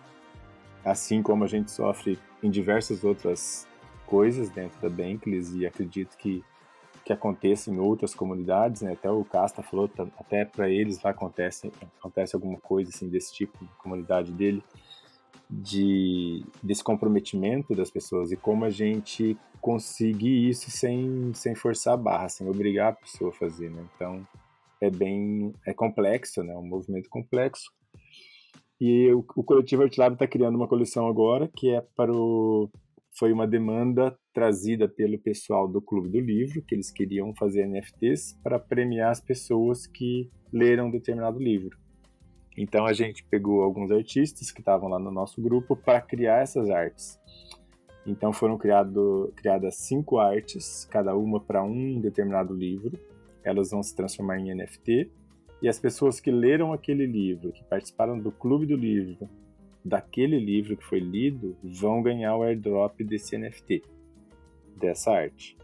[0.84, 3.66] assim como a gente sofre em diversas outras
[4.06, 6.44] coisas dentro da Bankless e acredito que
[7.04, 8.94] que aconteça em outras comunidades, né?
[8.94, 9.88] Até o Casta falou,
[10.18, 14.60] até para eles lá acontece acontece alguma coisa assim desse tipo na comunidade dele
[15.48, 21.96] de desse comprometimento das pessoas e como a gente conseguir isso sem, sem forçar a
[21.96, 23.84] barra, sem obrigar a pessoa a fazer, né?
[23.94, 24.26] Então
[24.80, 26.56] é bem é complexo, né?
[26.56, 27.70] Um movimento complexo.
[28.80, 32.70] E o, o coletivo Artilab está criando uma coleção agora que é para o
[33.18, 38.38] foi uma demanda trazida pelo pessoal do Clube do Livro, que eles queriam fazer NFTs
[38.42, 41.78] para premiar as pessoas que leram determinado livro.
[42.56, 46.68] Então a gente pegou alguns artistas que estavam lá no nosso grupo para criar essas
[46.68, 47.18] artes.
[48.06, 52.98] Então foram criado, criadas cinco artes, cada uma para um determinado livro.
[53.42, 55.10] Elas vão se transformar em NFT.
[55.60, 59.28] E as pessoas que leram aquele livro, que participaram do clube do livro,
[59.84, 63.82] daquele livro que foi lido, vão ganhar o airdrop desse NFT,
[64.76, 65.56] dessa arte.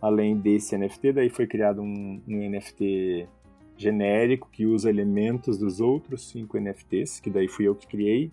[0.00, 3.28] Além desse NFT, daí foi criado um, um NFT
[3.76, 8.30] genérico que usa elementos dos outros cinco NFTs, que daí fui eu que criei,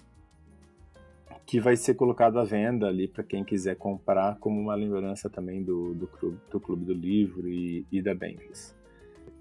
[1.45, 5.63] que vai ser colocado à venda ali para quem quiser comprar como uma lembrança também
[5.63, 8.76] do, do, clube, do clube do Livro e, e da Bankless.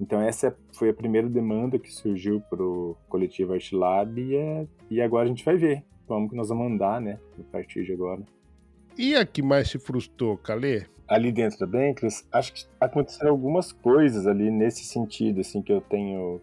[0.00, 4.66] Então essa foi a primeira demanda que surgiu para o coletivo Art Lab e, é,
[4.90, 7.92] e agora a gente vai ver como que nós vamos andar, né, a partir de
[7.92, 8.22] agora.
[8.96, 10.86] E a que mais se frustrou, Calê?
[11.08, 15.80] ali dentro da Bankless, acho que aconteceram algumas coisas ali nesse sentido, assim, que eu
[15.80, 16.40] tenho,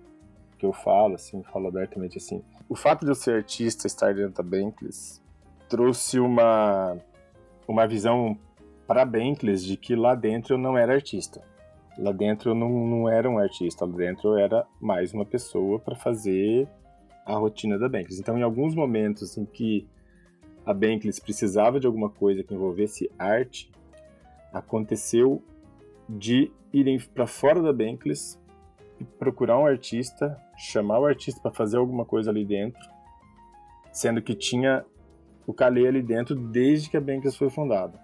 [0.58, 2.42] que eu falo, assim, falo abertamente, assim.
[2.70, 5.22] O fato de eu ser artista, estar dentro da Bankless,
[5.68, 6.98] trouxe uma,
[7.68, 8.38] uma visão
[8.88, 11.42] para a Bankless de que lá dentro eu não era artista.
[11.98, 15.80] Lá dentro eu não, não era um artista, lá dentro eu era mais uma pessoa
[15.80, 16.68] para fazer
[17.26, 18.20] a rotina da Bankless.
[18.20, 19.88] Então, em alguns momentos em que
[20.66, 23.72] a Bankless precisava de alguma coisa que envolvesse arte,
[24.52, 25.42] aconteceu
[26.08, 28.40] de irem para fora da Bankless
[29.00, 32.82] e procurar um artista, chamar o artista para fazer alguma coisa ali dentro,
[33.92, 34.86] sendo que tinha
[35.46, 38.00] o Calê ali dentro desde que a Bankless foi fundada.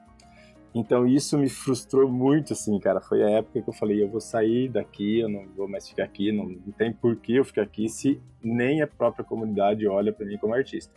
[0.74, 3.01] Então isso me frustrou muito, assim, cara.
[3.01, 6.03] Foi a época que eu falei, eu vou sair daqui, eu não vou mais ficar
[6.03, 10.13] aqui, não, não tem por que eu ficar aqui se nem a própria comunidade olha
[10.13, 10.93] para mim como artista.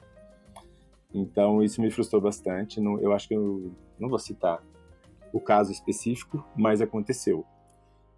[1.15, 2.81] Então isso me frustrou bastante.
[2.81, 4.63] Não, eu acho que eu não vou citar
[5.33, 7.45] o caso específico, mas aconteceu.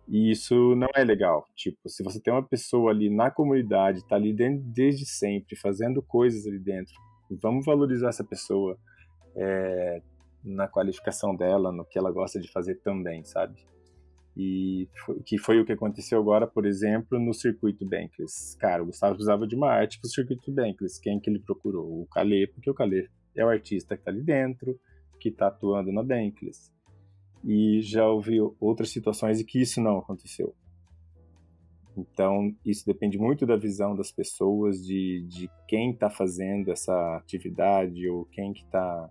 [0.09, 1.47] E isso não é legal.
[1.55, 6.03] Tipo, se você tem uma pessoa ali na comunidade, tá ali dentro, desde sempre, fazendo
[6.03, 6.93] coisas ali dentro,
[7.31, 8.77] vamos valorizar essa pessoa
[9.37, 10.03] é,
[10.45, 13.65] na qualificação dela, no que ela gosta de fazer também, sabe?
[14.37, 18.57] E foi, que foi o que aconteceu agora, por exemplo, no circuito Bankless.
[18.59, 21.01] Cara, o Gustavo precisava de uma arte para o circuito Bankless.
[21.01, 22.03] Quem que ele procurou?
[22.03, 24.79] O Calê, porque o Calê é o artista que está ali dentro,
[25.21, 26.75] que está atuando na Bankless
[27.45, 30.55] e já ouvi outras situações em que isso não aconteceu.
[31.97, 38.09] Então, isso depende muito da visão das pessoas, de, de quem está fazendo essa atividade
[38.09, 39.09] ou quem que está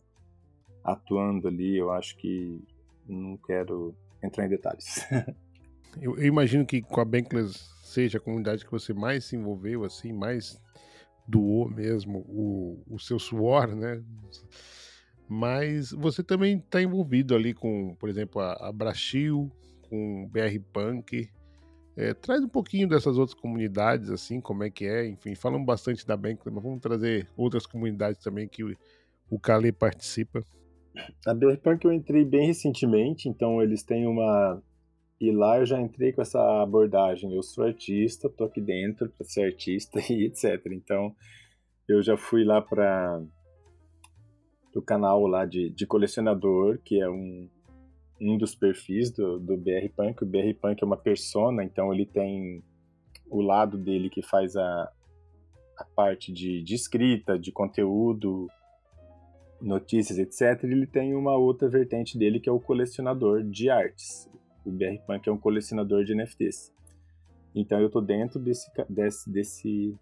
[0.83, 1.77] atuando ali.
[1.77, 2.59] Eu acho que
[3.07, 5.05] não quero entrar em detalhes.
[6.01, 9.83] eu, eu, imagino que com a Bankless seja a comunidade que você mais se envolveu,
[9.83, 10.61] assim, mais
[11.27, 14.03] doou mesmo o, o seu suor, né?
[15.27, 19.51] mas você também está envolvido ali com, por exemplo, a, a Brasil,
[19.89, 21.29] com o BR Punk.
[21.95, 26.05] É, traz um pouquinho dessas outras comunidades, assim, como é que é, enfim, falamos bastante
[26.05, 28.75] da Bank, mas vamos trazer outras comunidades também que o,
[29.29, 30.43] o Kale participa.
[31.25, 34.61] A BR Punk eu entrei bem recentemente, então eles têm uma.
[35.19, 37.33] E lá eu já entrei com essa abordagem.
[37.33, 40.65] Eu sou artista, tô aqui dentro para ser artista e etc.
[40.71, 41.15] Então
[41.87, 43.21] eu já fui lá para
[44.73, 47.47] do canal lá de, de colecionador, que é um,
[48.19, 50.23] um dos perfis do, do BR Punk.
[50.23, 52.63] O BR Punk é uma persona, então ele tem
[53.29, 54.91] o lado dele que faz a,
[55.77, 58.47] a parte de, de escrita, de conteúdo,
[59.63, 60.63] notícias, etc.
[60.63, 64.29] Ele tem uma outra vertente dele que é o colecionador de artes.
[64.65, 66.73] O BR Punk é um colecionador de NFTs.
[67.55, 69.95] Então eu estou dentro desse, desse, desse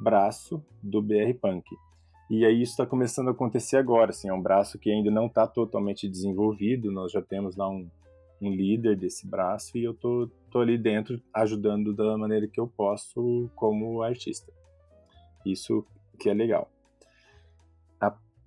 [0.00, 1.64] braço do BR Punk.
[2.28, 5.26] E aí isso está começando a acontecer agora, assim, é um braço que ainda não
[5.26, 7.88] está totalmente desenvolvido, nós já temos lá um,
[8.42, 12.66] um líder desse braço e eu tô, tô ali dentro ajudando da maneira que eu
[12.66, 14.52] posso como artista.
[15.44, 15.86] Isso
[16.18, 16.68] que é legal.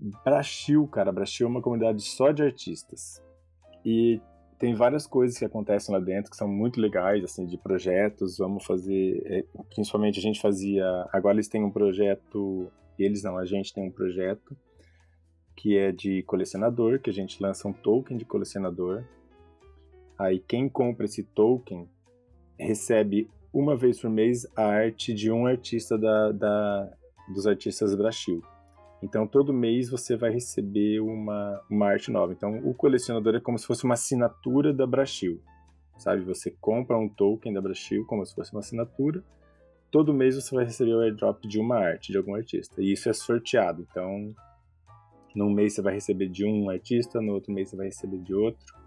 [0.01, 3.21] A Brachil, cara, Brachil é uma comunidade só de artistas.
[3.83, 4.21] E
[4.57, 8.37] tem várias coisas que acontecem lá dentro que são muito legais, assim, de projetos.
[8.37, 9.43] Vamos fazer, é,
[9.73, 10.85] principalmente a gente fazia.
[11.13, 14.55] Agora eles têm um projeto, eles não, a gente tem um projeto
[15.55, 19.03] que é de colecionador, que a gente lança um token de colecionador.
[20.17, 21.89] Aí quem compra esse token
[22.57, 26.93] recebe uma vez por mês a arte de um artista da, da
[27.33, 28.41] dos artistas Brasil.
[29.01, 32.33] Então, todo mês você vai receber uma, uma arte nova.
[32.33, 35.41] Então, o colecionador é como se fosse uma assinatura da Brachil.
[35.97, 36.23] Sabe?
[36.23, 39.23] Você compra um token da Brachil como se fosse uma assinatura.
[39.89, 42.81] Todo mês você vai receber o airdrop de uma arte, de algum artista.
[42.81, 43.85] E isso é sorteado.
[43.89, 44.33] Então,
[45.33, 48.33] num mês você vai receber de um artista, no outro mês você vai receber de
[48.33, 48.77] outro.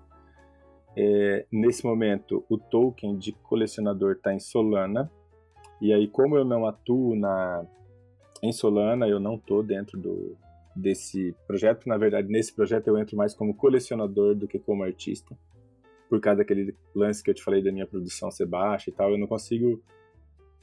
[0.94, 5.10] É, nesse momento, o token de colecionador está em Solana.
[5.80, 7.66] E aí, como eu não atuo na,
[8.43, 10.36] em Solana, eu não estou dentro do,
[10.74, 11.89] desse projeto.
[11.89, 15.36] Na verdade, nesse projeto eu entro mais como colecionador do que como artista.
[16.09, 19.12] Por causa daquele lance que eu te falei da minha produção ser baixa e tal,
[19.12, 19.82] eu não consigo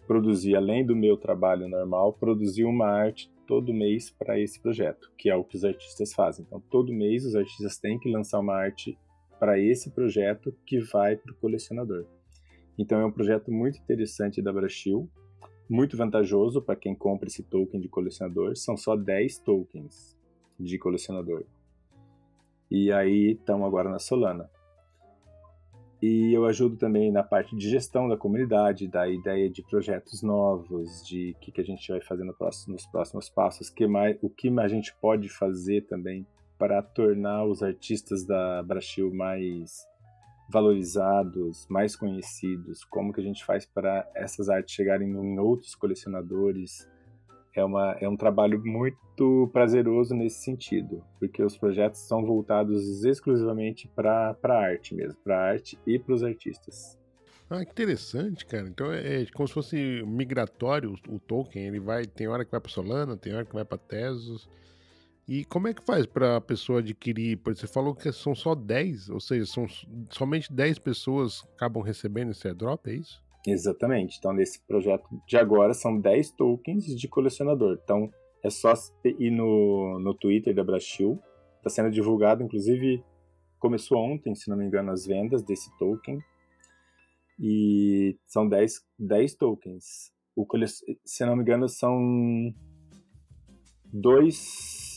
[0.06, 5.30] produzir, além do meu trabalho normal, produzir uma arte todo mês para esse projeto, que
[5.30, 6.45] é o que os artistas fazem.
[6.45, 8.97] Então, todo mês os artistas têm que lançar uma arte
[9.39, 12.06] para esse projeto que vai para o colecionador.
[12.77, 15.10] Então, é um projeto muito interessante da Brachil,
[15.70, 18.56] muito vantajoso para quem compra esse token de colecionador.
[18.56, 20.18] São só 10 tokens
[20.60, 21.46] de colecionador.
[22.72, 24.50] E aí estão agora na Solana.
[26.02, 31.06] E eu ajudo também na parte de gestão da comunidade, da ideia de projetos novos,
[31.06, 34.18] de o que, que a gente vai fazer no próximo, nos próximos passos, que mais,
[34.22, 36.26] o que a gente pode fazer também
[36.58, 39.86] para tornar os artistas da Brasil mais
[40.49, 46.89] valorizados, mais conhecidos, como que a gente faz para essas artes chegarem em outros colecionadores.
[47.55, 53.88] É, uma, é um trabalho muito prazeroso nesse sentido, porque os projetos são voltados exclusivamente
[53.88, 56.97] para a arte mesmo, para a arte e para os artistas.
[57.49, 58.67] Ah, que interessante, cara.
[58.67, 61.65] Então é, é como se fosse migratório o, o Tolkien.
[61.65, 64.47] Ele vai, tem hora que vai para Solana, tem hora que vai para Tesos.
[65.30, 67.38] E como é que faz para a pessoa adquirir?
[67.38, 69.68] Porque você falou que são só 10, ou seja, são
[70.10, 73.23] somente 10 pessoas acabam recebendo esse airdrop, é isso?
[73.45, 74.18] Exatamente.
[74.18, 77.80] Então, nesse projeto de agora, são 10 tokens de colecionador.
[77.84, 78.10] Então,
[78.43, 78.73] é só
[79.06, 81.22] ir no, no Twitter da Brachil.
[81.57, 83.03] Está sendo divulgado, inclusive,
[83.60, 86.18] começou ontem, se não me engano, as vendas desse token.
[87.39, 90.11] E são 10, 10 tokens.
[90.35, 90.43] O,
[91.06, 92.51] se não me engano, são
[93.93, 94.89] dois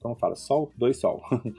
[0.00, 1.22] então fala sol, dois sol.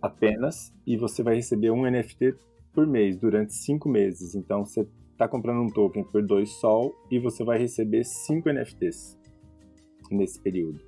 [0.00, 0.72] Apenas.
[0.86, 2.34] E você vai receber um NFT
[2.72, 4.34] por mês durante cinco meses.
[4.34, 9.18] Então você está comprando um token por dois sol e você vai receber cinco NFTs
[10.10, 10.80] nesse período.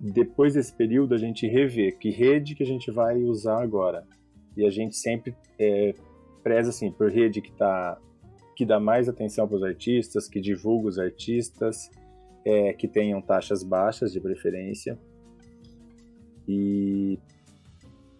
[0.00, 4.06] Depois desse período a gente revê que rede que a gente vai usar agora.
[4.56, 5.94] E a gente sempre é,
[6.44, 7.98] preza assim por rede que tá
[8.54, 11.90] que dá mais atenção para os artistas, que divulga os artistas,
[12.44, 14.96] é, que tenham taxas baixas de preferência
[16.46, 17.18] e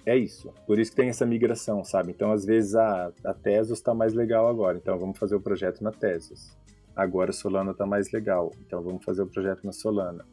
[0.05, 0.53] é isso.
[0.66, 2.11] Por isso que tem essa migração, sabe?
[2.11, 5.82] Então, às vezes, a, a Tesos está mais legal agora, então vamos fazer o projeto
[5.82, 6.57] na Tesos.
[6.94, 10.27] Agora a Solana está mais legal, então vamos fazer o projeto na Solana.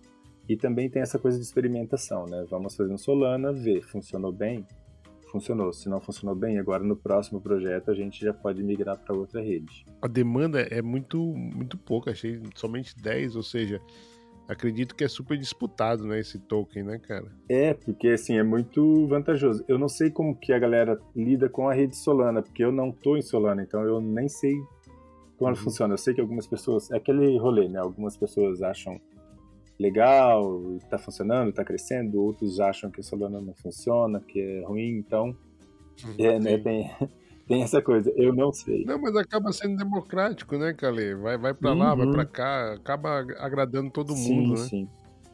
[0.47, 2.45] E também tem essa coisa de experimentação, né?
[2.49, 4.65] Vamos fazer no Solana, ver, funcionou bem?
[5.31, 5.71] Funcionou.
[5.71, 9.41] Se não funcionou bem, agora no próximo projeto a gente já pode migrar para outra
[9.41, 9.85] rede.
[10.01, 13.79] A demanda é muito, muito pouca, achei somente 10, ou seja,
[14.49, 17.27] acredito que é super disputado, né, esse token, né, cara?
[17.47, 19.63] É, porque assim, é muito vantajoso.
[19.67, 22.91] Eu não sei como que a galera lida com a rede Solana, porque eu não
[22.91, 24.55] tô em Solana, então eu nem sei
[25.37, 25.63] como ela uhum.
[25.63, 25.93] funciona.
[25.93, 27.79] Eu sei que algumas pessoas, é aquele rolê, né?
[27.79, 28.99] Algumas pessoas acham
[29.79, 34.97] legal, tá funcionando, tá crescendo, outros acham que a Solana não funciona, que é ruim,
[34.97, 35.27] então
[36.03, 36.91] uhum, é, né, tem
[37.49, 38.85] tem essa coisa, eu não sei.
[38.85, 41.15] Não, mas acaba sendo democrático, né, Calê?
[41.15, 42.29] Vai, vai pra lá, vai pra uhum.
[42.31, 44.85] cá, acaba agradando todo mundo, sim, né?
[44.85, 44.89] Sim,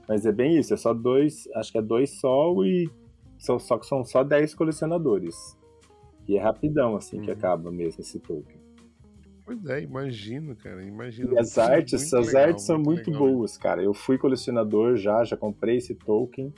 [0.07, 2.89] Mas é bem isso, é só dois, acho que é dois sol e
[3.37, 5.35] só, só que são só dez colecionadores.
[6.25, 7.25] E é rapidão, assim, uhum.
[7.25, 8.63] que acaba mesmo esse token.
[9.43, 11.33] Pois é, imagino, cara, imagino.
[11.33, 13.83] E as artes, as legal, artes são muito, muito boas, cara.
[13.83, 16.53] Eu fui colecionador já, já comprei esse token.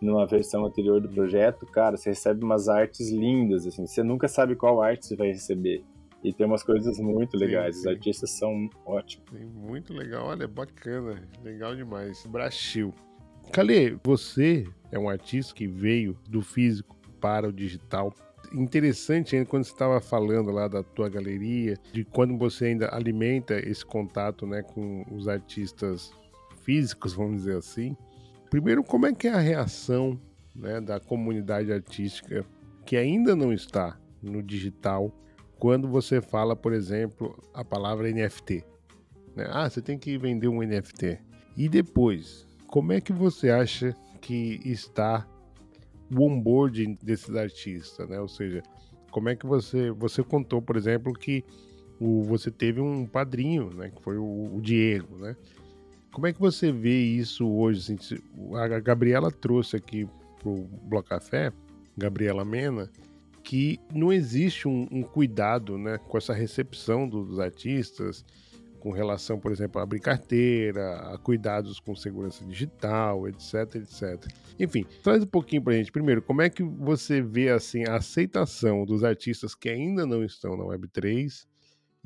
[0.00, 4.54] Numa versão anterior do projeto, cara, você recebe umas artes lindas, assim, você nunca sabe
[4.54, 5.82] qual arte você vai receber.
[6.22, 7.88] E tem umas coisas muito legais, sim, sim.
[7.88, 9.26] os artistas são ótimos.
[9.30, 12.26] Sim, muito legal, olha, bacana, legal demais.
[12.26, 12.92] Brasil.
[13.52, 18.12] Calê, você é um artista que veio do físico para o digital.
[18.52, 23.58] Interessante ainda quando você estava falando lá da tua galeria, de quando você ainda alimenta
[23.58, 26.12] esse contato né, com os artistas
[26.62, 27.96] físicos, vamos dizer assim.
[28.50, 30.20] Primeiro, como é que é a reação
[30.54, 32.44] né, da comunidade artística
[32.84, 35.12] que ainda não está no digital
[35.58, 38.64] quando você fala, por exemplo, a palavra NFT?
[39.34, 39.46] Né?
[39.50, 41.18] Ah, você tem que vender um NFT.
[41.56, 45.26] E depois, como é que você acha que está
[46.14, 48.20] o onboarding desses artistas, né?
[48.20, 48.62] Ou seja,
[49.10, 51.44] como é que você você contou, por exemplo, que
[52.00, 53.90] o, você teve um padrinho, né?
[53.90, 55.36] Que foi o, o Diego, né?
[56.16, 57.92] Como é que você vê isso hoje?
[57.92, 58.18] Assim,
[58.54, 61.52] a Gabriela trouxe aqui para o Bloco Café,
[61.94, 62.90] Gabriela Mena,
[63.42, 68.24] que não existe um, um, cuidado né, com essa recepção dos artistas,
[68.80, 74.26] com relação, por exemplo, a abrir carteira, a cuidados com segurança digital, etc, etc.
[74.58, 75.92] Enfim, traz um pouquinho para a gente.
[75.92, 80.56] Primeiro, como é que você vê assim a aceitação dos artistas que ainda não estão
[80.56, 81.46] na Web3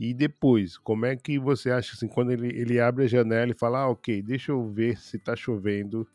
[0.01, 3.59] e depois, como é que você acha assim, quando ele, ele abre a janela e
[3.59, 6.09] fala, ah, ok, deixa eu ver se tá chovendo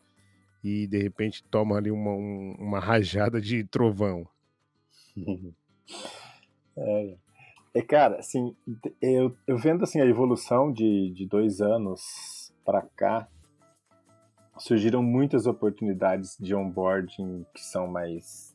[0.64, 4.26] e de repente toma ali uma, um, uma rajada de trovão?
[6.78, 7.16] É,
[7.72, 8.54] é, cara, assim,
[9.00, 13.26] eu, eu vendo assim a evolução de, de dois anos para cá,
[14.58, 18.54] surgiram muitas oportunidades de onboarding que são mais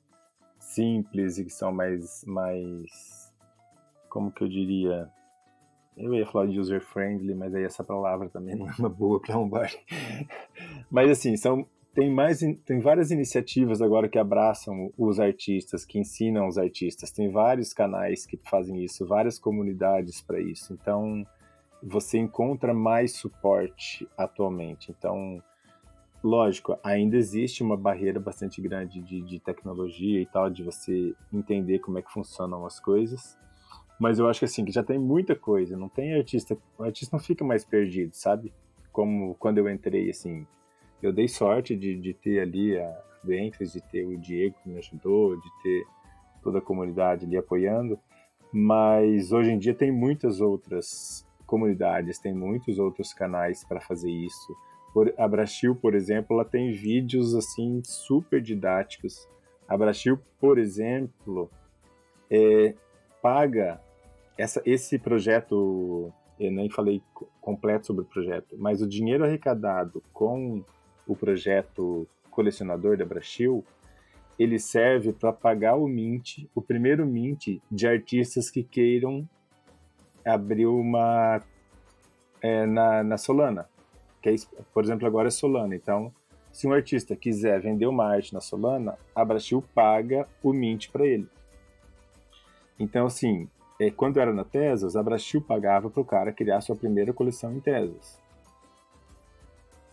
[0.60, 3.34] simples e que são mais, mais
[4.08, 5.10] como que eu diria,
[5.98, 9.20] eu ia falar de user friendly, mas aí essa palavra também não é uma boa
[9.20, 9.72] para um bar.
[10.90, 16.48] mas assim, são tem mais tem várias iniciativas agora que abraçam os artistas, que ensinam
[16.48, 17.12] os artistas.
[17.12, 20.74] Tem vários canais que fazem isso, várias comunidades para isso.
[20.74, 21.26] Então,
[21.84, 24.92] você encontra mais suporte atualmente.
[24.98, 25.44] Então,
[26.24, 31.80] lógico, ainda existe uma barreira bastante grande de, de tecnologia e tal, de você entender
[31.80, 33.38] como é que funcionam as coisas.
[34.02, 37.16] Mas eu acho que assim, que já tem muita coisa, não tem artista, o artista
[37.16, 38.52] não fica mais perdido, sabe?
[38.92, 40.48] Como quando eu entrei, assim,
[41.04, 44.80] eu dei sorte de, de ter ali a Ventures, de ter o Diego que me
[44.80, 45.86] ajudou, de ter
[46.42, 48.00] toda a comunidade ali apoiando,
[48.52, 54.58] mas hoje em dia tem muitas outras comunidades, tem muitos outros canais para fazer isso.
[54.96, 59.30] Por, a Brachil, por exemplo, ela tem vídeos assim super didáticos.
[59.68, 61.52] A Brachil, por exemplo,
[62.32, 62.74] é,
[63.22, 63.80] paga
[64.42, 67.02] essa, esse projeto, eu nem falei
[67.40, 70.64] completo sobre o projeto, mas o dinheiro arrecadado com
[71.08, 73.64] o projeto colecionador da Brachil,
[74.40, 79.30] ele serve para pagar o mint, o primeiro mint de artistas que queiram
[80.26, 81.42] abrir uma
[82.42, 83.70] é, na, na Solana.
[84.22, 84.36] Que é,
[84.74, 85.76] por exemplo, agora é Solana.
[85.76, 86.12] Então,
[86.52, 91.06] se um artista quiser vender uma arte na Solana, a Brachil paga o mint para
[91.06, 91.28] ele.
[92.80, 93.48] Então, assim,
[93.82, 97.52] é, quando era na Tesas, a Brastil pagava para o cara criar sua primeira coleção
[97.52, 98.22] em Tesas.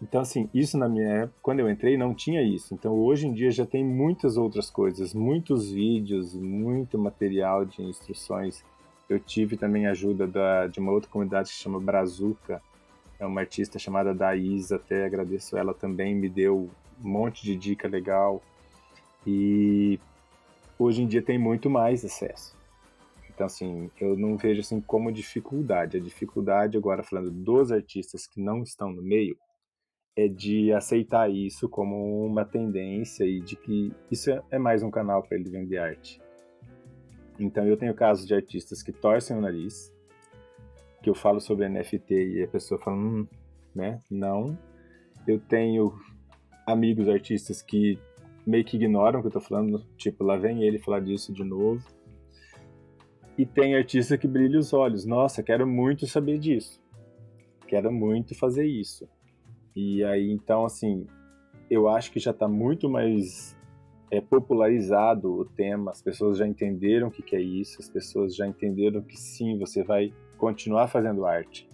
[0.03, 2.75] Então, assim, isso na minha época, quando eu entrei, não tinha isso.
[2.75, 8.63] Então, hoje em dia já tem muitas outras coisas, muitos vídeos, muito material de instruções.
[9.09, 12.61] Eu tive também ajuda da, de uma outra comunidade que se chama Brazuca,
[13.19, 16.69] é uma artista chamada Daís, até agradeço ela também, me deu
[17.03, 18.43] um monte de dica legal.
[19.27, 19.99] E
[20.79, 22.58] hoje em dia tem muito mais acesso.
[23.39, 25.97] Então, assim, eu não vejo assim como dificuldade.
[25.97, 29.39] A dificuldade, agora falando dos artistas que não estão no meio,
[30.17, 35.23] é de aceitar isso como uma tendência e de que isso é mais um canal
[35.23, 36.21] para ele vender arte.
[37.39, 39.95] Então, eu tenho casos de artistas que torcem o nariz,
[41.01, 43.25] que eu falo sobre NFT e a pessoa fala, hum,
[43.73, 44.03] né?
[44.11, 44.59] Não.
[45.29, 45.97] Eu tenho
[46.67, 48.01] amigos artistas que
[48.45, 51.45] meio que ignoram o que eu tô falando, tipo, lá vem ele falar disso de
[51.45, 51.98] novo.
[53.39, 55.07] E tem artista que brilha os olhos.
[55.07, 56.83] Nossa, quero muito saber disso.
[57.69, 59.09] Quero muito fazer isso.
[59.77, 61.07] E aí, então, assim,
[61.71, 63.57] eu acho que já está muito mais
[64.11, 65.93] é, popularizado o tema.
[65.93, 67.81] As pessoas já entenderam o que, que é isso.
[67.81, 71.69] As pessoas já entenderam que sim, você vai continuar fazendo arte.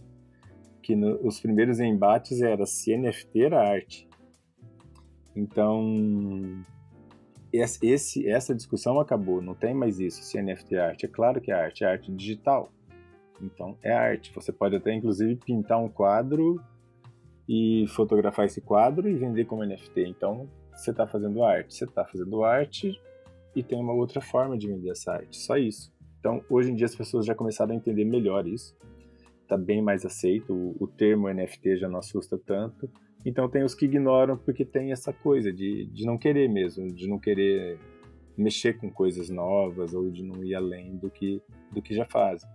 [0.83, 4.07] Que no, os primeiros embates era se NFT era arte.
[5.35, 6.63] Então,
[7.83, 11.07] esse, essa discussão acabou, não tem mais isso, se NFT é arte.
[11.07, 12.73] É claro que é arte, é arte digital.
[13.41, 14.33] Então, é arte.
[14.35, 16.61] Você pode até, inclusive, pintar um quadro
[17.49, 20.07] e fotografar esse quadro e vender como NFT.
[20.07, 21.75] Então, você está fazendo arte?
[21.75, 23.01] Você está fazendo arte
[23.55, 25.93] e tem uma outra forma de vender essa arte, só isso.
[26.19, 28.75] Então, hoje em dia as pessoas já começaram a entender melhor isso.
[29.43, 32.91] Está bem mais aceito, o, o, termo NFT já não assusta tanto.
[33.25, 37.09] Então, tem os que ignoram porque tem essa coisa de, de não querer mesmo, de
[37.09, 37.79] não querer
[38.37, 41.41] mexer com coisas novas ou de não ir além do que,
[41.73, 42.49] do que já fazem.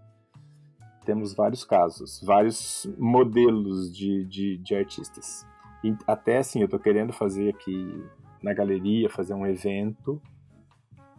[1.05, 5.47] Temos vários casos, vários modelos de, de, de artistas.
[5.83, 8.03] E até assim, eu estou querendo fazer aqui
[8.43, 10.21] na galeria, fazer um evento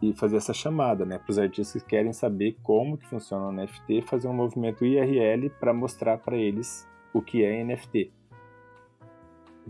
[0.01, 3.51] e fazer essa chamada, né, para os artistas que querem saber como que funciona o
[3.51, 8.11] NFT, fazer um movimento IRL para mostrar para eles o que é NFT.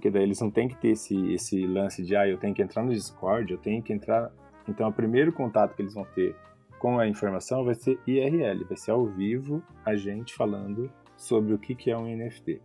[0.01, 2.61] Porque daí eles não têm que ter esse, esse lance de, ah, eu tenho que
[2.63, 4.31] entrar no Discord, eu tenho que entrar.
[4.67, 6.35] Então, o primeiro contato que eles vão ter
[6.79, 11.59] com a informação vai ser IRL, vai ser ao vivo a gente falando sobre o
[11.59, 12.59] que, que é um NFT.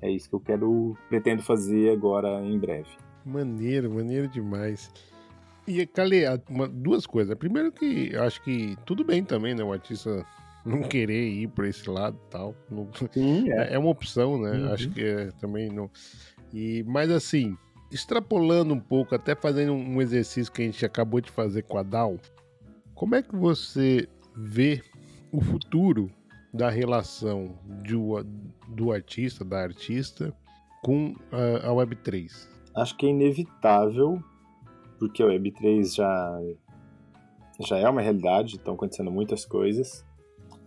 [0.00, 2.88] É isso que eu quero, pretendo fazer agora em breve.
[3.22, 4.90] Maneiro, maneiro demais.
[5.68, 5.86] E,
[6.48, 7.36] uma, duas coisas.
[7.36, 9.62] Primeiro que eu acho que tudo bem também, né?
[9.62, 10.24] O artista
[10.64, 12.54] não querer ir para esse lado e tal.
[12.70, 13.74] Não, Sim, é.
[13.74, 13.78] é.
[13.78, 14.52] uma opção, né?
[14.52, 14.72] Uhum.
[14.72, 15.90] Acho que é, também não.
[16.52, 17.56] E, mas assim,
[17.90, 21.82] extrapolando um pouco, até fazendo um exercício que a gente acabou de fazer com a
[21.82, 22.16] Dal,
[22.94, 24.82] como é que você vê
[25.32, 26.10] o futuro
[26.52, 28.22] da relação do,
[28.68, 30.34] do artista, da artista,
[30.82, 32.48] com a, a Web3?
[32.74, 34.22] Acho que é inevitável
[35.00, 36.40] porque o Web3 já,
[37.60, 40.04] já é uma realidade, estão acontecendo muitas coisas.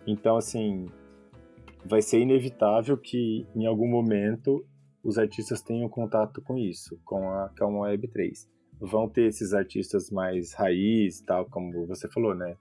[0.05, 0.87] Então, assim,
[1.85, 4.65] vai ser inevitável que em algum momento
[5.03, 8.47] os artistas tenham contato com isso, com a, com a Web3.
[8.79, 12.57] Vão ter esses artistas mais raiz, tal, como você falou, né?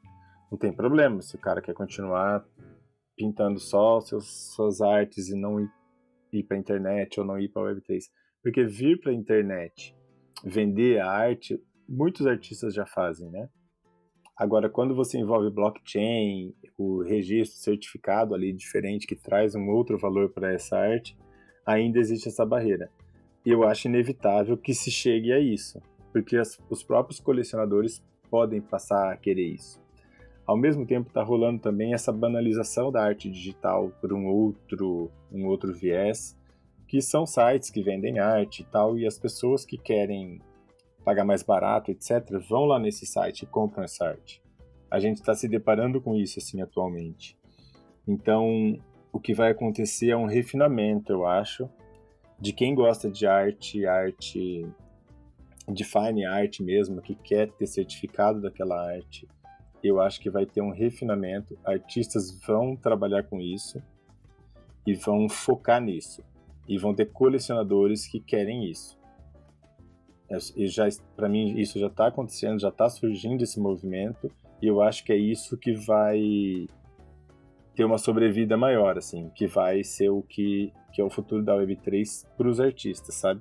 [0.50, 2.44] Não tem problema se o cara quer continuar
[3.16, 5.70] pintando só seus, suas artes e não ir,
[6.32, 8.00] ir para a internet ou não ir para a Web3.
[8.42, 9.96] Porque vir para a internet
[10.44, 13.48] vender a arte, muitos artistas já fazem, né?
[14.36, 20.30] Agora, quando você envolve blockchain, o registro certificado ali diferente que traz um outro valor
[20.30, 21.16] para essa arte,
[21.66, 22.90] ainda existe essa barreira.
[23.44, 25.80] E eu acho inevitável que se chegue a isso,
[26.12, 29.80] porque as, os próprios colecionadores podem passar a querer isso.
[30.46, 35.46] Ao mesmo tempo, está rolando também essa banalização da arte digital por um outro, um
[35.46, 36.36] outro viés,
[36.88, 40.40] que são sites que vendem arte e tal, e as pessoas que querem
[41.04, 44.42] pagar mais barato, etc., vão lá nesse site e compram essa arte.
[44.90, 47.36] A gente está se deparando com isso assim atualmente.
[48.06, 48.78] Então,
[49.12, 51.68] o que vai acontecer é um refinamento, eu acho,
[52.40, 54.66] de quem gosta de arte, arte
[55.68, 59.28] de fine art mesmo, que quer ter certificado daquela arte.
[59.82, 63.82] Eu acho que vai ter um refinamento, artistas vão trabalhar com isso
[64.86, 66.22] e vão focar nisso
[66.68, 68.98] e vão ter colecionadores que querem isso.
[70.56, 74.30] E já para mim isso já está acontecendo, já está surgindo esse movimento
[74.60, 76.66] e eu acho que é isso que vai
[77.74, 81.54] ter uma sobrevida maior, assim, que vai ser o que, que é o futuro da
[81.56, 83.40] Web3 para os artistas, sabe?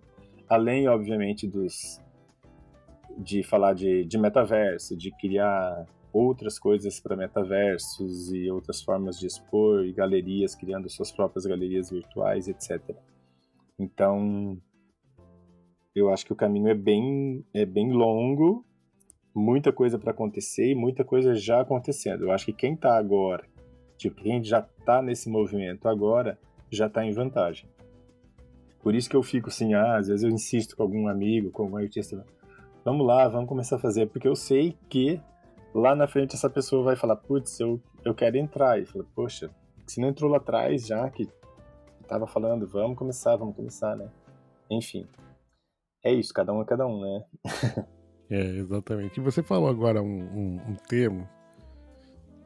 [0.50, 2.02] Além, obviamente, dos
[3.18, 9.28] de falar de, de metaverso, de criar outras coisas para metaversos e outras formas de
[9.28, 12.82] expor e galerias, criando suas próprias galerias virtuais, etc.
[13.78, 14.58] Então,
[15.96, 18.66] eu acho que o caminho é bem, é bem longo,
[19.34, 22.24] muita coisa para acontecer e muita coisa já acontecendo.
[22.24, 23.46] Eu acho que quem está agora,
[23.98, 26.40] tipo, quem já está nesse movimento agora,
[26.70, 27.70] já está em vantagem.
[28.82, 31.64] Por isso que eu fico assim, ah, às vezes eu insisto com algum amigo, com
[31.64, 32.26] algum artista,
[32.84, 35.22] vamos lá, vamos começar a fazer, porque eu sei que
[35.74, 38.82] lá na frente essa pessoa vai falar, putz, eu, eu quero entrar.
[38.82, 39.52] E fala, poxa,
[39.86, 41.28] se não entrou lá atrás já, que
[42.08, 44.10] tava falando, vamos começar, vamos começar, né?
[44.70, 45.08] Enfim.
[46.04, 47.24] É isso, cada um é cada um, né?
[48.30, 49.20] é, exatamente.
[49.20, 51.28] E você falou agora um, um, um termo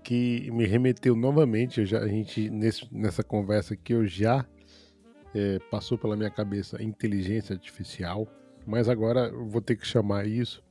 [0.04, 4.46] que me remeteu novamente, já, a gente, nesse, nessa conversa que eu já
[5.34, 8.28] é, passou pela minha cabeça inteligência artificial,
[8.68, 10.64] mas agora eu vou ter que chamar isso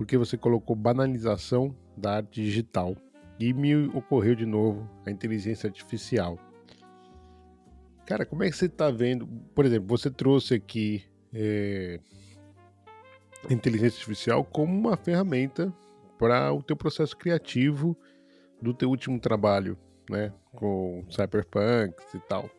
[0.00, 2.96] porque você colocou banalização da arte digital
[3.38, 6.38] e me ocorreu de novo a inteligência artificial.
[8.06, 9.26] Cara, como é que você está vendo?
[9.54, 12.00] Por exemplo, você trouxe aqui é,
[13.48, 15.72] inteligência artificial como uma ferramenta
[16.18, 17.96] para o teu processo criativo
[18.60, 19.78] do teu último trabalho,
[20.08, 22.50] né, com cyberpunk e tal.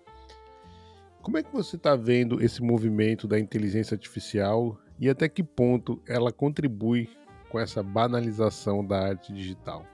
[1.22, 6.02] Como é que você está vendo esse movimento da inteligência artificial e até que ponto
[6.07, 7.10] ela contribui
[7.49, 9.85] com essa banalização da arte digital?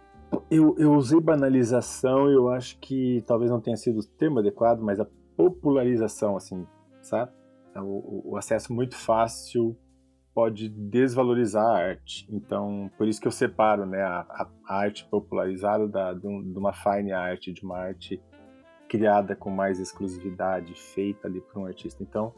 [0.49, 4.99] Eu, eu usei banalização, eu acho que talvez não tenha sido o termo adequado, mas
[4.99, 6.65] a popularização, assim,
[7.01, 7.31] sabe?
[7.77, 9.77] É o, o acesso muito fácil
[10.33, 12.27] pode desvalorizar a arte.
[12.29, 17.11] Então, por isso que eu separo né, a, a arte popularizada da, de, uma fine
[17.11, 18.21] art, de uma arte
[18.87, 22.03] criada com mais exclusividade, feita ali por um artista.
[22.03, 22.33] Então,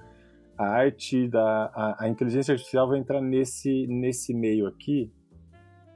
[0.58, 5.10] a arte da a, a, inteligência artificial vai entrar nesse nesse meio aqui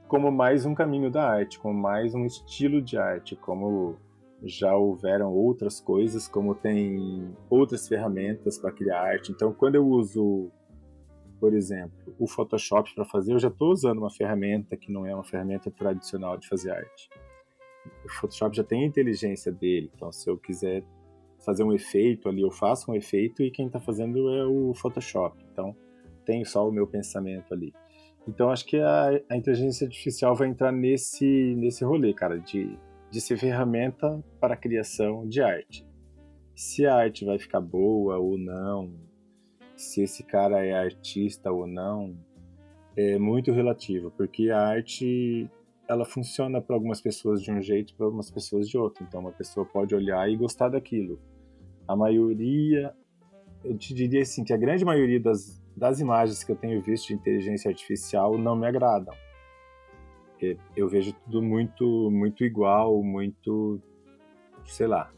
[0.08, 3.96] como mais um caminho da arte, como mais um estilo de arte, como
[4.44, 9.32] já houveram outras coisas, como tem outras ferramentas para criar arte.
[9.32, 10.50] Então, quando eu uso,
[11.40, 15.14] por exemplo, o Photoshop para fazer, eu já estou usando uma ferramenta que não é
[15.14, 17.08] uma ferramenta tradicional de fazer arte.
[18.04, 20.84] O Photoshop já tem a inteligência dele, então se eu quiser
[21.44, 25.44] fazer um efeito ali, eu faço um efeito e quem está fazendo é o Photoshop.
[25.52, 25.76] Então,
[26.24, 27.72] tem só o meu pensamento ali.
[28.26, 32.78] Então, acho que a, a inteligência artificial vai entrar nesse, nesse rolê, cara, de
[33.14, 35.86] de ser ferramenta para a criação de arte.
[36.52, 38.92] Se a arte vai ficar boa ou não,
[39.76, 42.18] se esse cara é artista ou não,
[42.96, 45.48] é muito relativo, porque a arte
[45.86, 49.04] ela funciona para algumas pessoas de um jeito, para algumas pessoas de outro.
[49.04, 51.20] Então, uma pessoa pode olhar e gostar daquilo.
[51.86, 52.92] A maioria,
[53.62, 57.06] eu te diria assim, que a grande maioria das, das imagens que eu tenho visto
[57.06, 59.14] de inteligência artificial não me agradam
[60.76, 63.80] eu vejo tudo muito, muito igual, muito,
[64.66, 65.12] sei lá.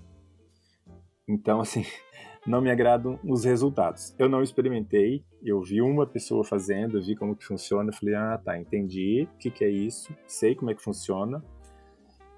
[1.28, 1.84] Então, assim,
[2.46, 4.14] não me agradam os resultados.
[4.18, 8.58] Eu não experimentei, eu vi uma pessoa fazendo, vi como que funciona, falei, ah, tá,
[8.58, 11.42] entendi o que, que é isso, sei como é que funciona,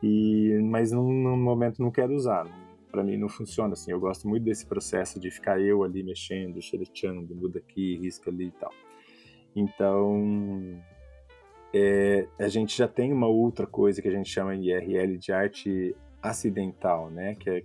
[0.02, 2.46] e mas no, no momento não quero usar.
[2.90, 3.92] Para mim não funciona assim.
[3.92, 8.46] Eu gosto muito desse processo de ficar eu ali mexendo, xereteando, muda aqui, risca ali
[8.46, 8.72] e tal.
[9.54, 10.80] Então,
[11.74, 15.32] é, a gente já tem uma outra coisa que a gente chama de IRL de
[15.32, 17.34] arte acidental, né?
[17.34, 17.62] Que é,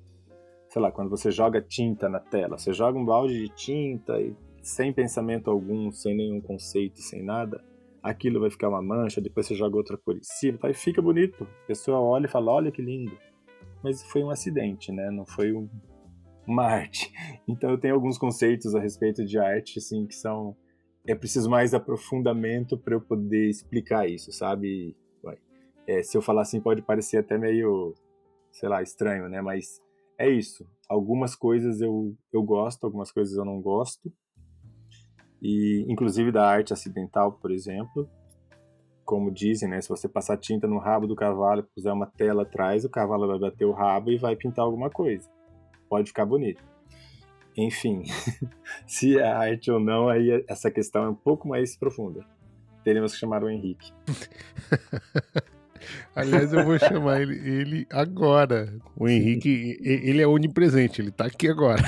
[0.70, 4.36] sei lá, quando você joga tinta na tela, você joga um balde de tinta e
[4.62, 7.64] sem pensamento algum, sem nenhum conceito, sem nada,
[8.02, 10.70] aquilo vai ficar uma mancha, depois você joga outra cor em cima, tá?
[10.70, 11.44] e fica bonito.
[11.44, 13.18] A pessoa olha e fala, olha que lindo.
[13.84, 15.12] Mas foi um acidente, né?
[15.12, 15.70] Não foi um,
[16.48, 17.12] uma arte.
[17.48, 20.56] Então eu tenho alguns conceitos a respeito de arte, assim, que são
[21.06, 24.96] é preciso mais aprofundamento para eu poder explicar isso, sabe?
[25.86, 27.94] É, se eu falar assim pode parecer até meio,
[28.52, 29.42] sei lá, estranho, né?
[29.42, 29.82] Mas
[30.18, 30.66] é isso.
[30.88, 34.12] Algumas coisas eu, eu gosto, algumas coisas eu não gosto.
[35.42, 38.10] E inclusive da arte acidental, por exemplo,
[39.04, 39.82] como dizem, né?
[39.82, 43.28] Se você passar tinta no rabo do cavalo e puser uma tela atrás, o cavalo
[43.28, 45.30] vai bater o rabo e vai pintar alguma coisa.
[45.90, 46.64] Pode ficar bonito.
[47.56, 48.04] Enfim,
[48.88, 52.26] se é arte ou não, aí essa questão é um pouco mais profunda.
[52.84, 53.92] Teremos que chamar o Henrique.
[56.16, 58.74] Aliás, eu vou chamar ele, ele, agora.
[58.96, 61.82] O Henrique, ele é onipresente, ele está aqui agora.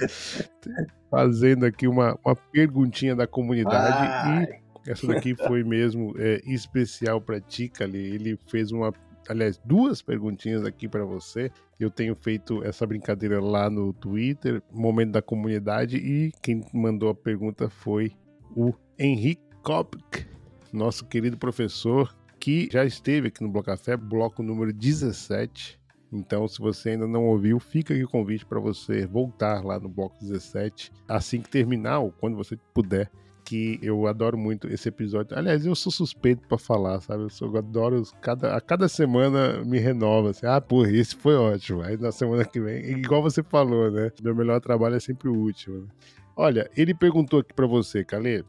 [1.10, 3.96] Fazendo aqui uma, uma perguntinha da comunidade.
[3.98, 4.60] Ai.
[4.86, 7.98] E essa daqui foi mesmo é, especial para ti, Kali.
[7.98, 8.92] Ele fez uma
[9.30, 11.52] aliás, duas perguntinhas aqui para você.
[11.78, 17.14] Eu tenho feito essa brincadeira lá no Twitter, momento da comunidade, e quem mandou a
[17.14, 18.12] pergunta foi
[18.56, 20.26] o Henrique Kopk,
[20.72, 25.78] nosso querido professor, que já esteve aqui no Bloco Café, bloco número 17.
[26.12, 29.88] Então, se você ainda não ouviu, fica aqui o convite para você voltar lá no
[29.88, 33.08] bloco 17 assim que terminar, ou quando você puder
[33.50, 35.36] que eu adoro muito esse episódio.
[35.36, 37.24] Aliás, eu sou suspeito para falar, sabe?
[37.24, 40.30] Eu, sou, eu adoro cada, a cada semana me renova.
[40.30, 41.82] Assim, ah, porra, esse foi ótimo.
[41.82, 44.12] Aí na semana que vem, igual você falou, né?
[44.22, 45.80] Meu melhor trabalho é sempre o último.
[45.80, 45.88] Né?
[46.36, 48.44] Olha, ele perguntou aqui para você, Calê.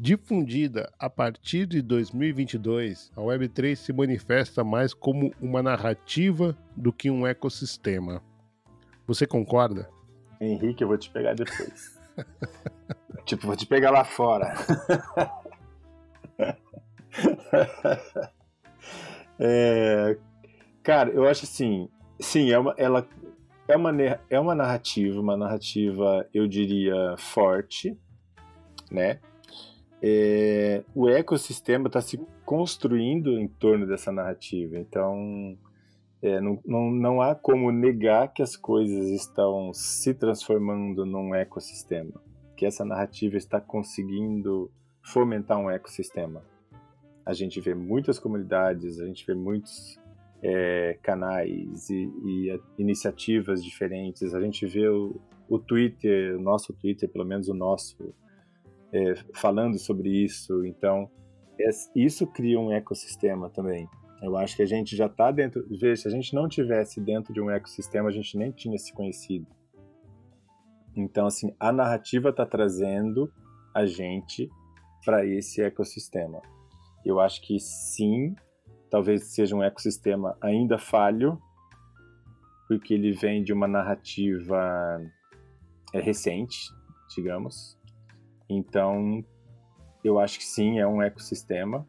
[0.00, 7.10] Difundida a partir de 2022, a Web3 se manifesta mais como uma narrativa do que
[7.10, 8.22] um ecossistema.
[9.06, 9.86] Você concorda?
[10.40, 11.94] Henrique, eu vou te pegar depois.
[13.26, 14.54] tipo, vou te pegar lá fora.
[19.38, 20.16] é,
[20.82, 23.06] cara, eu acho assim, sim, é uma, ela
[23.68, 23.90] é uma,
[24.30, 27.98] é uma narrativa, uma narrativa, eu diria, forte,
[28.90, 29.18] né?
[30.00, 35.58] É, o ecossistema está se construindo em torno dessa narrativa, então
[36.22, 42.12] é, não, não, não há como negar que as coisas estão se transformando num ecossistema,
[42.56, 44.70] que essa narrativa está conseguindo
[45.02, 46.42] fomentar um ecossistema.
[47.24, 49.98] A gente vê muitas comunidades, a gente vê muitos
[50.42, 57.08] é, canais e, e, iniciativas diferentes, a gente vê o, o Twitter, o nosso Twitter,
[57.08, 58.14] pelo menos o nosso,
[58.92, 60.64] é, falando sobre isso.
[60.64, 61.10] Então,
[61.60, 63.88] é, isso cria um ecossistema também.
[64.22, 65.64] Eu acho que a gente já está dentro.
[65.68, 68.92] Veja, se a gente não tivesse dentro de um ecossistema, a gente nem tinha se
[68.92, 69.46] conhecido.
[70.96, 73.30] Então, assim, a narrativa está trazendo
[73.74, 74.50] a gente
[75.04, 76.40] para esse ecossistema.
[77.04, 78.34] Eu acho que sim,
[78.90, 81.38] talvez seja um ecossistema ainda falho,
[82.66, 85.00] porque ele vem de uma narrativa
[85.92, 86.72] é, recente,
[87.14, 87.78] digamos.
[88.48, 89.22] Então,
[90.02, 91.86] eu acho que sim, é um ecossistema.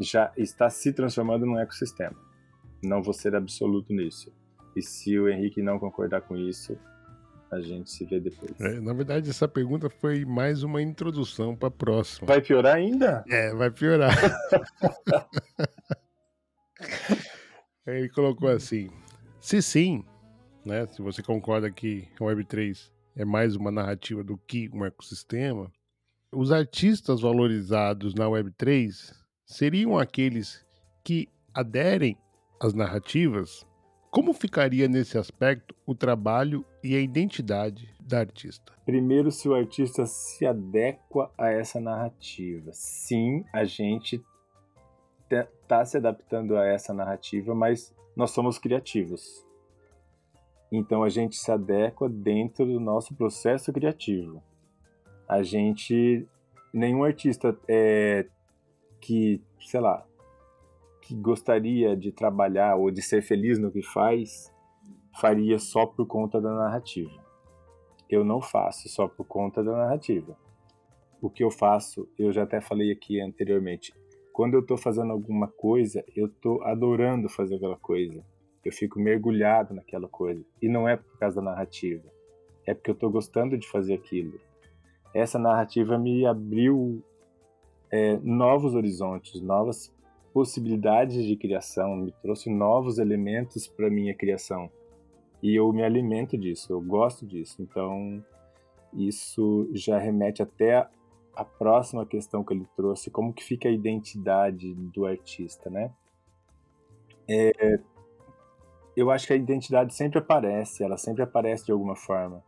[0.00, 2.16] Já está se transformando num ecossistema.
[2.82, 4.32] Não vou ser absoluto nisso.
[4.74, 6.78] E se o Henrique não concordar com isso,
[7.50, 8.52] a gente se vê depois.
[8.60, 12.26] É, na verdade, essa pergunta foi mais uma introdução para a próxima.
[12.26, 13.24] Vai piorar ainda?
[13.28, 14.16] É, vai piorar.
[17.86, 18.88] Ele colocou assim:
[19.40, 20.04] se sim,
[20.64, 25.70] né, se você concorda que a Web3 é mais uma narrativa do que um ecossistema,
[26.32, 29.12] os artistas valorizados na Web3
[29.44, 30.64] seriam aqueles
[31.04, 32.16] que aderem
[32.60, 33.66] às narrativas
[34.10, 38.72] como ficaria nesse aspecto o trabalho e a identidade da artista?
[38.84, 42.72] Primeiro, se o artista se adequa a essa narrativa.
[42.72, 44.20] Sim, a gente
[45.30, 49.46] está se adaptando a essa narrativa, mas nós somos criativos.
[50.72, 54.42] Então a gente se adequa dentro do nosso processo criativo.
[55.28, 56.26] A gente,
[56.72, 58.26] nenhum artista é,
[59.00, 60.04] que, sei lá,
[61.10, 64.54] que gostaria de trabalhar ou de ser feliz no que faz,
[65.20, 67.10] faria só por conta da narrativa.
[68.08, 70.36] Eu não faço só por conta da narrativa.
[71.20, 73.92] O que eu faço, eu já até falei aqui anteriormente,
[74.32, 78.24] quando eu estou fazendo alguma coisa, eu estou adorando fazer aquela coisa.
[78.64, 80.44] Eu fico mergulhado naquela coisa.
[80.62, 82.08] E não é por causa da narrativa.
[82.64, 84.38] É porque eu estou gostando de fazer aquilo.
[85.12, 87.02] Essa narrativa me abriu
[87.90, 89.92] é, novos horizontes, novas
[90.32, 94.70] possibilidades de criação, me trouxe novos elementos para minha criação.
[95.42, 97.62] E eu me alimento disso, eu gosto disso.
[97.62, 98.22] Então,
[98.92, 100.86] isso já remete até
[101.34, 105.90] a próxima questão que ele trouxe, como que fica a identidade do artista, né?
[107.28, 107.80] É,
[108.96, 112.42] eu acho que a identidade sempre aparece, ela sempre aparece de alguma forma.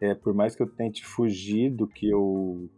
[0.00, 2.68] É, por mais que eu tente fugir do que eu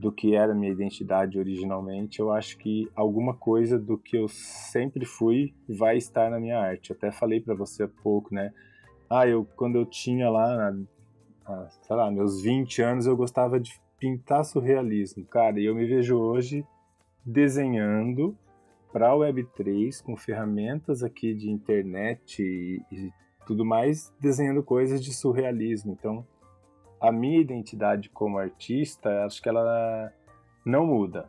[0.00, 5.04] do que era minha identidade originalmente, eu acho que alguma coisa do que eu sempre
[5.04, 6.90] fui vai estar na minha arte.
[6.90, 8.50] até falei para você há pouco, né?
[9.10, 10.74] Ah, eu quando eu tinha lá,
[11.82, 16.16] sei lá, meus 20 anos, eu gostava de pintar surrealismo, cara, e eu me vejo
[16.16, 16.64] hoje
[17.22, 18.34] desenhando
[18.90, 23.12] para a Web3 com ferramentas aqui de internet e, e
[23.46, 25.92] tudo mais, desenhando coisas de surrealismo.
[25.92, 26.26] Então,
[27.00, 30.12] a minha identidade como artista, acho que ela
[30.64, 31.28] não muda.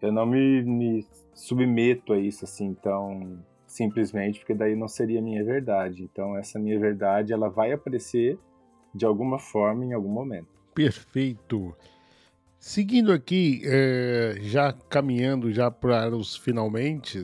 [0.00, 5.42] Eu não me, me submeto a isso assim tão simplesmente, porque daí não seria minha
[5.42, 6.02] verdade.
[6.02, 8.38] Então essa minha verdade, ela vai aparecer
[8.94, 10.48] de alguma forma em algum momento.
[10.74, 11.74] Perfeito.
[12.58, 17.22] Seguindo aqui, é, já caminhando já para os finalmente,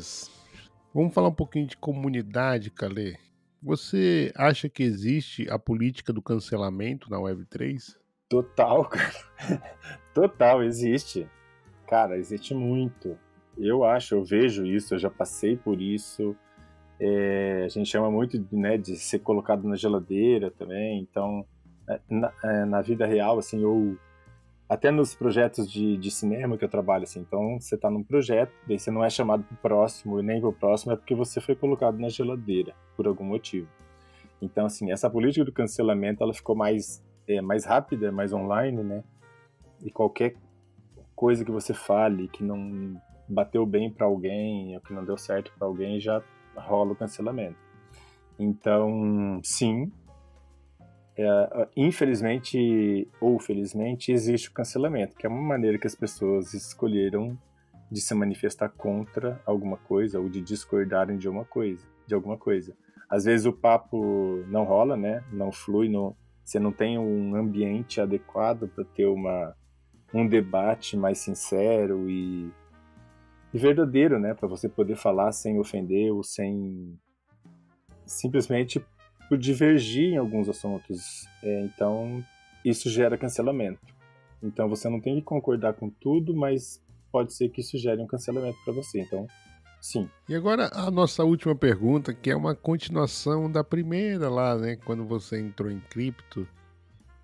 [0.92, 3.16] vamos falar um pouquinho de comunidade, Calê.
[3.62, 7.96] Você acha que existe a política do cancelamento na Web3?
[8.28, 9.12] Total, cara.
[10.14, 11.28] Total, existe.
[11.86, 13.18] Cara, existe muito.
[13.58, 16.34] Eu acho, eu vejo isso, eu já passei por isso.
[16.98, 21.00] É, a gente chama muito né, de ser colocado na geladeira também.
[21.00, 21.44] Então,
[21.88, 23.98] é, na, é, na vida real, assim, eu
[24.70, 28.52] até nos projetos de, de cinema que eu trabalho, assim, então você está num projeto,
[28.68, 31.12] daí você não é chamado para o próximo e nem para o próximo, é porque
[31.12, 33.66] você foi colocado na geladeira, por algum motivo.
[34.40, 39.02] Então, assim, essa política do cancelamento, ela ficou mais, é, mais rápida, mais online, né?
[39.82, 40.36] E qualquer
[41.16, 42.96] coisa que você fale que não
[43.28, 46.22] bateu bem para alguém, ou que não deu certo para alguém, já
[46.54, 47.58] rola o cancelamento.
[48.38, 49.90] Então, sim,
[51.20, 57.38] é, infelizmente ou felizmente existe o cancelamento, que é uma maneira que as pessoas escolheram
[57.90, 62.74] de se manifestar contra alguma coisa ou de discordarem de uma coisa, de alguma coisa.
[63.08, 65.24] Às vezes o papo não rola, né?
[65.32, 69.54] Não flui, não, você não tem um ambiente adequado para ter uma
[70.12, 72.50] um debate mais sincero e,
[73.54, 76.98] e verdadeiro, né, para você poder falar sem ofender ou sem
[78.04, 78.84] simplesmente
[79.30, 81.24] por divergir em alguns assuntos.
[81.40, 82.22] É, então,
[82.64, 83.78] isso gera cancelamento.
[84.42, 86.82] Então, você não tem que concordar com tudo, mas
[87.12, 89.00] pode ser que isso gere um cancelamento para você.
[89.00, 89.28] Então,
[89.80, 90.10] sim.
[90.28, 94.76] E agora a nossa última pergunta, que é uma continuação da primeira lá, né?
[94.84, 96.48] Quando você entrou em cripto,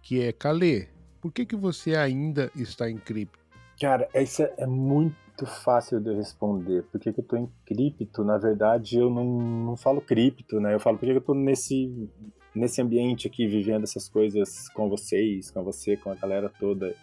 [0.01, 0.87] que é, Calê,
[1.20, 3.45] por que, que você ainda está em cripto?
[3.81, 6.83] Cara, essa é muito muito fácil de responder.
[6.85, 8.25] Por que, que eu estou em cripto?
[8.25, 10.75] Na verdade, eu não, não falo cripto, né?
[10.75, 12.09] Eu falo por que, que eu estou nesse,
[12.55, 16.95] nesse ambiente aqui, vivendo essas coisas com vocês, com você, com a galera toda.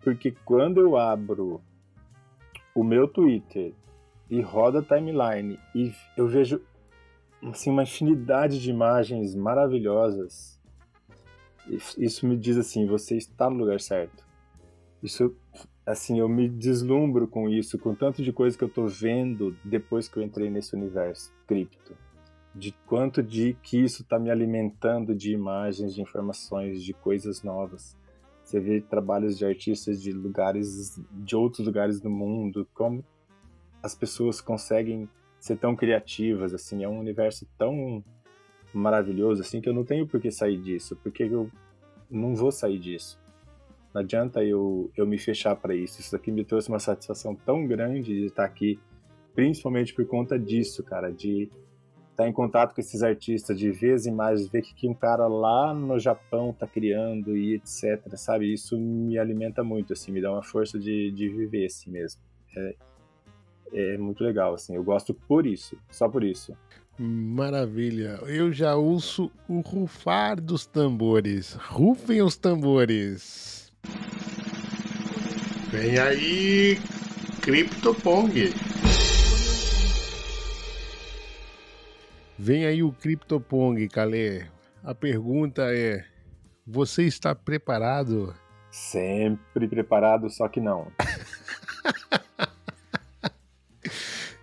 [0.00, 1.60] porque quando eu abro
[2.72, 3.74] o meu Twitter
[4.30, 6.62] e roda a timeline e eu vejo
[7.42, 10.60] assim, uma infinidade de imagens maravilhosas,
[11.98, 14.24] isso me diz assim, você está no lugar certo.
[15.02, 15.36] Isso,
[15.86, 20.08] assim, eu me deslumbro com isso, com tanto de coisa que eu estou vendo depois
[20.08, 21.96] que eu entrei nesse universo cripto.
[22.52, 27.96] De quanto de que isso está me alimentando de imagens, de informações, de coisas novas.
[28.42, 33.04] Você vê trabalhos de artistas de lugares, de outros lugares do mundo, como
[33.82, 35.08] as pessoas conseguem
[35.38, 38.02] ser tão criativas, assim, é um universo tão
[38.72, 41.50] maravilhoso, assim, que eu não tenho por que sair disso, porque eu
[42.10, 43.18] não vou sair disso.
[43.96, 46.02] Não adianta eu, eu me fechar para isso.
[46.02, 48.78] Isso aqui me trouxe uma satisfação tão grande de estar aqui,
[49.34, 51.50] principalmente por conta disso, cara, de
[52.10, 55.26] estar em contato com esses artistas, de ver as imagens, ver o que um cara
[55.26, 58.52] lá no Japão tá criando e etc, sabe?
[58.52, 62.20] Isso me alimenta muito, assim, me dá uma força de, de viver assim mesmo.
[62.54, 62.74] É,
[63.72, 64.76] é muito legal, assim.
[64.76, 66.54] Eu gosto por isso, só por isso.
[66.98, 68.20] Maravilha.
[68.26, 71.54] Eu já ouço o rufar dos tambores.
[71.54, 73.65] Rufem os tambores.
[75.70, 76.78] Vem aí,
[77.42, 78.54] CryptoPong.
[82.38, 84.46] Vem aí o CryptoPong, Calê.
[84.84, 86.04] A pergunta é:
[86.66, 88.34] você está preparado?
[88.70, 90.90] Sempre preparado, só que não.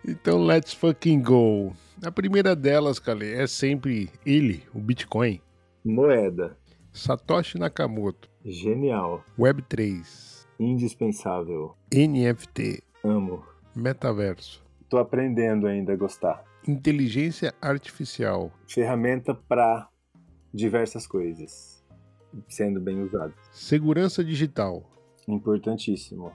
[0.05, 1.73] Então, let's fucking go.
[2.05, 5.41] A primeira delas, Kale, é sempre ele, o Bitcoin.
[5.83, 6.57] Moeda.
[6.91, 8.29] Satoshi Nakamoto.
[8.45, 9.23] Genial.
[9.39, 10.45] Web3.
[10.59, 11.75] Indispensável.
[11.93, 12.83] NFT.
[13.03, 13.43] Amo.
[13.73, 14.61] Metaverso.
[14.89, 16.43] Tô aprendendo ainda a gostar.
[16.67, 18.51] Inteligência artificial.
[18.67, 19.87] Ferramenta para
[20.53, 21.83] diversas coisas,
[22.49, 23.33] sendo bem usada.
[23.51, 24.83] Segurança digital.
[25.27, 26.31] Importantíssimo.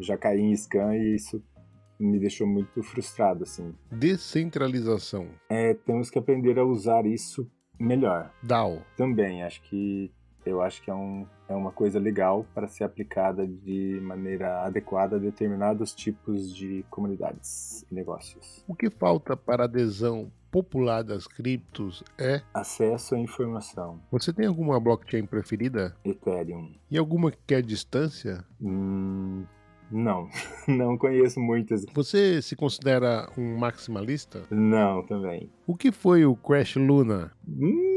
[0.00, 1.40] Já caí em scan e isso
[1.98, 3.72] me deixou muito frustrado, assim.
[3.90, 5.28] Descentralização.
[5.48, 8.32] É, temos que aprender a usar isso melhor.
[8.42, 8.82] DAO.
[8.96, 10.12] Também, acho que
[10.44, 15.16] eu acho que é, um, é uma coisa legal para ser aplicada de maneira adequada
[15.16, 18.64] a determinados tipos de comunidades e negócios.
[18.68, 24.00] O que falta para adesão popular das criptos é acesso à informação.
[24.10, 25.96] Você tem alguma blockchain preferida?
[26.04, 26.72] Ethereum.
[26.90, 28.44] E alguma que quer distância?
[28.60, 29.44] Hum,
[29.90, 30.28] não,
[30.68, 31.84] não conheço muitas.
[31.92, 34.42] Você se considera um maximalista?
[34.50, 35.50] Não, também.
[35.66, 37.32] O que foi o Crash Luna?
[37.48, 37.93] Hum,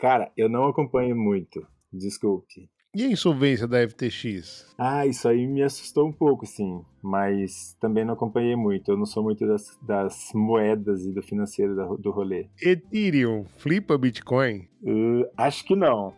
[0.00, 1.66] cara, eu não acompanho muito.
[1.92, 2.68] Desculpe.
[2.92, 4.74] E a insolvência da FTX?
[4.76, 6.84] Ah, isso aí me assustou um pouco, sim.
[7.00, 8.90] Mas também não acompanhei muito.
[8.90, 12.48] Eu não sou muito das, das moedas e do financeiro do, do rolê.
[12.60, 14.68] Ethereum flipa Bitcoin?
[14.82, 16.12] Uh, acho que não.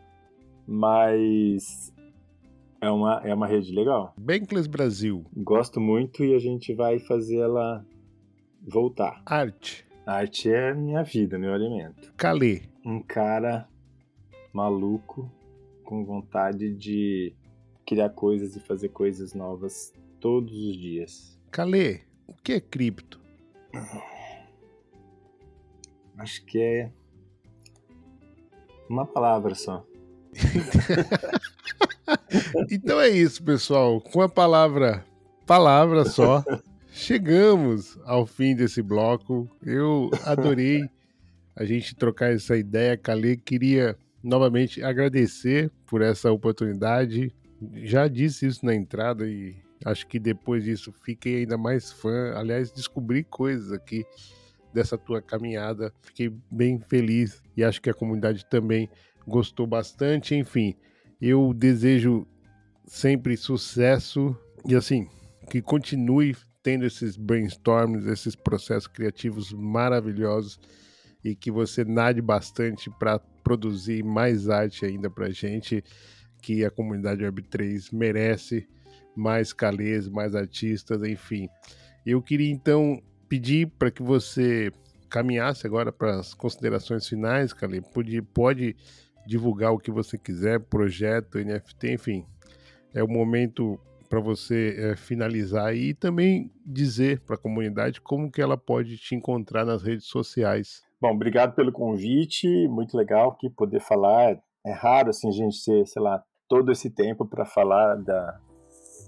[0.66, 1.92] Mas
[2.80, 4.14] é uma, é uma rede legal.
[4.16, 5.26] Bankless Brasil.
[5.36, 7.84] Gosto muito e a gente vai fazer ela
[8.66, 9.20] voltar.
[9.26, 9.84] Arte.
[10.06, 12.14] Arte é minha vida, meu alimento.
[12.16, 12.62] Calê.
[12.84, 13.68] Um cara
[14.52, 15.30] maluco
[15.84, 17.34] com vontade de
[17.86, 21.38] criar coisas e fazer coisas novas todos os dias.
[21.50, 23.20] Calê, o que é cripto?
[26.16, 26.92] Acho que é
[28.88, 29.84] uma palavra só.
[32.70, 34.00] então é isso, pessoal.
[34.00, 35.04] Com a palavra
[35.46, 36.44] palavra só,
[36.92, 39.48] chegamos ao fim desse bloco.
[39.62, 40.88] Eu adorei
[41.56, 42.96] a gente trocar essa ideia.
[42.96, 47.34] Calê, queria novamente agradecer por essa oportunidade.
[47.82, 52.34] Já disse isso na entrada e acho que depois disso fiquei ainda mais fã.
[52.34, 54.04] Aliás, descobri coisas aqui
[54.72, 55.92] dessa tua caminhada.
[56.02, 58.88] Fiquei bem feliz e acho que a comunidade também
[59.26, 60.34] gostou bastante.
[60.34, 60.74] Enfim,
[61.20, 62.26] eu desejo
[62.86, 64.36] sempre sucesso
[64.66, 65.08] e assim,
[65.50, 70.60] que continue tendo esses brainstorms, esses processos criativos maravilhosos
[71.24, 75.82] e que você nade bastante para produzir mais arte ainda para gente,
[76.40, 78.68] que a comunidade Web3 merece
[79.14, 81.48] mais calês, mais artistas, enfim.
[82.04, 84.72] Eu queria então pedir para que você
[85.08, 87.80] caminhasse agora para as considerações finais, Calê.
[87.80, 88.76] Pode, pode
[89.26, 92.26] divulgar o que você quiser, projeto, NFT, enfim.
[92.94, 93.78] É o momento
[94.08, 99.14] para você é, finalizar e também dizer para a comunidade como que ela pode te
[99.14, 100.82] encontrar nas redes sociais.
[101.02, 104.40] Bom, obrigado pelo convite, muito legal aqui poder falar.
[104.64, 108.38] É raro assim a gente ter, sei lá, todo esse tempo para falar da,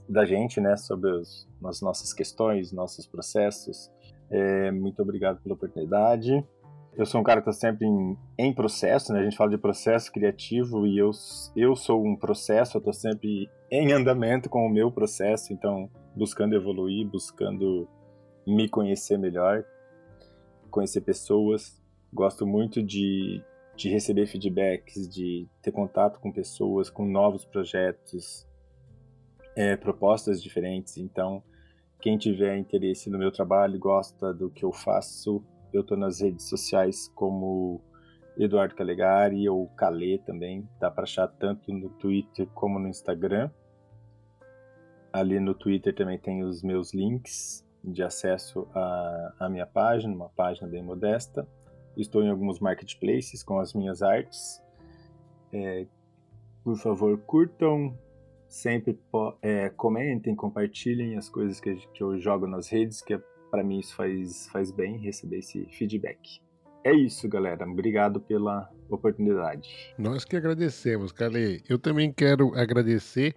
[0.09, 3.93] da gente, né, sobre os, as nossas questões, nossos processos.
[4.29, 6.45] É, muito obrigado pela oportunidade.
[6.97, 9.21] eu sou um cara que está sempre em, em, processo, né?
[9.21, 11.13] A gente fala de processo criativo e eu,
[11.55, 16.57] eu sou um processo, eu estou sempre em andamento com o meu processo, então buscando
[16.57, 17.89] evoluir, buscando
[18.45, 19.65] me conhecer melhor,
[20.73, 21.84] conhecer pessoas.
[22.15, 23.43] Gosto muito de,
[23.75, 28.47] de receber feedbacks, de ter contato com pessoas, com novos projetos,
[29.57, 30.97] é, propostas diferentes.
[30.97, 31.43] Então,
[32.01, 36.49] quem tiver interesse no meu trabalho, gosta do que eu faço, eu estou nas redes
[36.49, 37.81] sociais como
[38.39, 40.69] Eduardo Calegari ou Calê também.
[40.79, 43.51] Dá para achar tanto no Twitter como no Instagram.
[45.13, 50.29] Ali no Twitter também tem os meus links de acesso à, à minha página, uma
[50.29, 51.45] página bem modesta.
[51.97, 54.63] Estou em alguns marketplaces com as minhas artes.
[55.53, 55.87] É,
[56.63, 57.97] por favor, curtam,
[58.49, 58.99] sempre
[59.43, 63.79] é, comentem, compartilhem as coisas que, que eu jogo nas redes, que é para mim
[63.79, 66.41] isso faz, faz bem receber esse feedback.
[66.83, 67.65] É isso, galera.
[67.65, 69.95] Obrigado pela oportunidade.
[69.97, 71.63] Nós que agradecemos, Kale.
[71.69, 73.35] Eu também quero agradecer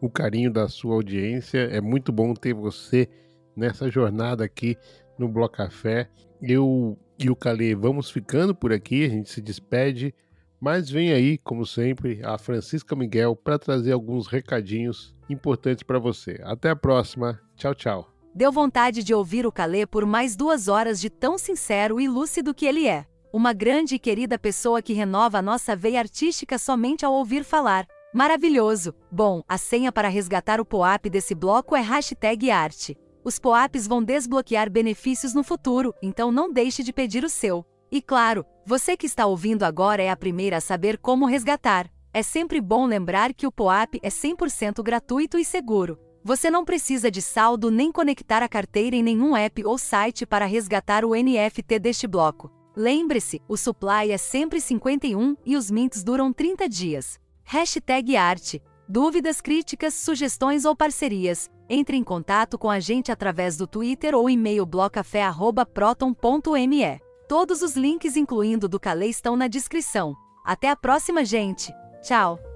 [0.00, 1.58] o carinho da sua audiência.
[1.58, 3.08] É muito bom ter você
[3.56, 4.76] nessa jornada aqui
[5.18, 6.10] no Bloco Café.
[6.42, 10.14] Eu e o Kale vamos ficando por aqui, a gente se despede,
[10.60, 16.40] mas vem aí, como sempre, a Francisca Miguel para trazer alguns recadinhos importantes para você.
[16.44, 17.40] Até a próxima.
[17.56, 18.12] Tchau, tchau.
[18.34, 22.54] Deu vontade de ouvir o Calê por mais duas horas de tão sincero e lúcido
[22.54, 23.04] que ele é.
[23.32, 27.86] Uma grande e querida pessoa que renova a nossa veia artística somente ao ouvir falar.
[28.12, 28.94] Maravilhoso!
[29.10, 32.96] Bom, a senha para resgatar o POAP desse bloco é hashtag arte.
[33.24, 37.64] Os POAPs vão desbloquear benefícios no futuro, então não deixe de pedir o seu.
[37.90, 41.88] E claro, você que está ouvindo agora é a primeira a saber como resgatar.
[42.12, 45.98] É sempre bom lembrar que o POAP é 100% gratuito e seguro.
[46.24, 50.44] Você não precisa de saldo nem conectar a carteira em nenhum app ou site para
[50.44, 52.50] resgatar o NFT deste bloco.
[52.74, 57.20] Lembre-se, o supply é sempre 51 e os mints duram 30 dias.
[57.44, 58.62] Hashtag arte.
[58.88, 61.50] Dúvidas, críticas, sugestões ou parcerias?
[61.68, 67.00] Entre em contato com a gente através do Twitter ou e-mail blocafé.proton.me.
[67.28, 70.14] Todos os links, incluindo do Calê, estão na descrição.
[70.44, 71.72] Até a próxima, gente!
[72.02, 72.51] Tchau!